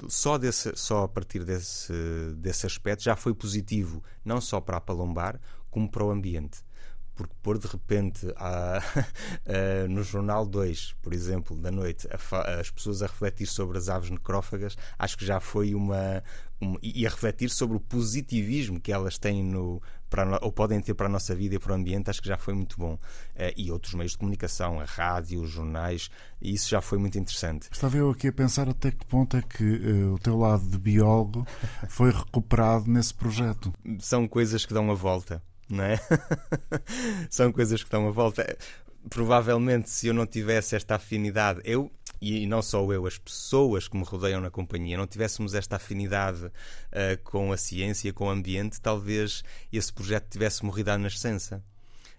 só, 0.07 0.37
desse, 0.37 0.71
só 0.75 1.03
a 1.03 1.07
partir 1.07 1.43
desse, 1.43 1.93
desse 2.37 2.65
aspecto 2.65 3.03
já 3.03 3.15
foi 3.15 3.33
positivo, 3.33 4.01
não 4.23 4.39
só 4.39 4.61
para 4.61 4.77
a 4.77 4.81
Palombar, 4.81 5.39
como 5.69 5.89
para 5.89 6.05
o 6.05 6.11
ambiente 6.11 6.63
porque 7.15 7.33
pôr 7.41 7.57
de 7.57 7.67
repente 7.67 8.27
a, 8.35 8.77
a, 9.47 9.87
no 9.87 10.03
Jornal 10.03 10.45
2, 10.45 10.95
por 11.01 11.13
exemplo, 11.13 11.55
da 11.55 11.71
noite, 11.71 12.07
a, 12.11 12.59
as 12.59 12.69
pessoas 12.69 13.01
a 13.01 13.07
refletir 13.07 13.47
sobre 13.47 13.77
as 13.77 13.89
aves 13.89 14.09
necrófagas, 14.09 14.77
acho 14.99 15.17
que 15.17 15.25
já 15.25 15.39
foi 15.39 15.73
uma, 15.73 16.23
uma. 16.59 16.77
e 16.83 17.05
a 17.05 17.09
refletir 17.09 17.49
sobre 17.49 17.77
o 17.77 17.79
positivismo 17.79 18.79
que 18.79 18.91
elas 18.91 19.17
têm 19.17 19.43
no. 19.43 19.81
Para, 20.09 20.39
ou 20.43 20.51
podem 20.51 20.79
ter 20.79 20.93
para 20.93 21.07
a 21.07 21.09
nossa 21.09 21.33
vida 21.33 21.55
e 21.55 21.59
para 21.59 21.71
o 21.71 21.75
ambiente, 21.75 22.09
acho 22.09 22.21
que 22.21 22.27
já 22.27 22.37
foi 22.37 22.53
muito 22.53 22.77
bom. 22.77 22.93
Uh, 22.93 23.51
e 23.57 23.71
outros 23.71 23.95
meios 23.95 24.11
de 24.11 24.17
comunicação, 24.17 24.79
a 24.79 24.85
rádio, 24.85 25.41
os 25.41 25.49
jornais, 25.49 26.09
isso 26.39 26.69
já 26.69 26.79
foi 26.79 26.97
muito 26.97 27.17
interessante. 27.17 27.67
Estava 27.71 27.97
eu 27.97 28.11
aqui 28.11 28.27
a 28.27 28.33
pensar 28.33 28.69
até 28.69 28.91
que 28.91 29.05
ponto 29.05 29.35
é 29.35 29.41
que 29.41 29.63
uh, 29.63 30.13
o 30.13 30.19
teu 30.19 30.37
lado 30.37 30.63
de 30.69 30.77
biólogo 30.77 31.45
foi 31.89 32.11
recuperado 32.11 32.89
nesse 32.89 33.13
projeto. 33.13 33.73
São 33.99 34.27
coisas 34.27 34.65
que 34.65 34.73
dão 34.73 34.91
a 34.91 34.93
volta 34.93 35.41
não 35.69 35.83
é? 35.83 35.99
São 37.29 37.51
coisas 37.51 37.81
que 37.81 37.87
estão 37.87 38.07
à 38.07 38.11
volta. 38.11 38.57
Provavelmente, 39.09 39.89
se 39.89 40.07
eu 40.07 40.13
não 40.13 40.25
tivesse 40.25 40.75
esta 40.75 40.95
afinidade, 40.95 41.61
eu 41.63 41.91
e 42.21 42.47
não 42.47 42.61
só 42.61 42.91
eu, 42.91 43.05
as 43.05 43.17
pessoas 43.17 43.87
que 43.87 43.97
me 43.97 44.03
rodeiam 44.03 44.41
na 44.41 44.49
companhia, 44.49 44.97
não 44.97 45.05
tivéssemos 45.05 45.53
esta 45.53 45.75
afinidade 45.75 46.45
uh, 46.45 46.51
com 47.23 47.51
a 47.51 47.57
ciência, 47.57 48.11
com 48.13 48.25
o 48.25 48.29
ambiente, 48.29 48.81
talvez 48.81 49.43
esse 49.71 49.91
projeto 49.91 50.29
tivesse 50.29 50.65
morrido 50.65 50.89
à 50.91 50.97
nascença. 50.97 51.63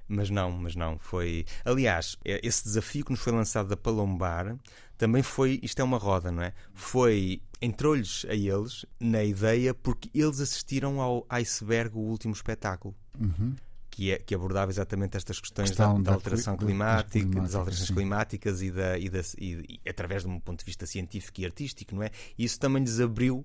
Mas 0.08 0.30
não, 0.30 0.52
mas 0.52 0.76
não. 0.76 0.98
Foi. 0.98 1.44
Aliás, 1.64 2.16
esse 2.24 2.62
desafio 2.62 3.04
que 3.04 3.10
nos 3.10 3.20
foi 3.20 3.32
lançado 3.32 3.68
da 3.68 3.76
Palombar 3.76 4.56
também 4.96 5.22
foi. 5.22 5.60
Isto 5.62 5.80
é 5.80 5.84
uma 5.84 5.98
roda, 5.98 6.30
não 6.30 6.42
é? 6.42 6.52
Foi. 6.74 7.40
Entrou-lhes 7.60 8.26
a 8.28 8.34
eles 8.34 8.84
na 9.00 9.24
ideia 9.24 9.72
porque 9.72 10.10
eles 10.14 10.40
assistiram 10.40 11.00
ao 11.00 11.26
Iceberg, 11.30 11.96
o 11.96 12.00
último 12.00 12.34
espetáculo. 12.34 12.94
Uhum. 13.18 13.54
Que, 13.90 14.12
é, 14.12 14.18
que, 14.18 14.34
abordava 14.34 14.70
exatamente 14.70 15.16
estas 15.16 15.40
questões 15.40 15.70
da, 15.70 15.90
da, 15.94 16.12
alteração 16.12 16.54
climática, 16.54 17.24
das, 17.24 17.42
das 17.44 17.54
alterações 17.54 17.88
sim. 17.88 17.94
climáticas 17.94 18.60
e, 18.60 18.70
da, 18.70 18.98
e, 18.98 19.08
da, 19.08 19.20
e, 19.38 19.80
e, 19.82 19.88
através 19.88 20.22
de 20.22 20.28
um 20.28 20.38
ponto 20.38 20.58
de 20.58 20.66
vista 20.66 20.84
científico 20.84 21.40
e 21.40 21.46
artístico, 21.46 21.94
não 21.94 22.02
é? 22.02 22.10
E 22.36 22.44
isso 22.44 22.60
também 22.60 22.82
lhes 22.82 23.00
abriu 23.00 23.42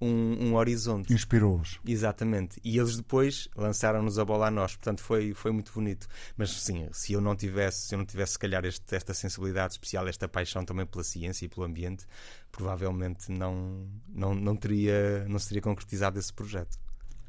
um, 0.00 0.48
um 0.48 0.54
horizonte. 0.54 1.12
Inspirou-os. 1.12 1.78
Exatamente. 1.86 2.60
E 2.64 2.78
eles 2.78 2.96
depois 2.96 3.48
lançaram-nos 3.54 4.18
a 4.18 4.24
bola 4.24 4.46
a 4.46 4.50
nós. 4.50 4.74
Portanto, 4.76 5.02
foi, 5.02 5.34
foi 5.34 5.52
muito 5.52 5.72
bonito. 5.72 6.08
Mas 6.36 6.50
sim, 6.50 6.88
se 6.92 7.12
eu 7.12 7.20
não 7.20 7.36
tivesse, 7.36 7.88
se 7.88 7.94
eu 7.94 7.98
não 7.98 8.06
tivesse, 8.06 8.32
se 8.32 8.38
calhar, 8.38 8.64
este, 8.64 8.94
esta 8.94 9.12
sensibilidade 9.12 9.74
especial, 9.74 10.08
esta 10.08 10.28
paixão 10.28 10.64
também 10.64 10.86
pela 10.86 11.04
ciência 11.04 11.44
e 11.44 11.48
pelo 11.48 11.66
ambiente, 11.66 12.06
provavelmente 12.50 13.30
não, 13.30 13.86
não, 14.08 14.34
não, 14.34 14.56
teria, 14.56 15.26
não 15.28 15.38
se 15.38 15.48
teria 15.48 15.62
concretizado 15.62 16.18
esse 16.18 16.32
projeto. 16.32 16.78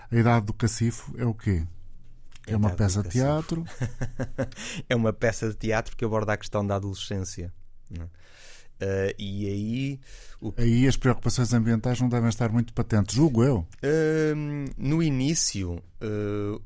A 0.09 0.15
idade 0.15 0.45
do 0.45 0.53
cacifo 0.53 1.13
é 1.17 1.25
o 1.25 1.33
quê? 1.33 1.65
É 2.47 2.55
uma 2.55 2.71
peça 2.71 3.03
de 3.03 3.09
teatro? 3.09 3.63
é 4.89 4.95
uma 4.95 5.13
peça 5.13 5.49
de 5.49 5.55
teatro 5.55 5.95
que 5.95 6.03
aborda 6.03 6.33
a 6.33 6.37
questão 6.37 6.65
da 6.65 6.75
adolescência. 6.75 7.53
Uh, 8.81 9.13
e 9.17 9.47
aí. 9.47 9.99
O... 10.41 10.53
Aí 10.57 10.87
as 10.87 10.97
preocupações 10.97 11.53
ambientais 11.53 12.01
não 12.01 12.09
devem 12.09 12.29
estar 12.29 12.51
muito 12.51 12.73
patentes, 12.73 13.15
julgo 13.15 13.43
eu. 13.43 13.59
Uh, 13.83 14.73
no 14.75 15.03
início 15.03 15.73
uh, 16.01 16.61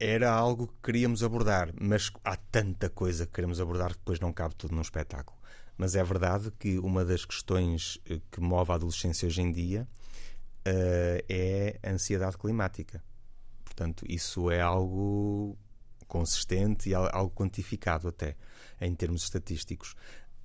era 0.00 0.32
algo 0.32 0.68
que 0.68 0.74
queríamos 0.82 1.22
abordar, 1.22 1.70
mas 1.78 2.10
há 2.24 2.34
tanta 2.36 2.88
coisa 2.88 3.26
que 3.26 3.32
queremos 3.32 3.60
abordar 3.60 3.92
que 3.92 3.98
depois 3.98 4.18
não 4.20 4.32
cabe 4.32 4.54
tudo 4.54 4.74
num 4.74 4.80
espetáculo. 4.80 5.38
Mas 5.76 5.94
é 5.94 6.02
verdade 6.02 6.50
que 6.58 6.78
uma 6.78 7.04
das 7.04 7.24
questões 7.24 7.98
eh, 8.08 8.20
que 8.30 8.40
move 8.40 8.70
a 8.70 8.76
adolescência 8.76 9.26
hoje 9.26 9.42
em 9.42 9.50
dia 9.50 9.88
é 10.64 11.78
a 11.82 11.90
ansiedade 11.90 12.38
climática. 12.38 13.02
Portanto, 13.64 14.04
isso 14.08 14.52
é 14.52 14.60
algo 14.60 15.58
consistente 16.06 16.90
e 16.90 16.94
algo 16.94 17.30
quantificado 17.34 18.06
até 18.06 18.36
em 18.80 18.94
termos 18.94 19.24
estatísticos 19.24 19.96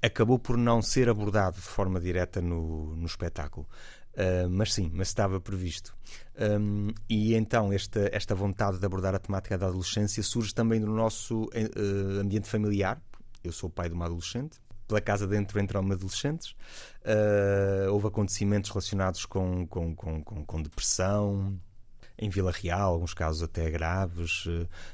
acabou 0.01 0.39
por 0.39 0.57
não 0.57 0.81
ser 0.81 1.09
abordado 1.09 1.57
de 1.57 1.61
forma 1.61 1.99
direta 1.99 2.41
no, 2.41 2.95
no 2.95 3.05
espetáculo. 3.05 3.67
Uh, 4.13 4.49
mas 4.49 4.73
sim, 4.73 4.91
mas 4.93 5.09
estava 5.09 5.39
previsto. 5.39 5.95
Um, 6.37 6.89
e 7.07 7.35
então 7.35 7.71
esta, 7.71 8.09
esta 8.11 8.33
vontade 8.35 8.77
de 8.77 8.85
abordar 8.85 9.15
a 9.15 9.19
temática 9.19 9.57
da 9.57 9.67
adolescência 9.67 10.21
surge 10.23 10.53
também 10.53 10.81
do 10.81 10.87
nosso 10.87 11.43
uh, 11.43 12.19
ambiente 12.19 12.49
familiar. 12.49 13.01
Eu 13.43 13.51
sou 13.51 13.69
pai 13.69 13.87
de 13.87 13.95
uma 13.95 14.05
adolescente. 14.05 14.59
Pela 14.87 14.99
casa 14.99 15.27
dentro 15.27 15.59
entram 15.61 15.81
adolescentes. 15.91 16.51
Uh, 17.05 17.91
houve 17.91 18.07
acontecimentos 18.07 18.71
relacionados 18.71 19.25
com, 19.25 19.65
com, 19.67 19.95
com, 19.95 20.23
com, 20.23 20.45
com 20.45 20.61
depressão, 20.61 21.57
em 22.17 22.29
Vila 22.29 22.51
Real, 22.51 22.93
alguns 22.93 23.13
casos 23.13 23.41
até 23.41 23.69
graves, 23.69 24.43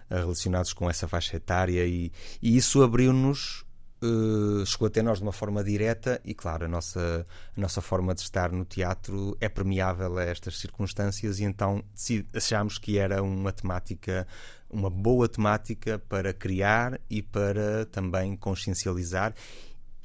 relacionados 0.07 0.73
com 0.73 0.87
essa 0.87 1.07
faixa 1.07 1.37
etária, 1.37 1.83
e, 1.87 2.11
e 2.39 2.55
isso 2.55 2.83
abriu-nos 2.83 3.64
Uh, 4.05 4.65
chegou 4.65 4.87
até 4.87 5.01
nós 5.01 5.17
de 5.17 5.23
uma 5.23 5.31
forma 5.31 5.63
direta 5.63 6.21
e, 6.23 6.33
claro, 6.33 6.65
a 6.65 6.67
nossa, 6.67 7.25
a 7.55 7.59
nossa 7.59 7.81
forma 7.81 8.13
de 8.13 8.21
estar 8.21 8.51
no 8.51 8.63
teatro 8.63 9.35
é 9.41 9.49
permeável 9.49 10.17
a 10.17 10.23
estas 10.23 10.59
circunstâncias 10.59 11.39
e 11.39 11.43
então 11.43 11.83
achámos 12.33 12.77
que 12.77 12.97
era 12.97 13.23
uma 13.23 13.51
temática, 13.51 14.27
uma 14.69 14.89
boa 14.89 15.27
temática 15.27 15.97
para 15.97 16.33
criar 16.33 16.99
e 17.09 17.21
para 17.21 17.85
também 17.87 18.35
consciencializar 18.35 19.33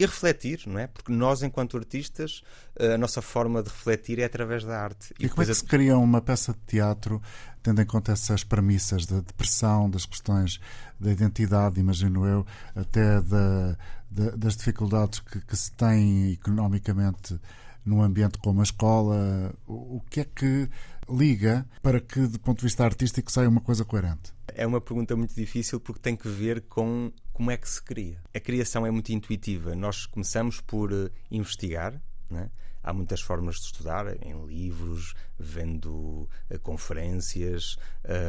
e 0.00 0.06
refletir, 0.06 0.62
não 0.66 0.78
é? 0.78 0.86
Porque 0.86 1.12
nós, 1.12 1.42
enquanto 1.42 1.76
artistas, 1.76 2.42
a 2.78 2.96
nossa 2.96 3.20
forma 3.20 3.62
de 3.62 3.68
refletir 3.68 4.18
é 4.18 4.24
através 4.24 4.64
da 4.64 4.82
arte. 4.82 5.12
E, 5.20 5.26
e 5.26 5.28
como 5.28 5.42
é 5.42 5.46
que 5.46 5.54
se 5.54 5.62
cria 5.62 5.98
uma 5.98 6.22
peça 6.22 6.54
de 6.54 6.60
teatro 6.66 7.20
tendo 7.62 7.82
em 7.82 7.84
conta 7.84 8.12
essas 8.12 8.42
premissas 8.42 9.04
da 9.04 9.20
depressão, 9.20 9.90
das 9.90 10.06
questões 10.06 10.58
da 10.98 11.12
identidade, 11.12 11.78
imagino 11.78 12.26
eu, 12.26 12.46
até 12.74 13.20
da, 13.20 13.76
da, 14.10 14.30
das 14.30 14.56
dificuldades 14.56 15.20
que, 15.20 15.38
que, 15.38 15.54
se 15.54 15.70
tem 15.72 16.32
economicamente 16.32 17.38
num 17.84 18.02
ambiente 18.02 18.38
como 18.38 18.60
a 18.60 18.62
escola? 18.62 19.54
O, 19.66 19.96
o 19.96 20.02
que 20.08 20.20
é 20.20 20.24
que 20.24 20.66
liga 21.10 21.66
para 21.82 22.00
que, 22.00 22.20
do 22.20 22.40
ponto 22.40 22.60
de 22.60 22.64
vista 22.64 22.86
artístico, 22.86 23.30
saia 23.30 23.50
uma 23.50 23.60
coisa 23.60 23.84
coerente? 23.84 24.32
É 24.48 24.66
uma 24.66 24.80
pergunta 24.80 25.14
muito 25.14 25.34
difícil 25.34 25.78
porque 25.78 26.00
tem 26.00 26.16
que 26.16 26.28
ver 26.28 26.62
com 26.62 27.12
como 27.40 27.50
é 27.50 27.56
que 27.56 27.66
se 27.66 27.82
cria. 27.82 28.18
A 28.34 28.38
criação 28.38 28.84
é 28.84 28.90
muito 28.90 29.10
intuitiva. 29.14 29.74
Nós 29.74 30.04
começamos 30.04 30.60
por 30.60 30.92
uh, 30.92 31.10
investigar, 31.30 31.98
né? 32.28 32.50
há 32.82 32.92
muitas 32.92 33.22
formas 33.22 33.54
de 33.54 33.62
estudar, 33.62 34.14
em 34.22 34.44
livros, 34.44 35.14
vendo 35.38 36.28
uh, 36.50 36.58
conferências. 36.62 37.78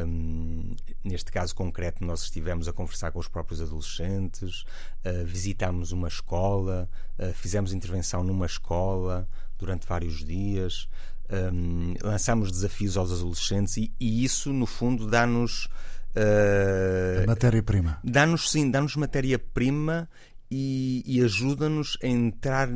Um, 0.06 0.74
neste 1.04 1.30
caso 1.30 1.54
concreto, 1.54 2.02
nós 2.02 2.22
estivemos 2.22 2.66
a 2.68 2.72
conversar 2.72 3.12
com 3.12 3.18
os 3.18 3.28
próprios 3.28 3.60
adolescentes, 3.60 4.62
uh, 5.04 5.26
visitámos 5.26 5.92
uma 5.92 6.08
escola, 6.08 6.88
uh, 7.18 7.34
fizemos 7.34 7.74
intervenção 7.74 8.24
numa 8.24 8.46
escola 8.46 9.28
durante 9.58 9.86
vários 9.86 10.24
dias. 10.24 10.88
Um, 11.30 11.96
lançámos 12.02 12.50
desafios 12.50 12.96
aos 12.96 13.12
adolescentes 13.12 13.76
e, 13.76 13.92
e 14.00 14.24
isso, 14.24 14.54
no 14.54 14.64
fundo, 14.64 15.06
dá-nos 15.06 15.68
Uh, 16.14 17.26
matéria-prima. 17.26 17.98
Dá-nos, 18.04 18.50
sim, 18.50 18.70
dá-nos 18.70 18.96
matéria-prima 18.96 20.08
e, 20.50 21.02
e 21.06 21.22
ajuda-nos 21.22 21.96
a 22.02 22.06
entrar 22.06 22.68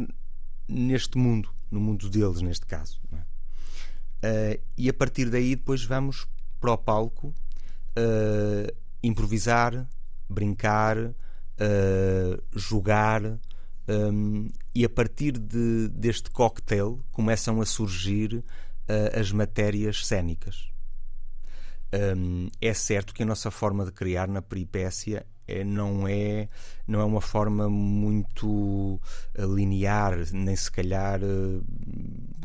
neste 0.66 1.18
mundo, 1.18 1.50
no 1.70 1.78
mundo 1.78 2.08
deles, 2.08 2.40
neste 2.40 2.64
caso. 2.66 2.98
Uh, 3.12 4.58
e 4.76 4.88
a 4.88 4.94
partir 4.94 5.28
daí, 5.28 5.54
depois 5.54 5.84
vamos 5.84 6.26
para 6.58 6.72
o 6.72 6.78
palco 6.78 7.28
uh, 7.28 8.74
improvisar, 9.02 9.86
brincar, 10.28 10.96
jogar. 12.54 13.22
Um, 13.88 14.50
e 14.74 14.84
a 14.84 14.88
partir 14.88 15.38
de, 15.38 15.88
deste 15.88 16.28
cocktail 16.30 17.00
começam 17.12 17.60
a 17.60 17.66
surgir 17.66 18.42
as 19.18 19.30
matérias 19.30 20.04
cênicas. 20.04 20.75
É 22.60 22.74
certo 22.74 23.14
que 23.14 23.22
a 23.22 23.26
nossa 23.26 23.50
forma 23.50 23.84
de 23.84 23.92
criar 23.92 24.28
na 24.28 24.42
peripécia 24.42 25.24
é, 25.46 25.62
não, 25.62 26.08
é, 26.08 26.48
não 26.86 27.00
é 27.00 27.04
uma 27.04 27.20
forma 27.20 27.68
muito 27.68 28.46
uh, 28.48 29.54
linear, 29.54 30.18
nem 30.32 30.56
se 30.56 30.70
calhar 30.70 31.20
uh, 31.22 31.64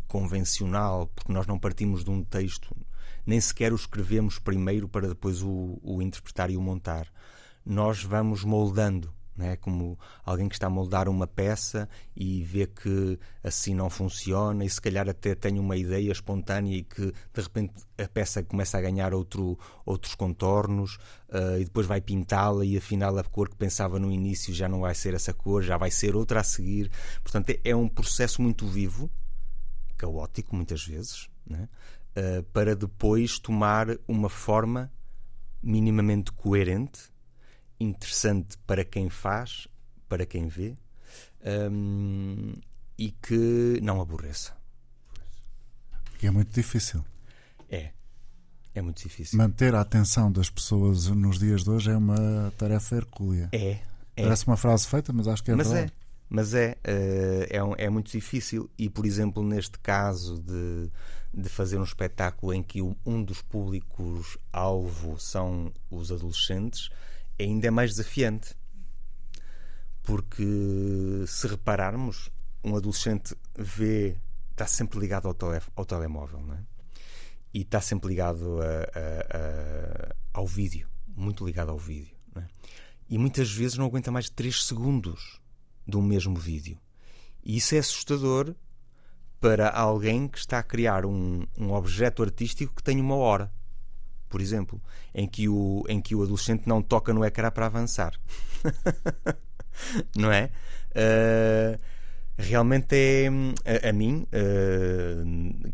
convencional, 0.08 1.08
porque 1.08 1.34
nós 1.34 1.48
não 1.48 1.58
partimos 1.58 2.04
de 2.04 2.12
um 2.12 2.24
texto, 2.24 2.76
nem 3.26 3.42
sequer 3.42 3.74
o 3.74 3.76
escrevemos 3.76 4.38
primeiro 4.38 4.88
para 4.88 5.08
depois 5.08 5.42
o, 5.42 5.80
o 5.82 6.02
interpretar 6.02 6.52
e 6.52 6.58
o 6.58 6.62
montar. 6.62 7.08
Nós 7.66 8.04
vamos 8.04 8.44
moldando 8.44 9.12
né? 9.36 9.56
como 9.56 9.98
alguém 10.24 10.48
que 10.48 10.56
está 10.56 10.68
a 10.68 10.70
moldar 10.70 11.08
uma 11.08 11.26
peça 11.26 11.88
e 12.16 12.44
vê 12.44 12.68
que 12.68 13.18
assim 13.44 13.74
não 13.74 13.90
funciona 13.90 14.64
e 14.66 14.70
se 14.70 14.82
calhar 14.82 15.08
até 15.10 15.34
tem 15.36 15.60
uma 15.60 15.78
ideia 15.78 16.12
espontânea 16.12 16.78
e 16.78 16.84
que 16.84 17.12
de 17.12 17.42
repente 17.42 17.74
a 17.98 18.08
peça 18.08 18.44
começa 18.44 18.78
a 18.78 18.82
ganhar 18.82 19.14
outro, 19.14 19.58
outros 19.86 20.16
contornos 20.16 20.96
uh, 21.30 21.60
e 21.60 21.64
depois 21.64 21.88
vai 21.88 22.02
pintá-la 22.02 22.66
e 22.66 22.78
afinal 22.78 23.18
a 23.18 23.24
cor 23.24 23.50
que 23.50 23.56
pensava 23.56 24.00
no 24.00 24.12
início 24.12 24.54
já 24.54 24.68
não 24.68 24.82
vai 24.82 24.96
ser 24.96 25.14
essa 25.14 25.34
cor, 25.34 25.62
já 25.64 25.78
vai 25.78 25.92
ser 25.92 26.16
outra 26.16 26.42
a 26.42 26.44
seguir. 26.44 26.92
Portanto, 27.24 27.50
é, 27.52 27.60
é 27.64 27.76
um 27.76 27.88
processo 27.88 28.42
muito 28.42 28.68
vivo, 28.68 29.10
caótico 29.98 30.56
muitas 30.56 30.86
vezes, 30.86 31.30
uh, 31.50 32.44
para 32.52 32.76
depois 32.76 33.40
tomar 33.40 33.88
uma 34.08 34.30
forma 34.30 34.92
minimamente 35.64 36.32
coerente 36.32 37.12
interessante 37.82 38.58
para 38.66 38.86
quem 38.86 39.10
faz, 39.10 39.68
para 40.08 40.26
quem 40.26 40.48
vê 40.48 40.76
um, 41.72 42.54
e 42.98 43.12
que 43.12 43.80
não 43.82 44.00
aborreça. 44.02 44.56
E 46.22 46.28
é 46.28 46.32
muito 46.32 46.54
difícil. 46.54 47.04
É. 47.70 47.92
É 48.74 48.82
muito 48.82 49.02
difícil. 49.02 49.38
Manter 49.38 49.76
a 49.76 49.82
atenção 49.82 50.32
das 50.32 50.50
pessoas 50.50 51.08
nos 51.08 51.40
dias 51.40 51.64
de 51.64 51.70
hoje 51.70 51.92
é 51.92 51.98
uma 51.98 52.54
tarefa 52.58 52.96
hercúlea. 52.96 53.50
É. 53.52 53.80
é. 54.16 54.24
Parece 54.24 54.46
uma 54.46 54.56
frase 54.56 54.88
feita, 54.88 55.12
mas 55.12 55.28
acho 55.28 55.44
que 55.44 55.52
é 55.52 55.56
mas 55.56 55.68
verdade. 55.68 55.92
É. 55.92 56.02
Mas 56.30 56.54
é, 56.54 56.78
uh, 56.88 57.76
é, 57.78 57.86
é 57.86 57.90
muito 57.90 58.10
difícil. 58.10 58.70
E, 58.78 58.90
por 58.90 59.06
exemplo, 59.06 59.44
neste 59.44 59.78
caso 59.80 60.40
de, 60.40 60.90
de 61.34 61.50
fazer 61.50 61.78
um 61.78 61.84
espetáculo 61.84 62.54
em 62.54 62.64
que 62.64 62.82
um 62.82 63.22
dos 63.22 63.42
públicos-alvo 63.42 65.20
são 65.20 65.74
os 65.90 66.10
adolescentes, 66.10 66.90
ainda 67.44 67.68
é 67.68 67.72
mais 67.72 67.92
desafiante. 67.92 68.56
Porque 70.04 70.44
se 71.28 71.48
repararmos, 71.48 72.30
um 72.64 72.76
adolescente 72.76 73.36
vê, 73.58 74.18
está 74.52 74.66
sempre 74.66 75.00
ligado 75.00 75.28
ao, 75.28 75.34
tele, 75.34 75.62
ao 75.76 75.86
telemóvel, 75.86 76.42
não 76.42 76.56
é? 76.56 76.64
E 77.54 77.62
está 77.62 77.82
sempre 77.82 78.10
ligado 78.10 78.60
a, 78.62 78.66
a, 78.66 79.38
a, 79.38 80.16
ao 80.34 80.48
vídeo, 80.48 80.89
muito 81.08 81.46
ligado 81.46 81.70
ao 81.70 81.78
vídeo. 81.78 82.16
É? 82.36 82.44
E 83.10 83.18
muitas 83.18 83.52
vezes 83.52 83.78
não 83.78 83.86
aguenta 83.86 84.12
mais 84.12 84.30
3 84.30 84.64
segundos 84.64 85.42
do 85.86 86.02
mesmo 86.02 86.36
vídeo. 86.36 86.80
E 87.44 87.58
isso 87.58 87.76
é 87.76 87.80
assustador 87.80 88.56
para 89.39 89.70
alguém 89.70 90.28
que 90.28 90.38
está 90.38 90.60
a 90.60 90.64
criar 90.64 91.06
um, 91.06 91.46
um 91.58 91.74
objeto 91.74 92.24
artístico 92.24 92.76
que 92.76 92.84
tem 92.84 93.02
uma 93.02 93.16
hora 93.16 93.52
por 94.32 94.42
exemplo, 94.42 94.82
em 95.14 95.28
que 95.28 95.50
o, 95.50 95.84
em 95.90 96.02
que 96.02 96.16
o 96.16 96.24
adolescente 96.24 96.64
não 96.66 96.82
toca 96.82 97.14
no 97.14 97.24
ecrã 97.26 97.52
para 97.52 97.66
avançar. 97.66 98.14
não 100.16 100.32
é? 100.32 100.50
Uh, 100.92 101.78
realmente 102.38 102.96
é 102.96 103.28
a, 103.86 103.90
a 103.90 103.94
mim 103.94 104.26
uh, 104.34 105.74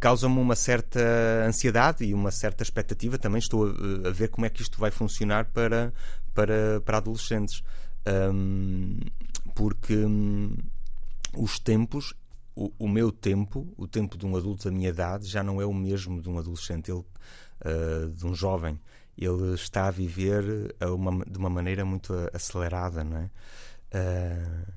causa-me 0.00 0.38
uma 0.38 0.56
certa 0.56 1.00
ansiedade 1.46 2.04
e 2.04 2.14
uma 2.14 2.30
certa 2.30 2.62
expectativa. 2.62 3.18
Também 3.18 3.38
estou 3.38 3.66
a, 3.66 4.08
a 4.08 4.10
ver 4.10 4.28
como 4.28 4.46
é 4.46 4.48
que 4.48 4.62
isto 4.62 4.78
vai 4.78 4.90
funcionar 4.90 5.44
para, 5.52 5.92
para, 6.32 6.80
para 6.80 6.96
adolescentes. 6.96 7.62
Um, 8.32 9.00
porque 9.54 9.96
um, 9.96 10.56
os 11.36 11.58
tempos 11.58 12.14
o, 12.56 12.72
o, 12.78 12.88
meu 12.88 13.12
tempo, 13.12 13.70
o 13.76 13.86
tempo 13.86 14.16
de 14.16 14.24
um 14.24 14.34
adulto 14.34 14.64
da 14.64 14.74
minha 14.74 14.88
idade, 14.88 15.26
já 15.26 15.42
não 15.42 15.60
é 15.60 15.66
o 15.66 15.74
mesmo 15.74 16.22
de 16.22 16.28
um 16.28 16.38
adolescente. 16.38 16.90
Ele 16.90 17.04
uh, 17.60 18.08
de 18.10 18.26
um 18.26 18.34
jovem. 18.34 18.80
Ele 19.16 19.54
está 19.54 19.86
a 19.86 19.90
viver 19.90 20.74
a 20.78 20.92
uma, 20.92 21.24
de 21.24 21.38
uma 21.38 21.48
maneira 21.48 21.84
muito 21.84 22.12
acelerada, 22.32 23.02
não 23.02 23.16
é? 23.16 23.30
Uh, 23.94 24.72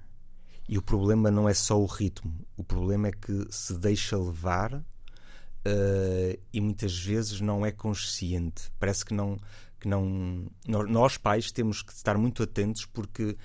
e 0.67 0.77
o 0.77 0.81
problema 0.81 1.31
não 1.31 1.49
é 1.49 1.53
só 1.53 1.79
o 1.79 1.85
ritmo, 1.85 2.45
o 2.55 2.63
problema 2.63 3.07
é 3.07 3.11
que 3.11 3.47
se 3.49 3.73
deixa 3.73 4.15
levar 4.15 4.73
uh, 4.75 6.39
e 6.53 6.61
muitas 6.61 6.97
vezes 6.97 7.41
não 7.41 7.65
é 7.65 7.71
consciente. 7.71 8.71
Parece 8.79 9.03
que 9.03 9.13
não, 9.13 9.37
que 9.79 9.87
não. 9.87 10.47
Nós, 10.67 11.17
pais, 11.17 11.51
temos 11.51 11.81
que 11.81 11.91
estar 11.91 12.17
muito 12.17 12.43
atentos 12.43 12.85
porque 12.85 13.35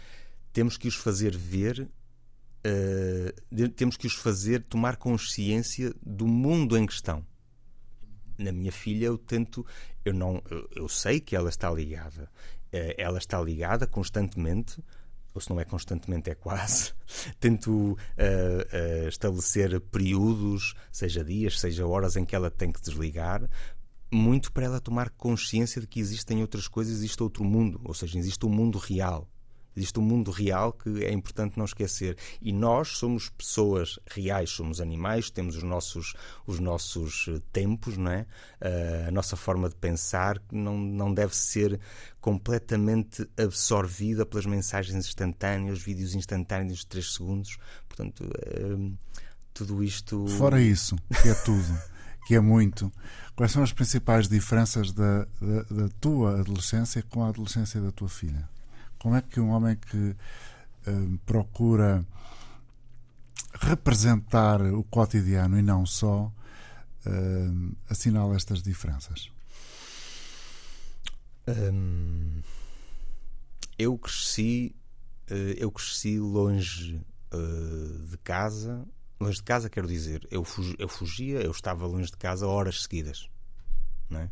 temos 0.53 0.77
que 0.77 0.87
os 0.89 0.97
fazer 0.97 1.37
ver 1.37 1.89
Uh, 2.67 3.69
temos 3.77 3.95
que 3.95 4.07
os 4.07 4.15
fazer 4.15 4.63
tomar 4.63 4.97
consciência 4.97 5.95
do 6.03 6.27
mundo 6.27 6.79
em 6.79 6.87
questão 6.87 7.23
na 8.39 8.53
minha 8.53 8.73
filha 8.73 9.07
eu 9.07 9.19
tento, 9.19 9.65
eu 10.05 10.13
não, 10.13 10.43
eu, 10.51 10.69
eu 10.77 10.89
sei 10.89 11.21
que 11.21 11.37
ela 11.37 11.49
está 11.49 11.71
ligada, 11.71 12.31
uh, 12.73 12.95
ela 12.97 13.19
está 13.19 13.41
ligada 13.41 13.87
constantemente, 13.87 14.83
ou 15.35 15.41
se 15.41 15.51
não 15.51 15.59
é 15.59 15.65
constantemente 15.65 16.31
é 16.31 16.35
quase. 16.35 16.93
Tento 17.41 17.71
uh, 17.71 17.97
uh, 17.97 19.09
estabelecer 19.09 19.81
períodos, 19.81 20.75
seja 20.93 21.25
dias, 21.25 21.59
seja 21.59 21.87
horas 21.87 22.17
em 22.17 22.25
que 22.25 22.37
ela 22.37 22.51
tem 22.51 22.71
que 22.71 22.81
desligar, 22.81 23.49
muito 24.13 24.53
para 24.53 24.67
ela 24.67 24.81
tomar 24.81 25.11
consciência 25.11 25.81
de 25.81 25.89
que 25.89 25.99
existem 25.99 26.41
outras 26.41 26.69
coisas, 26.69 26.95
existe 26.95 27.21
outro 27.23 27.45
mundo, 27.45 27.81
ou 27.85 27.95
seja, 27.95 28.19
existe 28.19 28.47
um 28.47 28.51
mundo 28.51 28.79
real. 28.79 29.29
Existe 29.77 29.99
um 29.99 30.03
mundo 30.03 30.31
real 30.31 30.73
que 30.73 31.05
é 31.05 31.13
importante 31.13 31.59
não 31.59 31.65
esquecer. 31.65 32.17
E 32.41 32.53
nós 32.53 32.89
somos 32.89 33.29
pessoas 33.29 33.99
reais, 34.07 34.51
somos 34.51 34.81
animais, 34.81 35.31
temos 35.31 35.57
os 35.57 35.63
nossos, 35.63 36.15
os 36.47 36.61
nossos 36.61 37.27
eh, 37.29 37.41
tempos, 37.53 37.97
não 37.97 38.11
é? 38.11 38.27
Uh, 38.61 39.09
a 39.09 39.11
nossa 39.11 39.37
forma 39.37 39.69
de 39.69 39.75
pensar 39.75 40.41
não, 40.51 40.79
não 40.79 41.13
deve 41.13 41.35
ser 41.35 41.81
completamente 42.21 43.29
absorvida 43.37 44.25
pelas 44.25 44.47
mensagens 44.47 44.95
instantâneas, 44.95 45.81
vídeos 45.81 46.15
instantâneos 46.15 46.81
de 46.81 46.87
3 46.87 47.13
segundos. 47.13 47.59
Portanto, 47.89 48.25
uh, 48.25 48.97
tudo 49.53 49.83
isto. 49.83 50.27
Fora 50.27 50.61
isso, 50.61 50.97
que 51.23 51.29
é 51.29 51.35
tudo, 51.35 51.79
que 52.27 52.35
é 52.35 52.41
muito. 52.41 52.93
Quais 53.37 53.51
são 53.51 53.63
as 53.63 53.73
principais 53.73 54.29
diferenças 54.29 54.93
da, 54.93 55.25
da, 55.41 55.63
da 55.71 55.89
tua 56.01 56.41
adolescência 56.41 57.03
com 57.03 57.25
a 57.25 57.29
adolescência 57.29 57.81
da 57.81 57.91
tua 57.91 58.09
filha? 58.09 58.49
Como 59.05 59.17
é 59.17 59.21
que 59.21 59.39
um 59.39 59.51
homem 59.51 59.77
que 59.77 60.17
uh, 60.89 61.19
procura 61.27 62.03
representar 63.61 64.63
o 64.63 64.83
cotidiano 64.83 65.59
e 65.59 65.63
não 65.63 65.85
só 65.85 66.33
uh, 67.05 67.77
assinala 67.87 68.35
estas 68.35 68.63
diferenças? 68.63 69.31
Hum, 71.47 72.41
eu 73.79 73.99
cresci 73.99 74.75
uh, 75.31 75.53
eu 75.59 75.71
cresci 75.71 76.19
longe 76.19 77.05
de 78.09 78.17
casa 78.25 78.89
longe 79.21 79.37
de 79.37 79.43
casa 79.43 79.69
quero 79.69 79.87
dizer 79.87 80.27
eu, 80.31 80.45
fugi, 80.45 80.77
eu 80.79 80.89
fugia 80.89 81.41
eu 81.43 81.51
estava 81.51 81.87
longe 81.87 82.11
de 82.11 82.17
casa 82.17 82.47
horas 82.47 82.85
seguidas 82.85 83.29
é? 84.13 84.31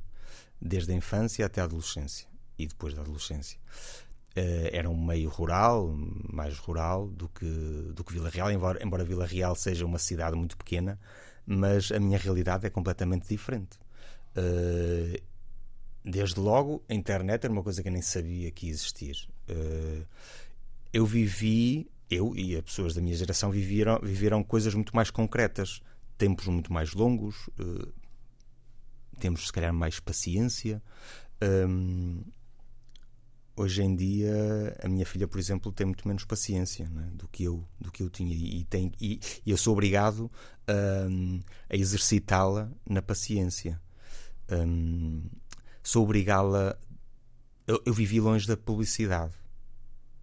desde 0.59 0.93
a 0.93 0.95
infância 0.95 1.45
até 1.45 1.61
a 1.61 1.65
adolescência 1.65 2.27
e 2.57 2.67
depois 2.67 2.95
da 2.95 3.03
adolescência 3.03 3.59
era 4.35 4.89
um 4.89 5.05
meio 5.05 5.29
rural, 5.29 5.95
mais 6.33 6.59
rural 6.59 7.09
do 7.09 7.29
que, 7.29 7.47
do 7.95 8.03
que 8.03 8.13
Vila 8.13 8.31
Real, 8.31 8.51
embora, 8.51 8.83
embora 8.83 9.05
Vila 9.05 9.27
Real 9.27 9.55
seja 9.55 9.85
uma 9.85 9.99
cidade 9.99 10.37
muito 10.37 10.57
pequena, 10.57 10.99
mas 11.47 11.91
a 11.93 11.99
minha 11.99 12.19
realidade 12.19 12.67
é 12.67 12.71
completamente 12.71 13.29
diferente. 13.29 13.79
Uh, 14.37 15.21
desde 16.05 16.41
logo, 16.41 16.83
a 16.89 16.95
internet 16.95 17.45
era 17.45 17.53
uma 17.53 17.63
coisa 17.63 17.83
que 17.83 17.89
eu 17.89 17.93
nem 17.93 18.03
sabia 18.03 18.51
que 18.51 18.67
ia 18.67 18.73
existir. 18.73 19.29
Uh, 19.49 20.07
eu 20.93 21.05
vivi, 21.05 21.91
eu 22.11 22.35
e 22.37 22.57
as 22.57 22.63
pessoas 22.63 22.95
da 22.95 23.01
minha 23.01 23.17
geração 23.17 23.51
viveram, 23.51 23.99
viveram 24.03 24.43
coisas 24.43 24.75
muito 24.75 24.95
mais 24.95 25.11
concretas, 25.11 25.83
tempos 26.17 26.47
muito 26.47 26.73
mais 26.73 26.93
longos, 26.93 27.49
temos 29.19 29.47
se 29.47 29.53
calhar 29.53 29.73
mais 29.73 29.99
paciência. 29.99 30.83
Hoje 33.55 33.83
em 33.83 33.95
dia 33.95 34.75
a 34.83 34.89
minha 34.89 35.05
filha, 35.05 35.29
por 35.29 35.39
exemplo, 35.39 35.71
tem 35.71 35.87
muito 35.87 36.09
menos 36.09 36.25
paciência 36.25 36.89
né, 36.89 37.11
do 37.13 37.29
que 37.29 37.45
eu 37.45 37.63
do 37.79 37.93
que 37.93 38.03
eu 38.03 38.09
tinha 38.09 38.35
e, 38.35 38.65
tem, 38.65 38.91
e, 38.99 39.21
e 39.45 39.51
eu 39.51 39.59
sou 39.59 39.75
obrigado 39.75 40.31
um, 41.11 41.41
a 41.69 41.77
exercitá-la 41.77 42.71
na 42.89 43.03
paciência. 43.03 43.81
Um, 44.51 45.23
sou 45.83 46.05
obrigá-la. 46.05 46.79
Eu, 47.67 47.83
eu, 47.85 47.93
vivi 47.93 48.21
longe 48.21 48.47
da 48.47 48.57
publicidade. 48.57 49.35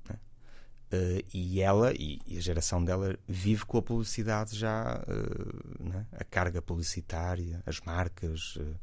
Né? 0.09 0.19
Uh, 0.91 1.25
e 1.33 1.61
ela 1.61 1.93
e, 1.93 2.19
e, 2.25 2.37
a 2.37 2.41
geração 2.41 2.83
dela 2.83 3.17
vive 3.27 3.65
com 3.65 3.77
a 3.77 3.81
publicidade 3.81 4.57
já, 4.57 5.03
uh, 5.07 5.83
né? 5.83 6.05
a 6.11 6.23
carga 6.23 6.61
publicitária, 6.61 7.61
as 7.65 7.79
marcas, 7.81 8.55
uh, 8.55 8.75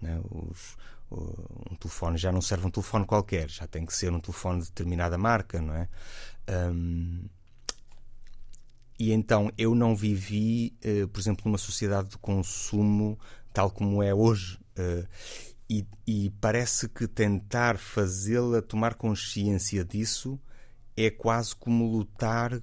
né? 0.00 0.20
os, 0.30 0.76
um 1.10 1.76
telefone 1.76 2.18
já 2.18 2.32
não 2.32 2.42
serve 2.42 2.66
um 2.66 2.70
telefone 2.70 3.06
qualquer, 3.06 3.48
já 3.48 3.66
tem 3.66 3.86
que 3.86 3.94
ser 3.94 4.12
um 4.12 4.20
telefone 4.20 4.60
de 4.60 4.68
determinada 4.68 5.16
marca, 5.16 5.60
não 5.60 5.74
é? 5.74 5.88
Um, 6.48 7.24
e 8.98 9.12
então 9.12 9.50
eu 9.58 9.74
não 9.74 9.94
vivi, 9.94 10.76
uh, 10.84 11.08
por 11.08 11.20
exemplo, 11.20 11.42
numa 11.44 11.58
sociedade 11.58 12.10
de 12.10 12.18
consumo 12.18 13.18
tal 13.52 13.70
como 13.70 14.02
é 14.02 14.14
hoje. 14.14 14.58
Uh, 14.78 15.06
e, 15.68 15.84
e, 16.06 16.30
parece 16.40 16.88
que 16.88 17.08
tentar 17.08 17.76
fazê-la 17.76 18.62
tomar 18.62 18.94
consciência 18.94 19.84
disso 19.84 20.38
é 20.96 21.10
quase 21.10 21.56
como 21.56 21.90
lutar 21.90 22.62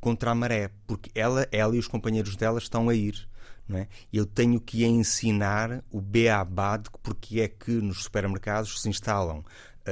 contra 0.00 0.32
a 0.32 0.34
maré, 0.34 0.70
porque 0.86 1.10
ela, 1.14 1.46
ela 1.52 1.76
e 1.76 1.78
os 1.78 1.86
companheiros 1.86 2.34
dela 2.34 2.58
estão 2.58 2.88
a 2.88 2.94
ir. 2.94 3.28
Não 3.68 3.78
é? 3.78 3.88
Eu 4.10 4.24
tenho 4.24 4.60
que 4.60 4.84
ensinar 4.84 5.84
o 5.90 6.00
beabá 6.00 6.78
de 6.78 6.88
porque 7.02 7.40
é 7.40 7.48
que 7.48 7.70
nos 7.70 8.04
supermercados 8.04 8.80
se 8.80 8.88
instalam 8.88 9.44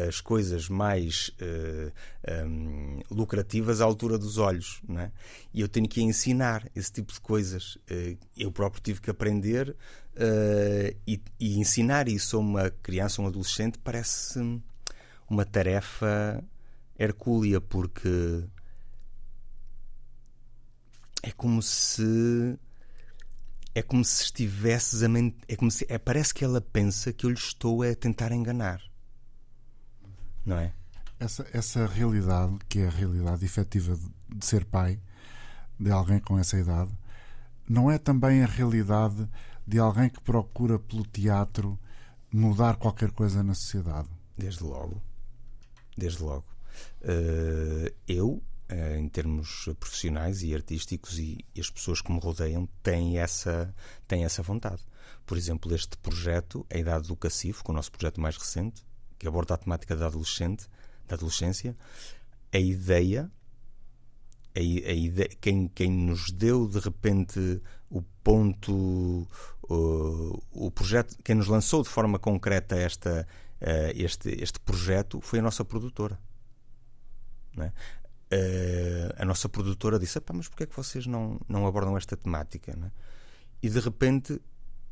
as 0.08 0.20
coisas 0.20 0.68
mais 0.68 1.28
uh, 1.40 1.92
eh, 2.22 2.44
um, 2.44 3.00
lucrativas 3.10 3.80
à 3.80 3.84
altura 3.84 4.18
dos 4.18 4.36
olhos. 4.38 4.80
Não 4.86 5.00
é? 5.00 5.12
E 5.54 5.60
eu 5.60 5.68
tenho 5.68 5.88
que 5.88 6.02
ensinar 6.02 6.68
esse 6.74 6.92
tipo 6.92 7.12
de 7.12 7.20
coisas. 7.20 7.76
Uh, 7.90 8.18
eu 8.36 8.52
próprio 8.52 8.82
tive 8.82 9.00
que 9.00 9.10
aprender 9.10 9.70
uh, 9.70 10.96
e, 11.06 11.22
e, 11.40 11.58
ensinar 11.58 12.08
isso 12.08 12.36
a 12.36 12.40
uma 12.40 12.70
criança, 12.70 13.22
um 13.22 13.26
adolescente, 13.26 13.78
parece 13.78 14.38
uma 15.28 15.44
tarefa 15.44 16.44
hercúlea, 16.98 17.60
porque 17.60 18.44
é 21.22 21.32
como 21.32 21.62
se 21.62 22.58
é 23.76 23.82
como 23.82 24.04
se 24.04 24.24
estivesses 24.24 25.02
a 25.02 25.08
ment... 25.08 25.34
é 25.46 25.54
como 25.54 25.70
se 25.70 25.86
é, 25.88 25.98
parece 25.98 26.32
que 26.32 26.44
ela 26.44 26.60
pensa 26.60 27.12
que 27.12 27.26
eu 27.26 27.30
lhe 27.30 27.36
estou 27.36 27.82
a 27.82 27.94
tentar 27.94 28.32
enganar 28.32 28.80
não 30.46 30.58
é? 30.58 30.72
Essa, 31.18 31.46
essa 31.52 31.86
realidade, 31.86 32.56
que 32.68 32.78
é 32.78 32.86
a 32.86 32.90
realidade 32.90 33.44
efetiva 33.44 33.98
de 34.28 34.46
ser 34.46 34.64
pai 34.64 35.00
de 35.78 35.90
alguém 35.90 36.20
com 36.20 36.38
essa 36.38 36.56
idade, 36.56 36.90
não 37.68 37.90
é 37.90 37.98
também 37.98 38.42
a 38.42 38.46
realidade 38.46 39.28
de 39.66 39.78
alguém 39.78 40.08
que 40.08 40.20
procura 40.20 40.78
pelo 40.78 41.02
teatro 41.04 41.78
mudar 42.32 42.76
qualquer 42.76 43.10
coisa 43.10 43.42
na 43.42 43.54
sociedade? 43.54 44.08
Desde 44.38 44.62
logo. 44.62 45.02
Desde 45.96 46.22
logo. 46.22 46.44
Uh, 47.02 47.92
eu, 48.06 48.42
em 48.68 49.08
termos 49.08 49.68
profissionais 49.78 50.42
e 50.42 50.54
artísticos, 50.54 51.18
e, 51.18 51.44
as 51.58 51.70
pessoas 51.70 52.00
que 52.00 52.10
me 52.10 52.18
rodeiam 52.18 52.68
têm 52.82 53.18
essa, 53.18 53.74
têm 54.08 54.24
essa 54.24 54.42
vontade. 54.42 54.82
Por 55.24 55.36
exemplo, 55.36 55.74
este 55.74 55.96
projeto, 55.98 56.66
A 56.70 56.76
Idade 56.76 57.08
do 57.08 57.16
Cacifo, 57.16 57.62
que 57.62 57.70
é 57.70 57.72
o 57.72 57.76
nosso 57.76 57.92
projeto 57.92 58.20
mais 58.20 58.36
recente, 58.36 58.84
que 59.18 59.26
aborda 59.26 59.54
a 59.54 59.56
temática 59.56 59.94
da 59.94 60.06
adolescente, 60.06 60.66
da 61.06 61.14
adolescência, 61.14 61.76
a 62.52 62.58
ideia, 62.58 63.30
a, 64.54 64.58
a 64.58 64.62
ideia 64.62 65.28
quem, 65.40 65.68
quem 65.68 65.90
nos 65.90 66.30
deu 66.32 66.68
de 66.68 66.78
repente 66.78 67.62
o 67.88 68.02
ponto, 68.22 69.28
o, 69.62 70.42
o 70.50 70.70
projeto, 70.70 71.16
quem 71.22 71.36
nos 71.36 71.46
lançou 71.46 71.82
de 71.82 71.88
forma 71.88 72.18
concreta 72.18 72.76
esta, 72.76 73.26
uh, 73.60 73.92
este, 73.94 74.30
este 74.42 74.58
projeto 74.58 75.20
foi 75.20 75.38
a 75.38 75.42
nossa 75.42 75.64
produtora. 75.64 76.18
É? 77.58 77.72
Uh, 78.32 79.14
a 79.16 79.24
nossa 79.24 79.48
produtora 79.48 79.98
disse: 79.98 80.20
Mas 80.32 80.48
porquê 80.48 80.64
é 80.64 80.66
que 80.66 80.76
vocês 80.76 81.06
não, 81.06 81.40
não 81.48 81.66
abordam 81.66 81.96
esta 81.96 82.16
temática? 82.16 82.72
É? 82.72 82.90
E 83.62 83.68
de 83.68 83.78
repente, 83.78 84.40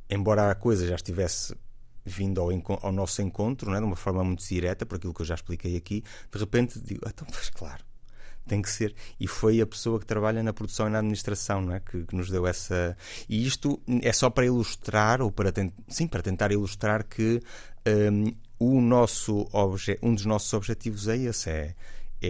embora 0.09 0.51
a 0.51 0.55
coisa 0.55 0.87
já 0.87 0.95
estivesse 0.95 1.57
vindo 2.05 2.41
ao, 2.41 2.51
ao, 2.82 2.93
nosso 2.93 3.22
encontro, 3.22 3.70
não 3.70 3.76
é? 3.76 3.80
de 3.80 3.87
uma 3.87 3.97
forma 3.97 4.22
muito 4.22 4.45
direta, 4.47 4.85
por 4.85 4.97
aquilo 4.97 5.14
que 5.14 5.22
eu 5.22 5.26
já 5.26 5.35
expliquei 5.35 5.76
aqui, 5.76 6.05
de 6.30 6.39
repente 6.39 6.78
digo, 6.78 7.01
ah, 7.07 7.11
então, 7.12 7.26
pois 7.30 7.49
claro, 7.49 7.82
tem 8.47 8.61
que 8.61 8.70
ser. 8.70 8.95
E 9.18 9.26
foi 9.26 9.61
a 9.61 9.66
pessoa 9.66 9.99
que 9.99 10.07
trabalha 10.07 10.43
na 10.43 10.53
produção 10.53 10.87
e 10.87 10.91
na 10.91 10.99
administração 10.99 11.72
é? 11.72 11.80
que, 11.80 12.05
que 12.05 12.14
nos 12.14 12.30
deu 12.30 12.47
essa. 12.47 12.97
E 13.28 13.47
isto 13.47 13.80
é 14.03 14.12
só 14.12 14.30
para 14.30 14.47
ilustrar, 14.47 15.22
ou 15.22 15.32
para. 15.32 15.53
Sim, 15.89 16.07
para 16.07 16.22
tentar 16.22 16.53
ilustrar 16.53 17.05
que 17.05 17.41
um, 17.87 18.32
o 18.59 18.80
nosso 18.80 19.49
obje... 19.53 19.99
um 20.03 20.14
dos 20.14 20.26
nossos 20.26 20.53
objetivos 20.53 21.09
é 21.09 21.16
esse, 21.16 21.51
é, 21.51 21.74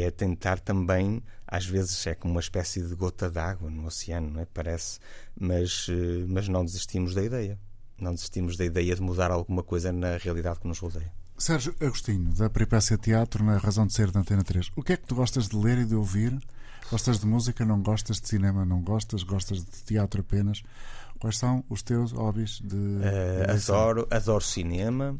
é 0.02 0.10
tentar 0.10 0.60
também, 0.60 1.22
às 1.46 1.66
vezes 1.66 2.06
é 2.06 2.14
como 2.14 2.34
uma 2.34 2.40
espécie 2.40 2.82
de 2.82 2.94
gota 2.94 3.30
d'água 3.30 3.70
no 3.70 3.86
oceano, 3.86 4.30
não 4.30 4.40
é? 4.40 4.46
Parece, 4.46 4.98
mas, 5.38 5.86
eh, 5.88 6.24
mas 6.28 6.48
não 6.48 6.64
desistimos 6.64 7.14
da 7.14 7.22
ideia 7.22 7.58
não 7.98 8.14
desistimos 8.14 8.56
da 8.56 8.64
ideia 8.64 8.94
de 8.94 9.02
mudar 9.02 9.30
alguma 9.30 9.62
coisa 9.62 9.92
na 9.92 10.16
realidade 10.16 10.60
que 10.60 10.68
nos 10.68 10.78
rodeia. 10.78 11.12
Sérgio 11.36 11.74
Agostinho, 11.80 12.32
da 12.34 12.48
Peripécia 12.48 12.96
Teatro, 12.96 13.44
na 13.44 13.58
Razão 13.58 13.86
de 13.86 13.92
Ser 13.92 14.10
da 14.10 14.20
Antena 14.20 14.44
3. 14.44 14.70
O 14.76 14.82
que 14.82 14.92
é 14.92 14.96
que 14.96 15.06
tu 15.06 15.14
gostas 15.14 15.48
de 15.48 15.56
ler 15.56 15.78
e 15.78 15.84
de 15.84 15.94
ouvir? 15.94 16.38
Gostas 16.90 17.18
de 17.18 17.26
música? 17.26 17.64
Não 17.64 17.82
gostas 17.82 18.20
de 18.20 18.28
cinema? 18.28 18.64
Não 18.64 18.80
gostas? 18.80 19.22
Gostas 19.22 19.64
de 19.64 19.82
teatro 19.84 20.20
apenas? 20.20 20.62
Quais 21.18 21.38
são 21.38 21.64
os 21.68 21.82
teus 21.82 22.12
hobbies 22.12 22.60
de. 22.60 22.76
Uh, 22.76 23.50
adoro, 23.50 24.06
adoro 24.10 24.44
cinema, 24.44 25.18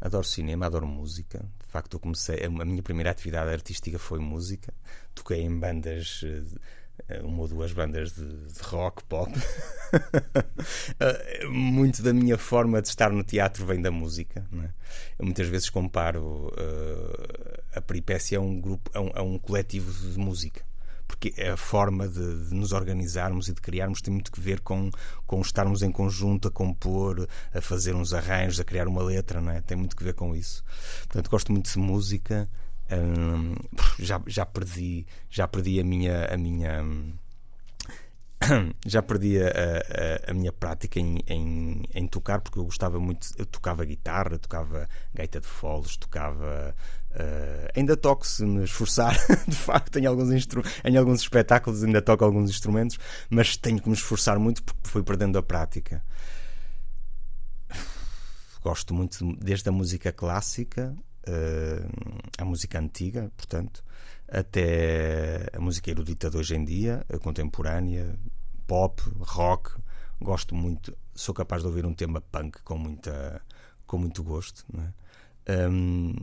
adoro 0.00 0.24
cinema, 0.24 0.66
adoro 0.66 0.86
música. 0.86 1.44
Facto, 1.74 1.94
eu 1.94 1.98
comecei. 1.98 2.44
A 2.44 2.64
minha 2.64 2.84
primeira 2.84 3.10
atividade 3.10 3.50
artística 3.50 3.98
foi 3.98 4.20
música. 4.20 4.72
Toquei 5.12 5.40
em 5.42 5.58
bandas 5.58 6.20
eh, 6.22 6.42
eh, 7.08 7.20
uma 7.20 7.42
ou 7.42 7.48
duas 7.48 7.72
bandas 7.72 8.12
de, 8.12 8.24
de 8.24 8.60
rock, 8.62 9.02
pop. 9.04 9.32
Eh, 11.00 11.46
muito 11.46 12.02
da 12.02 12.12
minha 12.12 12.38
forma 12.38 12.80
de 12.80 12.88
estar 12.88 13.10
no 13.10 13.22
teatro 13.22 13.66
vem 13.66 13.80
da 13.82 13.90
música. 13.90 14.46
É? 14.52 14.68
Eu 15.18 15.24
muitas 15.24 15.48
vezes 15.48 15.68
comparo 15.68 16.48
uh, 16.48 17.62
a 17.74 17.80
Peripécia 17.80 18.38
a 18.38 18.40
um 18.40 18.60
grupo, 18.60 18.90
a 18.94 19.00
um, 19.00 19.10
a 19.14 19.22
um, 19.22 19.38
coletivo 19.38 19.92
de 19.92 20.18
música. 20.18 20.64
Porque 21.16 21.40
a 21.40 21.56
forma 21.56 22.08
de, 22.08 22.48
de, 22.48 22.54
nos 22.54 22.72
organizarmos 22.72 23.48
e 23.48 23.54
de 23.54 23.60
criarmos 23.60 24.02
tem 24.02 24.12
muito 24.12 24.32
que 24.32 24.40
ver 24.40 24.60
com, 24.60 24.90
com 25.26 25.40
estarmos 25.40 25.82
em 25.82 25.92
conjunto 25.92 26.48
a 26.48 26.50
compor, 26.50 27.28
a 27.52 27.60
fazer 27.60 27.94
uns 27.94 28.12
arranjos, 28.12 28.58
a 28.58 28.64
criar 28.64 28.88
uma 28.88 29.02
letra, 29.02 29.40
não 29.40 29.52
é? 29.52 29.60
tem 29.60 29.76
muito 29.76 29.96
que 29.96 30.02
ver 30.02 30.14
com 30.14 30.34
isso. 30.34 30.64
Portanto, 31.06 31.30
gosto 31.30 31.52
muito 31.52 31.70
de 31.70 31.78
música 31.78 32.48
já, 33.98 34.20
já 34.26 34.44
perdi 34.44 35.06
já 35.30 35.48
perdi 35.48 35.80
a 35.80 35.84
minha 35.84 36.26
a 36.26 36.36
minha 36.36 36.84
já 38.86 39.02
perdi 39.02 39.38
a, 39.38 39.48
a, 39.48 40.30
a 40.30 40.34
minha 40.34 40.52
prática 40.52 41.00
em, 41.00 41.18
em, 41.26 41.82
em, 41.94 42.06
tocar 42.06 42.40
porque 42.40 42.58
eu 42.58 42.64
gostava 42.64 43.00
muito 43.00 43.28
eu 43.38 43.46
tocava 43.46 43.84
guitarra 43.84 44.38
tocava 44.38 44.88
gaita 45.14 45.40
de 45.40 45.46
foles 45.46 45.96
tocava 45.96 46.74
uh, 47.14 47.68
ainda 47.74 47.96
toco 47.96 48.26
se 48.26 48.44
me 48.44 48.64
esforçar 48.64 49.16
de 49.48 49.56
facto 49.56 49.98
em 49.98 50.06
alguns 50.06 50.30
em 50.84 50.96
alguns 50.96 51.20
espetáculos 51.20 51.82
ainda 51.82 52.02
toco 52.02 52.24
alguns 52.24 52.50
instrumentos 52.50 52.98
mas 53.30 53.56
tenho 53.56 53.80
que 53.80 53.88
me 53.88 53.94
esforçar 53.94 54.38
muito 54.38 54.62
porque 54.62 54.88
fui 54.88 55.02
perdendo 55.02 55.38
a 55.38 55.42
prática 55.42 56.02
gosto 58.62 58.94
muito 58.94 59.36
desde 59.36 59.68
a 59.68 59.72
música 59.72 60.12
clássica 60.12 60.94
uh, 61.28 62.32
a 62.38 62.44
música 62.44 62.78
antiga, 62.78 63.30
portanto, 63.36 63.84
até 64.28 65.48
a 65.52 65.60
música 65.60 65.90
erudita 65.90 66.30
de 66.30 66.36
hoje 66.36 66.54
em 66.54 66.64
dia, 66.64 67.04
a 67.12 67.18
contemporânea, 67.18 68.18
pop, 68.66 69.02
rock. 69.20 69.72
Gosto 70.20 70.54
muito, 70.54 70.96
sou 71.14 71.34
capaz 71.34 71.62
de 71.62 71.68
ouvir 71.68 71.84
um 71.84 71.92
tema 71.92 72.20
punk 72.20 72.62
com, 72.62 72.78
muita, 72.78 73.42
com 73.86 73.98
muito 73.98 74.22
gosto. 74.22 74.64
É? 75.46 75.68
Um, 75.68 76.14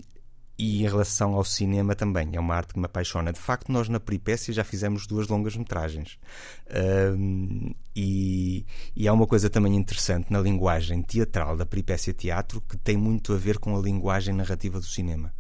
e 0.62 0.84
em 0.84 0.88
relação 0.88 1.34
ao 1.34 1.44
cinema 1.44 1.96
também, 1.96 2.36
é 2.36 2.40
uma 2.40 2.54
arte 2.54 2.76
que 2.76 2.80
me 2.80 2.86
apaixona. 2.86 3.34
De 3.34 3.40
facto, 3.40 3.72
nós 3.72 3.90
na 3.90 4.00
Peripécia 4.00 4.54
já 4.54 4.64
fizemos 4.64 5.08
duas 5.08 5.28
longas 5.28 5.58
metragens. 5.58 6.20
Um, 7.18 7.74
e, 7.96 8.64
e 8.96 9.08
há 9.08 9.12
uma 9.12 9.26
coisa 9.26 9.50
também 9.50 9.76
interessante 9.76 10.32
na 10.32 10.40
linguagem 10.40 11.02
teatral 11.02 11.58
da 11.58 11.66
Peripécia 11.66 12.14
Teatro 12.14 12.62
que 12.62 12.78
tem 12.78 12.96
muito 12.96 13.34
a 13.34 13.38
ver 13.38 13.58
com 13.58 13.76
a 13.76 13.82
linguagem 13.82 14.36
narrativa 14.36 14.80
do 14.80 14.86
cinema. 14.86 15.34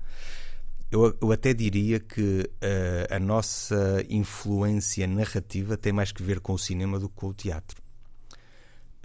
Eu, 0.90 1.16
eu 1.22 1.32
até 1.32 1.54
diria 1.54 2.00
que 2.00 2.50
uh, 2.56 3.16
a 3.16 3.20
nossa 3.20 4.04
influência 4.10 5.06
narrativa 5.06 5.78
tem 5.78 5.94
mais 5.94 6.12
que 6.12 6.24
ver 6.24 6.40
com 6.40 6.54
o 6.54 6.58
cinema 6.58 7.00
do 7.00 7.08
que 7.08 7.16
com 7.16 7.28
o 7.28 7.34
teatro. 7.34 7.80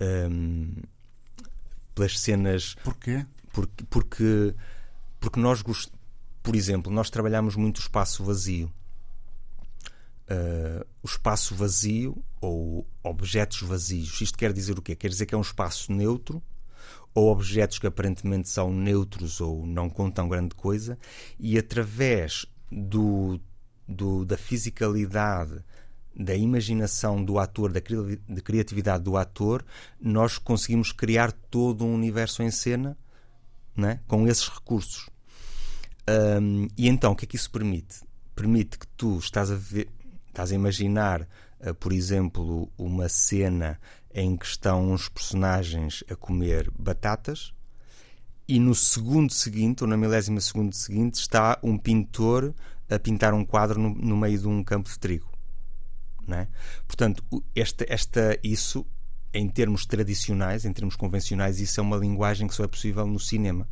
Um, 0.01 0.77
pelas 1.95 2.19
cenas. 2.19 2.75
Porquê? 2.83 3.27
Porque, 3.53 3.85
porque, 3.91 4.55
porque 5.21 5.41
nós 5.41 5.61
gostamos 5.61 5.96
por 6.47 6.55
exemplo, 6.55 6.93
nós 6.93 7.11
trabalhamos 7.11 7.57
muito 7.57 7.79
o 7.79 7.81
espaço 7.81 8.23
vazio. 8.23 8.73
Uh, 10.31 10.87
o 11.03 11.07
espaço 11.07 11.57
vazio 11.57 12.23
ou 12.41 12.87
objetos 13.03 13.63
vazios. 13.63 14.21
Isto 14.21 14.39
quer 14.39 14.53
dizer 14.53 14.79
o 14.79 14.83
quê? 14.83 14.95
Quer 14.95 15.09
dizer 15.09 15.27
que 15.27 15.35
é 15.35 15.39
um 15.39 15.41
espaço 15.41 15.93
neutro 15.93 16.41
ou 17.13 17.33
objetos 17.33 17.81
que 17.81 17.87
aparentemente 17.89 18.49
são 18.49 18.73
neutros 18.73 19.41
ou 19.41 19.67
não 19.67 19.91
contam 19.91 20.29
grande 20.29 20.55
coisa 20.55 20.97
e 21.37 21.59
através 21.59 22.47
do, 22.71 23.41
do 23.89 24.25
da 24.25 24.37
fisicalidade 24.37 25.65
da 26.15 26.37
imaginação 26.37 27.25
do 27.25 27.41
ator, 27.41 27.73
da 27.73 28.41
criatividade 28.41 29.03
do 29.03 29.17
ator, 29.17 29.65
nós 30.01 30.39
conseguimos 30.39 30.93
criar 30.93 31.33
todo 31.33 31.85
um 31.85 31.93
universo 31.93 32.41
em 32.41 32.53
cena 32.53 32.97
né, 33.77 33.99
com 34.07 34.29
esses 34.29 34.49
recursos. 34.49 35.11
Um, 36.09 36.69
e 36.77 36.89
então, 36.89 37.13
o 37.13 37.17
que 37.17 37.25
é 37.25 37.29
que 37.29 37.37
isso 37.37 37.51
permite? 37.51 38.05
Permite 38.35 38.79
que 38.79 38.87
tu 38.89 39.19
estás 39.19 39.51
a 39.51 39.57
ver, 39.57 39.89
estás 40.29 40.53
a 40.53 40.55
imaginar 40.55 41.23
uh, 41.61 41.75
por 41.75 41.93
exemplo, 41.93 42.71
uma 42.79 43.09
cena 43.09 43.81
em 44.15 44.37
que 44.37 44.47
estão 44.47 44.93
uns 44.93 45.09
personagens 45.09 46.05
a 46.11 46.17
comer 46.17 46.71
batatas 46.79 47.53
e 48.49 48.61
no 48.61 48.75
segundo 48.75 49.33
seguinte, 49.33 49.83
ou 49.83 49.89
na 49.89 49.97
milésima 49.97 50.41
segundo 50.41 50.73
seguinte, 50.73 51.15
está 51.15 51.59
um 51.63 51.77
pintor 51.77 52.55
a 52.89 52.99
pintar 52.99 53.35
um 53.35 53.45
quadro 53.45 53.81
no, 53.81 53.91
no 53.91 54.17
meio 54.17 54.39
de 54.39 54.47
um 54.47 54.63
campo 54.63 54.89
de 54.89 54.99
trigo. 54.99 55.29
É? 56.29 56.47
Portanto, 56.87 57.25
esta, 57.55 57.85
esta, 57.89 58.39
isso, 58.43 58.87
em 59.33 59.49
termos 59.49 59.85
tradicionais, 59.85 60.65
em 60.65 60.73
termos 60.73 60.97
convencionais, 60.97 61.61
isso 61.61 61.79
é 61.81 61.83
uma 61.83 61.97
linguagem 61.97 62.47
que 62.47 62.55
só 62.55 62.65
é 62.65 62.69
possível 62.69 63.07
no 63.07 63.19
cinema. 63.19 63.69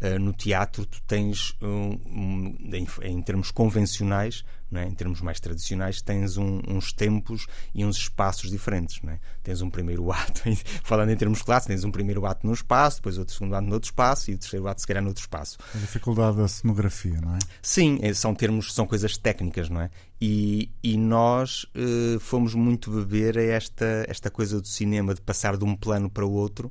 Uh, 0.00 0.18
no 0.18 0.32
teatro, 0.32 0.86
tu 0.86 1.02
tens, 1.02 1.54
um, 1.60 1.98
um, 2.06 2.58
em, 2.72 2.86
em, 3.02 3.22
termos 3.22 3.50
convencionais, 3.50 4.44
é? 4.72 4.84
em 4.84 4.94
termos 4.94 5.20
mais 5.20 5.40
tradicionais, 5.40 6.00
tens 6.00 6.36
um, 6.36 6.60
uns 6.68 6.92
tempos 6.92 7.46
e 7.74 7.84
uns 7.84 7.96
espaços 7.96 8.50
diferentes. 8.50 9.00
É? 9.06 9.18
Tens 9.42 9.60
um 9.62 9.70
primeiro 9.70 10.10
ato, 10.12 10.42
falando 10.84 11.10
em 11.10 11.16
termos 11.16 11.42
clássicos, 11.42 11.74
tens 11.74 11.84
um 11.84 11.90
primeiro 11.90 12.24
ato 12.26 12.46
num 12.46 12.52
espaço, 12.52 12.98
depois 12.98 13.18
outro 13.18 13.34
segundo 13.34 13.54
ato 13.54 13.66
noutro 13.66 13.88
espaço 13.88 14.30
e 14.30 14.34
o 14.34 14.38
terceiro 14.38 14.68
ato, 14.68 14.80
se 14.80 14.86
calhar, 14.86 15.02
noutro 15.02 15.22
espaço. 15.22 15.58
A 15.74 15.78
dificuldade 15.78 16.36
da 16.36 16.48
cenografia, 16.48 17.20
não 17.20 17.34
é? 17.34 17.38
Sim, 17.60 17.98
é, 18.02 18.14
são 18.14 18.34
termos, 18.34 18.72
são 18.72 18.86
coisas 18.86 19.16
técnicas, 19.16 19.68
não 19.68 19.80
é? 19.80 19.90
E, 20.20 20.70
e 20.82 20.96
nós 20.96 21.64
uh, 21.74 22.20
fomos 22.20 22.54
muito 22.54 22.90
beber 22.90 23.38
a 23.38 23.42
esta, 23.42 24.04
esta 24.06 24.30
coisa 24.30 24.60
do 24.60 24.68
cinema 24.68 25.14
de 25.14 25.20
passar 25.20 25.56
de 25.56 25.64
um 25.64 25.74
plano 25.74 26.10
para 26.10 26.26
o 26.26 26.32
outro 26.32 26.70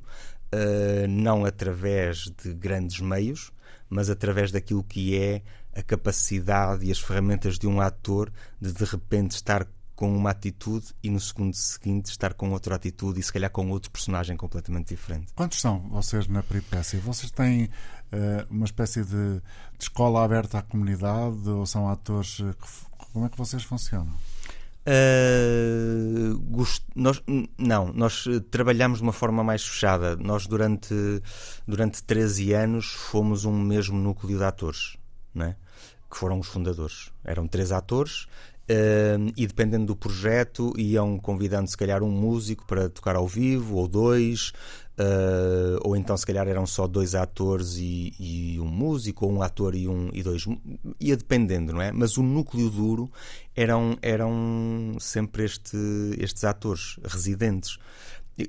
uh, 0.54 1.08
não 1.08 1.44
através 1.44 2.32
de 2.42 2.52
grandes 2.54 3.00
meios, 3.00 3.52
mas 3.88 4.10
através 4.10 4.52
daquilo 4.52 4.84
que 4.84 5.16
é 5.16 5.42
a 5.74 5.82
capacidade 5.82 6.84
e 6.84 6.90
as 6.90 6.98
ferramentas 6.98 7.58
de 7.58 7.66
um 7.66 7.80
ator 7.80 8.32
de 8.60 8.72
de 8.72 8.84
repente 8.84 9.32
estar 9.32 9.66
com 10.00 10.16
uma 10.16 10.30
atitude 10.30 10.94
e 11.02 11.10
no 11.10 11.20
segundo 11.20 11.54
seguinte 11.54 12.06
estar 12.06 12.32
com 12.32 12.50
outra 12.52 12.74
atitude 12.74 13.20
e 13.20 13.22
se 13.22 13.30
calhar 13.30 13.50
com 13.50 13.68
outro 13.68 13.90
personagem 13.90 14.34
completamente 14.34 14.88
diferente. 14.88 15.30
Quantos 15.34 15.60
são 15.60 15.78
vocês 15.90 16.26
na 16.26 16.42
peripécia? 16.42 16.98
Vocês 17.00 17.30
têm 17.30 17.64
uh, 17.64 18.46
uma 18.48 18.64
espécie 18.64 19.04
de, 19.04 19.40
de, 19.40 19.42
escola 19.78 20.24
aberta 20.24 20.58
à 20.58 20.62
comunidade 20.62 21.46
ou 21.50 21.66
são 21.66 21.86
atores? 21.86 22.36
Que, 22.36 23.12
como 23.12 23.26
é 23.26 23.28
que 23.28 23.36
vocês 23.36 23.62
funcionam? 23.62 24.14
Uh, 24.90 26.36
gost... 26.40 26.82
nós, 26.96 27.22
não, 27.56 27.92
nós 27.92 28.24
trabalhamos 28.50 28.98
de 28.98 29.04
uma 29.04 29.12
forma 29.12 29.44
mais 29.44 29.64
fechada. 29.64 30.16
Nós, 30.16 30.46
durante, 30.48 30.94
durante 31.66 32.02
13 32.02 32.52
anos, 32.54 32.86
fomos 32.86 33.44
um 33.44 33.52
mesmo 33.52 33.96
núcleo 33.96 34.36
de 34.36 34.42
atores, 34.42 34.96
né? 35.32 35.54
que 36.10 36.16
foram 36.16 36.40
os 36.40 36.48
fundadores. 36.48 37.12
Eram 37.24 37.46
três 37.46 37.70
atores 37.70 38.26
uh, 38.70 39.32
e, 39.36 39.46
dependendo 39.46 39.86
do 39.86 39.96
projeto, 39.96 40.72
iam 40.78 41.18
convidando, 41.18 41.68
se 41.68 41.76
calhar, 41.76 42.02
um 42.02 42.10
músico 42.10 42.64
para 42.66 42.88
tocar 42.88 43.16
ao 43.16 43.26
vivo, 43.26 43.76
ou 43.76 43.88
dois, 43.88 44.52
Uh, 45.00 45.80
ou 45.80 45.96
então 45.96 46.14
se 46.14 46.26
calhar 46.26 46.46
eram 46.46 46.66
só 46.66 46.86
dois 46.86 47.14
atores 47.14 47.76
e, 47.78 48.12
e, 48.20 48.60
um 48.60 48.66
músico, 48.66 49.24
ou 49.24 49.32
um 49.32 49.40
ator 49.40 49.74
e, 49.74 49.88
um, 49.88 50.10
e 50.12 50.22
dois. 50.22 50.44
ia 51.00 51.16
dependendo, 51.16 51.72
não 51.72 51.80
é? 51.80 51.90
Mas 51.90 52.18
o 52.18 52.22
núcleo 52.22 52.68
duro 52.68 53.10
eram, 53.56 53.96
eram 54.02 54.96
sempre 55.00 55.44
este, 55.44 55.78
estes 56.18 56.44
atores 56.44 56.98
residentes. 57.02 57.78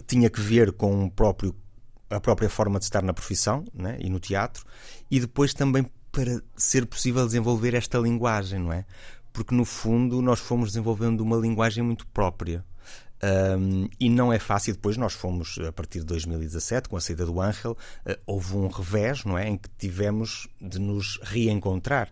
Tinha 0.05 0.29
que 0.29 0.41
ver 0.41 0.73
com 0.73 1.05
o 1.05 1.11
próprio, 1.11 1.55
a 2.09 2.19
própria 2.19 2.49
forma 2.49 2.79
de 2.79 2.83
estar 2.85 3.01
na 3.01 3.13
profissão 3.13 3.63
né? 3.73 3.97
e 4.01 4.09
no 4.09 4.19
teatro, 4.19 4.65
e 5.09 5.21
depois 5.21 5.53
também 5.53 5.85
para 6.11 6.41
ser 6.57 6.85
possível 6.85 7.25
desenvolver 7.25 7.73
esta 7.73 7.97
linguagem, 7.97 8.59
não 8.59 8.73
é? 8.73 8.83
Porque 9.31 9.55
no 9.55 9.65
fundo 9.65 10.21
nós 10.21 10.39
fomos 10.39 10.69
desenvolvendo 10.69 11.21
uma 11.21 11.37
linguagem 11.37 11.83
muito 11.83 12.05
própria 12.07 12.65
um, 13.23 13.87
e 13.99 14.09
não 14.09 14.33
é 14.33 14.39
fácil. 14.39 14.73
Depois 14.73 14.97
nós 14.97 15.13
fomos, 15.13 15.57
a 15.59 15.71
partir 15.71 15.99
de 15.99 16.05
2017, 16.05 16.89
com 16.89 16.97
a 16.97 17.01
saída 17.01 17.25
do 17.25 17.39
Ángel, 17.39 17.77
uh, 18.05 18.15
houve 18.25 18.55
um 18.55 18.67
revés, 18.67 19.23
não 19.23 19.37
é? 19.37 19.47
Em 19.47 19.57
que 19.57 19.69
tivemos 19.77 20.47
de 20.59 20.79
nos 20.79 21.19
reencontrar. 21.21 22.07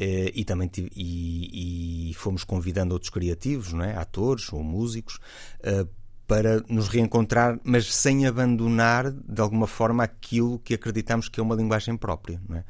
Uh, 0.00 0.32
e 0.34 0.44
também 0.44 0.70
e, 0.96 2.10
e, 2.10 2.14
fomos 2.14 2.44
convidando 2.44 2.94
outros 2.94 3.10
criativos, 3.10 3.72
não 3.72 3.84
é? 3.84 3.96
Atores 3.96 4.52
ou 4.52 4.62
músicos. 4.62 5.18
Uh, 5.60 5.88
para 6.26 6.62
nos 6.70 6.88
reencontrar, 6.88 7.60
mas 7.62 7.94
sem 7.94 8.26
abandonar 8.26 9.10
de 9.10 9.42
alguma 9.42 9.66
forma 9.66 10.02
aquilo 10.02 10.58
que 10.58 10.72
acreditamos 10.72 11.28
que 11.28 11.38
é 11.38 11.42
uma 11.42 11.54
linguagem 11.54 11.98
própria. 11.98 12.40
É? 12.54 12.64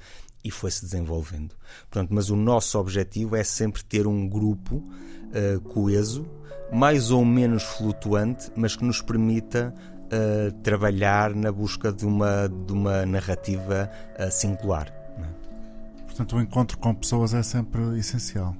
E 0.45 0.51
foi-se 0.51 0.84
desenvolvendo. 0.84 1.55
Portanto, 1.90 2.11
mas 2.12 2.28
o 2.28 2.36
nosso 2.36 2.78
objetivo 2.78 3.34
é 3.34 3.42
sempre 3.42 3.82
ter 3.82 4.07
um 4.07 4.28
grupo 4.28 4.76
uh, 4.76 5.61
coeso, 5.62 6.26
mais 6.70 7.11
ou 7.11 7.24
menos 7.24 7.62
flutuante, 7.62 8.53
mas 8.55 8.76
que 8.76 8.84
nos 8.84 9.01
permita 9.01 9.74
uh, 10.05 10.53
trabalhar 10.61 11.34
na 11.34 11.51
busca 11.51 11.90
de 11.90 12.05
uma, 12.05 12.47
de 12.47 12.72
uma 12.72 13.07
narrativa 13.07 13.90
uh, 14.18 14.30
singular. 14.30 14.88
É? 15.18 16.03
Portanto, 16.05 16.36
o 16.36 16.42
encontro 16.42 16.76
com 16.76 16.95
pessoas 16.95 17.32
é 17.32 17.42
sempre 17.42 17.99
essencial. 17.99 18.55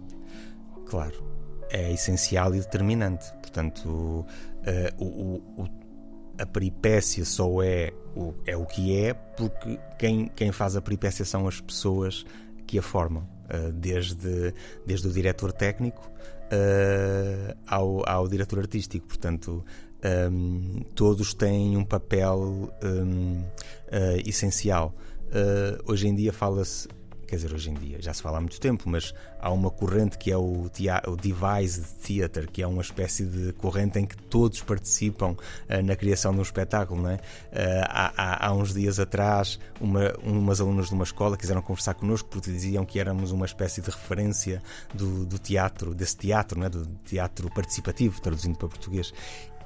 Claro, 0.87 1.23
é 1.71 1.93
essencial 1.93 2.55
e 2.55 2.61
determinante. 2.61 3.31
Portanto, 3.43 4.27
o, 4.99 5.05
o, 5.05 5.69
a 6.39 6.47
peripécia 6.47 7.25
só 7.25 7.63
é 7.63 7.93
é 8.47 8.57
o 8.57 8.65
que 8.65 8.97
é 8.97 9.15
porque 9.15 9.79
quem, 9.99 10.29
quem 10.29 10.53
faz 10.53 10.77
a 10.77 10.83
peripécia 10.83 11.25
são 11.25 11.47
as 11.49 11.61
pessoas 11.61 12.25
que 12.67 12.79
a 12.79 12.83
formam, 12.83 13.29
desde, 13.75 14.55
desde 14.87 15.07
o 15.07 15.13
diretor 15.13 15.53
técnico 15.53 16.11
uh, 16.45 17.57
ao, 17.67 18.09
ao 18.09 18.29
diretor 18.29 18.61
artístico. 18.61 19.07
Portanto, 19.07 19.65
um, 20.31 20.83
todos 20.95 21.35
têm 21.35 21.77
um 21.77 21.85
papel 21.85 22.71
um, 22.83 23.41
uh, 23.41 24.29
essencial. 24.29 24.95
Hoje 25.87 26.07
em 26.07 26.15
dia 26.15 26.33
fala-se 26.33 26.87
quer 27.35 27.37
dizer, 27.37 27.55
hoje 27.55 27.71
em 27.71 27.75
dia, 27.75 28.01
já 28.01 28.15
se 28.15 28.23
fala 28.23 28.39
há 28.39 28.41
muito 28.41 28.61
tempo, 28.61 28.85
mas 28.87 29.13
há 29.41 29.51
uma 29.51 29.71
corrente 29.71 30.17
que 30.17 30.31
é 30.31 30.37
o, 30.37 30.71
o 31.09 31.17
Device 31.17 31.83
Theater, 32.03 32.49
que 32.49 32.63
é 32.63 32.67
uma 32.67 32.81
espécie 32.81 33.25
de 33.25 33.53
corrente 33.55 33.99
em 33.99 34.07
que 34.07 34.17
todos 34.17 34.63
participam 34.63 35.33
uh, 35.33 35.83
na 35.83 35.97
criação 35.97 36.33
de 36.33 36.39
um 36.39 36.43
espetáculo. 36.43 37.03
Não 37.03 37.11
é? 37.11 37.15
Uh, 37.15 37.19
há, 37.89 38.47
há, 38.47 38.53
uns 38.55 38.73
dias 38.73 39.01
atrás, 39.01 39.59
uma, 39.81 40.13
umas 40.23 40.61
alunas 40.61 40.89
de 40.89 40.95
uma 40.95 41.05
escola 41.05 41.37
quiseram 41.37 41.61
conversar 41.61 41.95
connosco 41.95 42.29
porque 42.29 42.51
diziam 42.51 42.85
que 42.85 43.01
éramos 43.01 43.33
uma 43.33 43.47
espécie 43.47 43.81
de 43.81 43.91
referência 43.91 44.63
do, 44.93 45.27
do 45.27 45.39
teatro, 45.39 45.93
desse 45.93 46.17
teatro, 46.17 46.59
não 46.59 46.67
é? 46.67 46.71
do 46.71 46.87
teatro 47.05 47.51
participativo, 47.53 48.21
traduzindo 48.21 48.57
para 48.57 48.69
português 48.69 49.13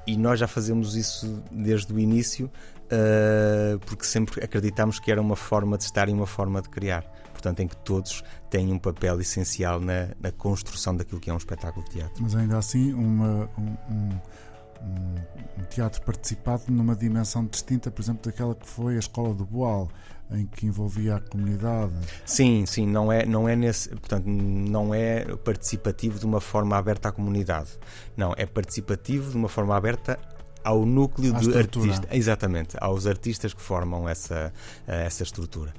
e 0.07 0.17
nós 0.17 0.39
já 0.39 0.47
fazemos 0.47 0.95
isso 0.95 1.43
desde 1.51 1.93
o 1.93 1.99
início, 1.99 2.47
uh, 2.47 3.77
porque 3.85 4.05
sempre 4.05 4.43
acreditamos 4.43 4.99
que 4.99 5.11
era 5.11 5.21
uma 5.21 5.35
forma 5.35 5.77
de 5.77 5.83
estar 5.83 6.09
e 6.09 6.11
uma 6.11 6.25
forma 6.25 6.63
de 6.63 6.69
criar 6.69 7.05
portanto, 7.39 7.61
em 7.61 7.67
que 7.67 7.77
todos 7.77 8.21
têm 8.49 8.71
um 8.71 8.77
papel 8.77 9.19
essencial 9.21 9.79
na, 9.79 10.09
na 10.19 10.31
construção 10.31 10.95
daquilo 10.95 11.21
que 11.21 11.29
é 11.29 11.33
um 11.33 11.37
espetáculo 11.37 11.85
de 11.85 11.91
teatro. 11.91 12.21
Mas 12.21 12.35
ainda 12.35 12.57
assim, 12.57 12.93
uma, 12.93 13.49
um, 13.57 13.77
um, 13.89 15.15
um, 15.57 15.63
teatro 15.69 16.01
participado 16.01 16.63
numa 16.67 16.95
dimensão 16.95 17.45
distinta, 17.45 17.89
por 17.89 18.01
exemplo, 18.01 18.29
daquela 18.29 18.53
que 18.53 18.67
foi 18.67 18.97
a 18.97 18.99
Escola 18.99 19.33
do 19.33 19.45
Boal 19.45 19.89
em 20.31 20.45
que 20.45 20.67
envolvia 20.67 21.15
a 21.15 21.19
comunidade. 21.21 21.93
Sim, 22.25 22.65
sim, 22.67 22.85
não 22.85 23.11
é, 23.11 23.25
não 23.25 23.49
é 23.49 23.55
nesse, 23.55 23.89
portanto, 23.89 24.25
não 24.27 24.93
é 24.93 25.25
participativo 25.37 26.19
de 26.19 26.25
uma 26.25 26.39
forma 26.39 26.77
aberta 26.77 27.09
à 27.09 27.11
comunidade. 27.11 27.69
Não, 28.15 28.33
é 28.37 28.45
participativo 28.45 29.31
de 29.31 29.37
uma 29.37 29.49
forma 29.49 29.75
aberta 29.75 30.19
ao 30.63 30.85
núcleo 30.85 31.35
à 31.35 31.39
de 31.39 31.57
artista, 31.57 32.07
exatamente, 32.11 32.75
aos 32.79 33.07
artistas 33.07 33.53
que 33.53 33.61
formam 33.61 34.07
essa, 34.07 34.53
essa 34.85 35.23
estrutura. 35.23 35.73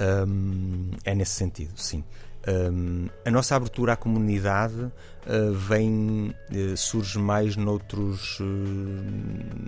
Um, 0.00 0.90
é 1.04 1.14
nesse 1.14 1.32
sentido, 1.32 1.76
sim. 1.76 2.04
Um, 2.46 3.08
a 3.24 3.30
nossa 3.30 3.56
abertura 3.56 3.92
à 3.92 3.96
comunidade 3.96 4.80
uh, 4.80 5.52
vem 5.52 6.34
uh, 6.50 6.76
surge 6.76 7.18
mais 7.18 7.56
noutros, 7.56 8.38
uh, 8.40 8.44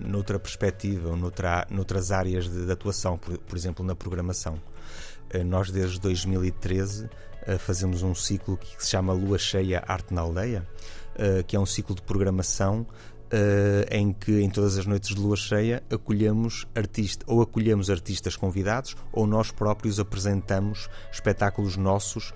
noutra 0.06 0.38
perspectiva, 0.38 1.14
noutra, 1.16 1.66
noutras 1.68 2.12
áreas 2.12 2.48
de, 2.48 2.64
de 2.64 2.72
atuação, 2.72 3.18
por, 3.18 3.36
por, 3.38 3.58
exemplo, 3.58 3.84
na 3.84 3.94
programação. 3.94 4.58
nós, 5.44 5.70
desde 5.70 6.00
2013, 6.00 7.08
fazemos 7.58 8.02
um 8.02 8.14
ciclo 8.14 8.56
que 8.56 8.82
se 8.82 8.90
chama 8.90 9.12
Lua 9.12 9.38
Cheia 9.38 9.82
Arte 9.86 10.14
na 10.14 10.22
Aldeia, 10.22 10.66
que 11.46 11.56
é 11.56 11.60
um 11.60 11.66
ciclo 11.66 11.94
de 11.94 12.02
programação 12.02 12.86
Uh, 13.32 13.86
em 13.92 14.12
que 14.12 14.40
em 14.40 14.50
todas 14.50 14.76
as 14.76 14.86
noites 14.86 15.14
de 15.14 15.20
lua 15.20 15.36
cheia 15.36 15.84
acolhemos 15.88 16.66
artistas 16.74 17.24
ou 17.28 17.40
acolhemos 17.40 17.88
artistas 17.88 18.34
convidados 18.34 18.96
ou 19.12 19.24
nós 19.24 19.52
próprios 19.52 20.00
apresentamos 20.00 20.88
espetáculos 21.12 21.76
nossos 21.76 22.34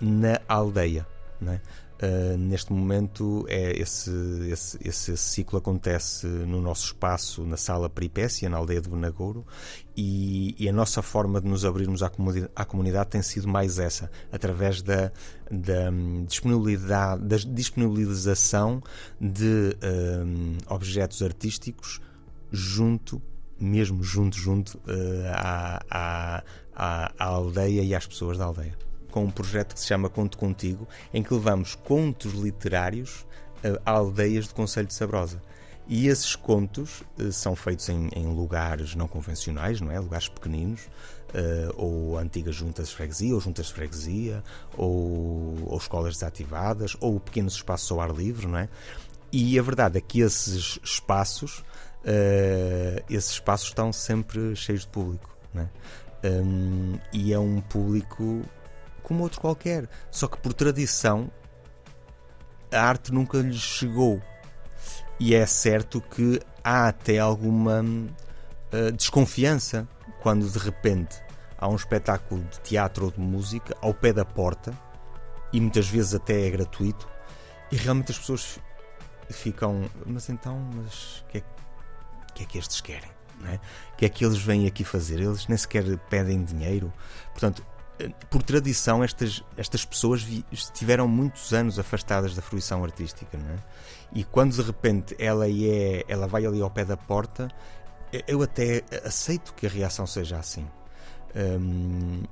na 0.00 0.40
aldeia. 0.48 1.06
Né? 1.38 1.60
Uh, 2.02 2.36
neste 2.36 2.72
momento, 2.72 3.46
é 3.48 3.78
esse, 3.80 4.10
esse, 4.50 4.76
esse, 4.82 5.16
ciclo 5.16 5.56
acontece 5.56 6.26
no 6.26 6.60
nosso 6.60 6.86
espaço, 6.86 7.44
na 7.44 7.56
sala 7.56 7.88
Peripécia, 7.88 8.48
na 8.48 8.56
aldeia 8.56 8.80
de 8.80 8.88
Benagouro, 8.88 9.46
e, 9.96 10.52
e, 10.58 10.68
a 10.68 10.72
nossa 10.72 11.00
forma 11.00 11.40
de 11.40 11.46
nos 11.46 11.64
abrirmos 11.64 12.02
à 12.02 12.08
comunidade, 12.08 12.50
à 12.56 12.64
comunidade 12.64 13.10
tem 13.10 13.22
sido 13.22 13.46
mais 13.46 13.78
essa, 13.78 14.10
através 14.32 14.82
da, 14.82 15.12
da 15.48 15.90
hum, 15.92 16.24
disponibilidade, 16.26 17.22
da 17.22 17.36
disponibilização 17.36 18.82
de 19.20 19.76
um, 20.26 20.56
objetos 20.74 21.22
artísticos 21.22 22.00
junto, 22.50 23.22
mesmo 23.60 24.02
junto, 24.02 24.36
junto 24.36 24.76
uh, 24.78 24.82
à, 25.34 26.42
à, 26.74 27.12
à 27.16 27.24
aldeia 27.24 27.82
e 27.82 27.94
às 27.94 28.08
pessoas 28.08 28.38
da 28.38 28.46
aldeia 28.46 28.76
com 29.12 29.24
um 29.24 29.30
projeto 29.30 29.74
que 29.74 29.80
se 29.80 29.86
chama 29.86 30.08
Conto 30.08 30.36
Contigo, 30.36 30.88
em 31.14 31.22
que 31.22 31.32
levamos 31.32 31.76
contos 31.76 32.32
literários 32.32 33.24
a 33.84 33.90
aldeias 33.92 34.48
do 34.48 34.54
Conselho 34.54 34.88
de 34.88 34.94
Sabrosa. 34.94 35.40
E 35.86 36.06
esses 36.06 36.36
contos 36.36 37.02
uh, 37.18 37.32
são 37.32 37.56
feitos 37.56 37.88
em, 37.88 38.08
em, 38.14 38.26
lugares 38.26 38.94
não 38.94 39.08
convencionais, 39.08 39.80
não 39.80 39.90
é? 39.90 39.98
Lugares 39.98 40.28
pequeninos, 40.28 40.82
uh, 41.34 41.72
ou 41.76 42.18
antigas 42.18 42.54
juntas 42.54 42.88
de 42.88 42.94
freguesia, 42.94 43.34
ou 43.34 43.40
juntas 43.40 43.66
de 43.66 43.74
freguesia, 43.74 44.42
ou, 44.76 45.56
ou, 45.66 45.76
escolas 45.76 46.14
desativadas, 46.14 46.96
ou 47.00 47.18
pequenos 47.18 47.54
espaços 47.54 47.90
ao 47.90 48.00
ar 48.00 48.10
livre, 48.10 48.46
não 48.46 48.58
é? 48.58 48.68
E 49.32 49.58
a 49.58 49.62
verdade 49.62 49.98
é 49.98 50.00
que 50.00 50.20
esses 50.20 50.78
espaços, 50.84 51.58
uh, 52.04 53.04
esses 53.10 53.32
espaços 53.32 53.68
estão 53.68 53.92
sempre 53.92 54.54
cheios 54.54 54.82
de 54.82 54.88
público, 54.88 55.36
não 55.52 55.62
é? 55.62 55.68
Um, 56.24 56.98
e 57.12 57.32
é 57.32 57.38
um 57.38 57.60
público 57.60 58.42
como 59.12 59.24
outro 59.24 59.40
qualquer. 59.40 59.88
Só 60.10 60.26
que 60.26 60.38
por 60.38 60.54
tradição 60.54 61.30
a 62.72 62.80
arte 62.80 63.12
nunca 63.12 63.38
lhes 63.38 63.60
chegou. 63.60 64.22
E 65.20 65.34
é 65.34 65.44
certo 65.44 66.00
que 66.00 66.40
há 66.64 66.88
até 66.88 67.18
alguma 67.18 67.82
uh, 67.82 68.92
desconfiança 68.96 69.86
quando 70.20 70.48
de 70.50 70.58
repente 70.58 71.22
há 71.58 71.68
um 71.68 71.76
espetáculo 71.76 72.42
de 72.44 72.58
teatro 72.60 73.04
ou 73.04 73.10
de 73.10 73.20
música 73.20 73.76
ao 73.82 73.92
pé 73.92 74.12
da 74.12 74.24
porta 74.24 74.72
e 75.52 75.60
muitas 75.60 75.86
vezes 75.86 76.14
até 76.14 76.46
é 76.46 76.50
gratuito 76.50 77.06
e 77.70 77.76
realmente 77.76 78.10
as 78.10 78.18
pessoas 78.18 78.58
ficam, 79.30 79.88
mas 80.06 80.28
então, 80.28 80.58
mas 80.74 81.24
que, 81.28 81.38
é, 81.38 81.42
que 82.34 82.42
é 82.42 82.46
que 82.46 82.58
estes 82.58 82.80
querem? 82.80 83.10
É? 83.44 83.58
O 83.92 83.96
que 83.96 84.06
é 84.06 84.08
que 84.08 84.24
eles 84.24 84.38
vêm 84.38 84.66
aqui 84.66 84.84
fazer? 84.84 85.20
Eles 85.20 85.48
nem 85.48 85.58
sequer 85.58 85.84
pedem 86.08 86.44
dinheiro. 86.44 86.92
Portanto, 87.32 87.64
por 88.30 88.42
tradição, 88.42 89.02
estas, 89.02 89.42
estas 89.56 89.84
pessoas 89.84 90.22
vi, 90.22 90.44
estiveram 90.50 91.06
muitos 91.06 91.52
anos 91.52 91.78
afastadas 91.78 92.34
da 92.34 92.42
fruição 92.42 92.82
artística, 92.84 93.36
não 93.36 93.50
é? 93.50 93.58
E 94.14 94.24
quando 94.24 94.54
de 94.54 94.62
repente 94.62 95.16
ela, 95.18 95.48
é, 95.48 96.04
ela 96.06 96.26
vai 96.26 96.44
ali 96.44 96.60
ao 96.60 96.70
pé 96.70 96.84
da 96.84 96.96
porta, 96.96 97.48
eu 98.26 98.42
até 98.42 98.82
aceito 99.04 99.54
que 99.54 99.66
a 99.66 99.70
reação 99.70 100.06
seja 100.06 100.38
assim. 100.38 100.66
Hum, 101.34 102.22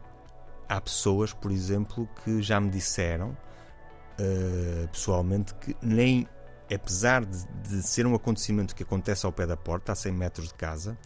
há 0.68 0.80
pessoas, 0.80 1.32
por 1.32 1.50
exemplo, 1.50 2.08
que 2.22 2.42
já 2.42 2.60
me 2.60 2.70
disseram 2.70 3.30
uh, 3.30 4.88
pessoalmente 4.88 5.54
que 5.54 5.74
nem, 5.80 6.28
apesar 6.72 7.24
de, 7.24 7.46
de 7.66 7.82
ser 7.82 8.06
um 8.06 8.14
acontecimento 8.14 8.74
que 8.74 8.82
acontece 8.82 9.24
ao 9.24 9.32
pé 9.32 9.46
da 9.46 9.56
porta, 9.56 9.92
a 9.92 9.94
100 9.94 10.12
metros 10.12 10.48
de 10.48 10.54
casa, 10.54 10.98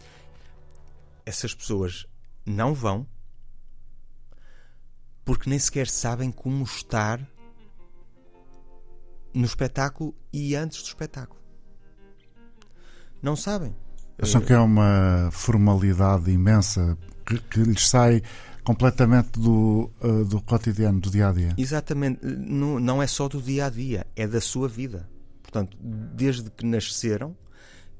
essas 1.25 1.55
pessoas 1.55 2.05
não 2.45 2.73
vão 2.73 3.07
porque 5.25 5.49
nem 5.49 5.57
sequer 5.59 5.87
sabem 5.87 6.31
como 6.31 6.63
estar 6.63 7.19
no 9.33 9.43
espetáculo 9.43 10.15
e 10.31 10.55
antes 10.55 10.81
do 10.83 10.85
espetáculo. 10.85 11.41
Não 13.21 13.35
sabem. 13.35 13.75
Acham 14.21 14.39
que 14.39 14.53
é 14.53 14.59
uma 14.59 15.29
formalidade 15.31 16.31
imensa 16.31 16.97
que, 17.25 17.37
que 17.39 17.59
lhes 17.59 17.89
sai 17.89 18.21
completamente 18.63 19.37
do, 19.39 19.91
uh, 20.01 20.23
do 20.23 20.41
cotidiano, 20.41 20.99
do 20.99 21.09
dia 21.09 21.29
a 21.29 21.33
dia. 21.33 21.53
Exatamente. 21.57 22.25
Não, 22.25 22.79
não 22.79 23.03
é 23.03 23.07
só 23.07 23.27
do 23.27 23.41
dia 23.41 23.65
a 23.65 23.69
dia, 23.69 24.07
é 24.15 24.25
da 24.25 24.39
sua 24.39 24.67
vida. 24.67 25.09
Portanto, 25.41 25.75
desde 25.81 26.49
que 26.49 26.65
nasceram, 26.65 27.35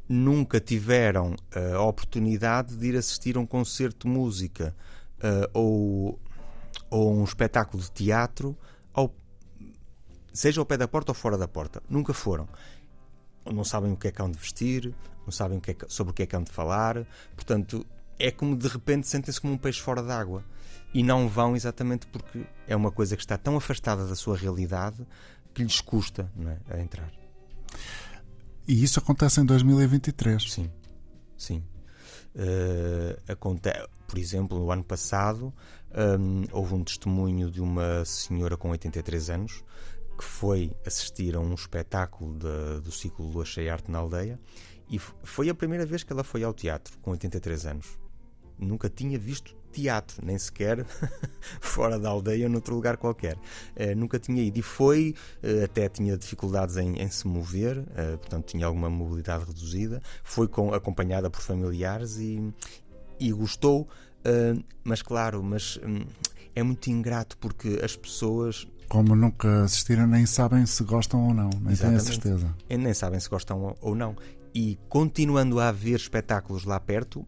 nunca 0.07 0.59
tiveram 0.59 1.35
eh, 1.53 1.73
a 1.73 1.81
oportunidade 1.81 2.75
de 2.75 2.87
ir 2.87 2.95
assistir 2.95 3.37
a 3.37 3.39
um 3.39 3.45
concerto 3.45 4.07
de 4.07 4.13
música 4.13 4.75
uh, 5.19 5.49
ou 5.53 6.19
ou 6.95 7.13
um 7.13 7.25
espetáculo 7.25 7.83
de 7.83 7.91
teatro, 7.91 8.57
ao, 8.93 9.13
seja 10.31 10.61
ao 10.61 10.65
pé 10.65 10.77
da 10.77 10.87
porta 10.87 11.11
ou 11.11 11.15
fora 11.15 11.37
da 11.37 11.45
porta. 11.45 11.83
Nunca 11.89 12.13
foram. 12.13 12.47
Não 13.45 13.65
sabem 13.65 13.91
o 13.91 13.97
que 13.97 14.07
é 14.07 14.11
que 14.11 14.21
hão 14.21 14.31
de 14.31 14.39
vestir, 14.39 14.95
não 15.25 15.31
sabem 15.31 15.57
o 15.57 15.61
que 15.61 15.71
é 15.71 15.73
que, 15.73 15.85
sobre 15.89 16.11
o 16.11 16.13
que 16.13 16.23
é 16.23 16.25
que 16.25 16.35
hão 16.35 16.41
de 16.41 16.51
falar. 16.51 17.05
Portanto, 17.35 17.85
é 18.17 18.31
como 18.31 18.55
de 18.55 18.69
repente 18.69 19.07
sentem-se 19.07 19.41
como 19.41 19.53
um 19.53 19.57
peixe 19.57 19.81
fora 19.81 20.01
d'água. 20.01 20.41
E 20.93 21.03
não 21.03 21.27
vão 21.27 21.53
exatamente 21.53 22.07
porque 22.07 22.45
é 22.65 22.73
uma 22.73 22.89
coisa 22.89 23.17
que 23.17 23.23
está 23.23 23.37
tão 23.37 23.57
afastada 23.57 24.07
da 24.07 24.15
sua 24.15 24.37
realidade 24.37 25.05
que 25.53 25.63
lhes 25.63 25.81
custa 25.81 26.31
é, 26.69 26.77
a 26.77 26.79
entrar. 26.79 27.11
E 28.65 28.81
isso 28.81 28.99
acontece 28.99 29.41
em 29.41 29.45
2023? 29.45 30.41
Sim, 30.49 30.71
sim. 31.37 31.61
Uh, 32.33 33.31
acontece, 33.31 33.85
por 34.07 34.17
exemplo, 34.17 34.57
no 34.57 34.71
ano 34.71 34.83
passado 34.83 35.53
um, 35.95 36.43
houve 36.51 36.73
um 36.73 36.83
testemunho 36.83 37.49
de 37.49 37.61
uma 37.61 38.03
senhora 38.05 38.57
com 38.57 38.69
83 38.69 39.29
anos 39.29 39.63
que 40.17 40.23
foi 40.23 40.71
assistir 40.85 41.35
a 41.35 41.39
um 41.39 41.53
espetáculo 41.53 42.37
de, 42.37 42.81
do 42.81 42.91
ciclo 42.91 43.29
Lua 43.29 43.45
Cheia 43.45 43.73
Arte 43.73 43.91
na 43.91 43.99
Aldeia 43.99 44.39
e 44.89 44.99
foi 44.99 45.49
a 45.49 45.55
primeira 45.55 45.85
vez 45.85 46.03
que 46.03 46.13
ela 46.13 46.23
foi 46.23 46.43
ao 46.43 46.53
teatro 46.53 46.97
com 46.99 47.11
83 47.11 47.65
anos. 47.65 47.99
Nunca 48.57 48.89
tinha 48.89 49.19
visto 49.19 49.55
teatro, 49.71 50.25
nem 50.25 50.37
sequer 50.37 50.85
fora 51.59 51.99
da 51.99 52.09
aldeia 52.09 52.45
ou 52.45 52.51
noutro 52.51 52.73
lugar 52.73 52.95
qualquer. 52.95 53.35
Uh, 53.75 53.93
nunca 53.97 54.17
tinha 54.17 54.41
ido. 54.41 54.57
E 54.57 54.61
foi, 54.61 55.13
uh, 55.43 55.65
até 55.65 55.89
tinha 55.89 56.17
dificuldades 56.17 56.77
em, 56.77 56.95
em 57.01 57.09
se 57.09 57.27
mover, 57.27 57.79
uh, 57.79 58.17
portanto 58.17 58.45
tinha 58.45 58.65
alguma 58.65 58.89
mobilidade 58.89 59.43
reduzida. 59.43 60.01
Foi 60.23 60.47
com, 60.47 60.73
acompanhada 60.73 61.29
por 61.29 61.41
familiares 61.41 62.17
e, 62.17 62.53
e 63.19 63.33
gostou 63.33 63.89
Uh, 64.25 64.63
mas 64.83 65.01
claro, 65.01 65.43
mas 65.43 65.77
um, 65.83 66.05
é 66.55 66.63
muito 66.63 66.89
ingrato 66.89 67.37
porque 67.37 67.79
as 67.83 67.95
pessoas. 67.95 68.67
Como 68.89 69.15
nunca 69.15 69.63
assistiram, 69.63 70.07
nem 70.07 70.25
sabem 70.25 70.65
se 70.65 70.83
gostam 70.83 71.27
ou 71.27 71.33
não, 71.33 71.49
nem 71.61 71.75
têm 71.75 71.95
a 71.95 71.99
certeza. 71.99 72.55
E 72.69 72.77
nem 72.77 72.93
sabem 72.93 73.19
se 73.19 73.29
gostam 73.29 73.75
ou 73.81 73.95
não. 73.95 74.15
E 74.53 74.79
continuando 74.87 75.59
a 75.59 75.69
haver 75.69 75.95
espetáculos 75.95 76.63
lá 76.63 76.79
perto, 76.79 77.25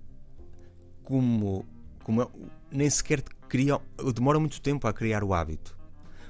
como, 1.04 1.66
como 2.04 2.32
nem 2.72 2.90
sequer 2.90 3.22
criam, 3.50 3.82
demora 4.14 4.40
muito 4.40 4.62
tempo 4.62 4.88
a 4.88 4.94
criar 4.94 5.24
o 5.24 5.34
hábito. 5.34 5.78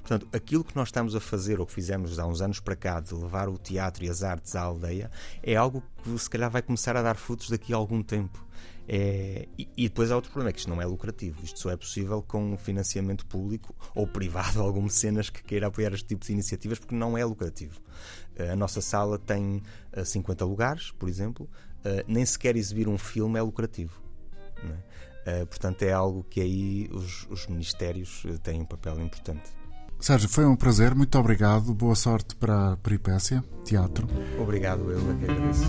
Portanto, 0.07 0.27
aquilo 0.31 0.63
que 0.63 0.75
nós 0.75 0.87
estamos 0.87 1.15
a 1.15 1.19
fazer, 1.19 1.59
ou 1.59 1.65
que 1.65 1.73
fizemos 1.73 2.17
há 2.17 2.25
uns 2.25 2.41
anos 2.41 2.61
para 2.61 2.77
cá, 2.77 2.99
de 3.01 3.13
levar 3.13 3.49
o 3.49 3.57
teatro 3.57 4.05
e 4.05 4.09
as 4.09 4.23
artes 4.23 4.55
à 4.55 4.61
aldeia, 4.61 5.11
é 5.43 5.55
algo 5.55 5.83
que 6.01 6.17
se 6.17 6.29
calhar 6.29 6.49
vai 6.49 6.61
começar 6.61 6.95
a 6.95 7.01
dar 7.01 7.15
frutos 7.17 7.49
daqui 7.49 7.73
a 7.73 7.75
algum 7.75 8.01
tempo. 8.01 8.41
É, 8.87 9.47
e, 9.57 9.67
e, 9.75 9.89
depois 9.89 10.11
há 10.11 10.15
outro 10.15 10.31
problema, 10.31 10.49
é 10.49 10.53
que 10.53 10.59
isto 10.59 10.69
não 10.69 10.81
é 10.81 10.85
lucrativo. 10.85 11.43
Isto 11.43 11.59
só 11.59 11.69
é 11.69 11.75
possível 11.75 12.21
com 12.21 12.57
financiamento 12.57 13.25
público 13.25 13.75
ou 13.93 14.07
privado, 14.07 14.61
algum 14.63 14.81
mecenas 14.81 15.29
que 15.29 15.43
queira 15.43 15.67
apoiar 15.67 15.93
este 15.93 16.07
tipo 16.07 16.25
de 16.25 16.31
iniciativas, 16.31 16.79
porque 16.79 16.95
não 16.95 17.17
é 17.17 17.25
lucrativo. 17.25 17.81
A 18.51 18.55
nossa 18.55 18.81
sala 18.81 19.17
tem 19.17 19.63
50 20.05 20.43
eh, 20.43 20.47
lugares, 20.47 20.91
por 20.91 21.09
exemplo, 21.09 21.49
eh, 21.83 22.05
nem 22.07 22.23
sequer 22.23 22.55
exibir 22.55 22.87
um 22.87 22.97
filme 22.97 23.37
é 23.37 23.41
lucrativo. 23.41 23.99
É? 25.25 25.43
Portanto, 25.45 25.83
é 25.83 25.91
algo 25.91 26.23
que 26.23 26.39
aí 26.39 26.89
os, 26.89 27.27
os 27.29 27.47
ministérios 27.47 28.23
têm 28.43 28.61
um 28.61 28.65
papel 28.65 29.01
importante. 29.01 29.51
Sérgio, 29.99 30.29
foi 30.29 30.45
um 30.45 30.55
prazer, 30.55 30.95
muito 30.95 31.17
obrigado. 31.17 31.73
Boa 31.73 31.95
sorte 31.95 32.35
para 32.35 32.73
a 32.73 32.77
Peripécia 32.77 33.43
Teatro. 33.65 34.07
Obrigado, 34.39 34.89
eu 34.89 34.99
é 34.99 35.15
que 35.15 35.25
agradeço. 35.25 35.67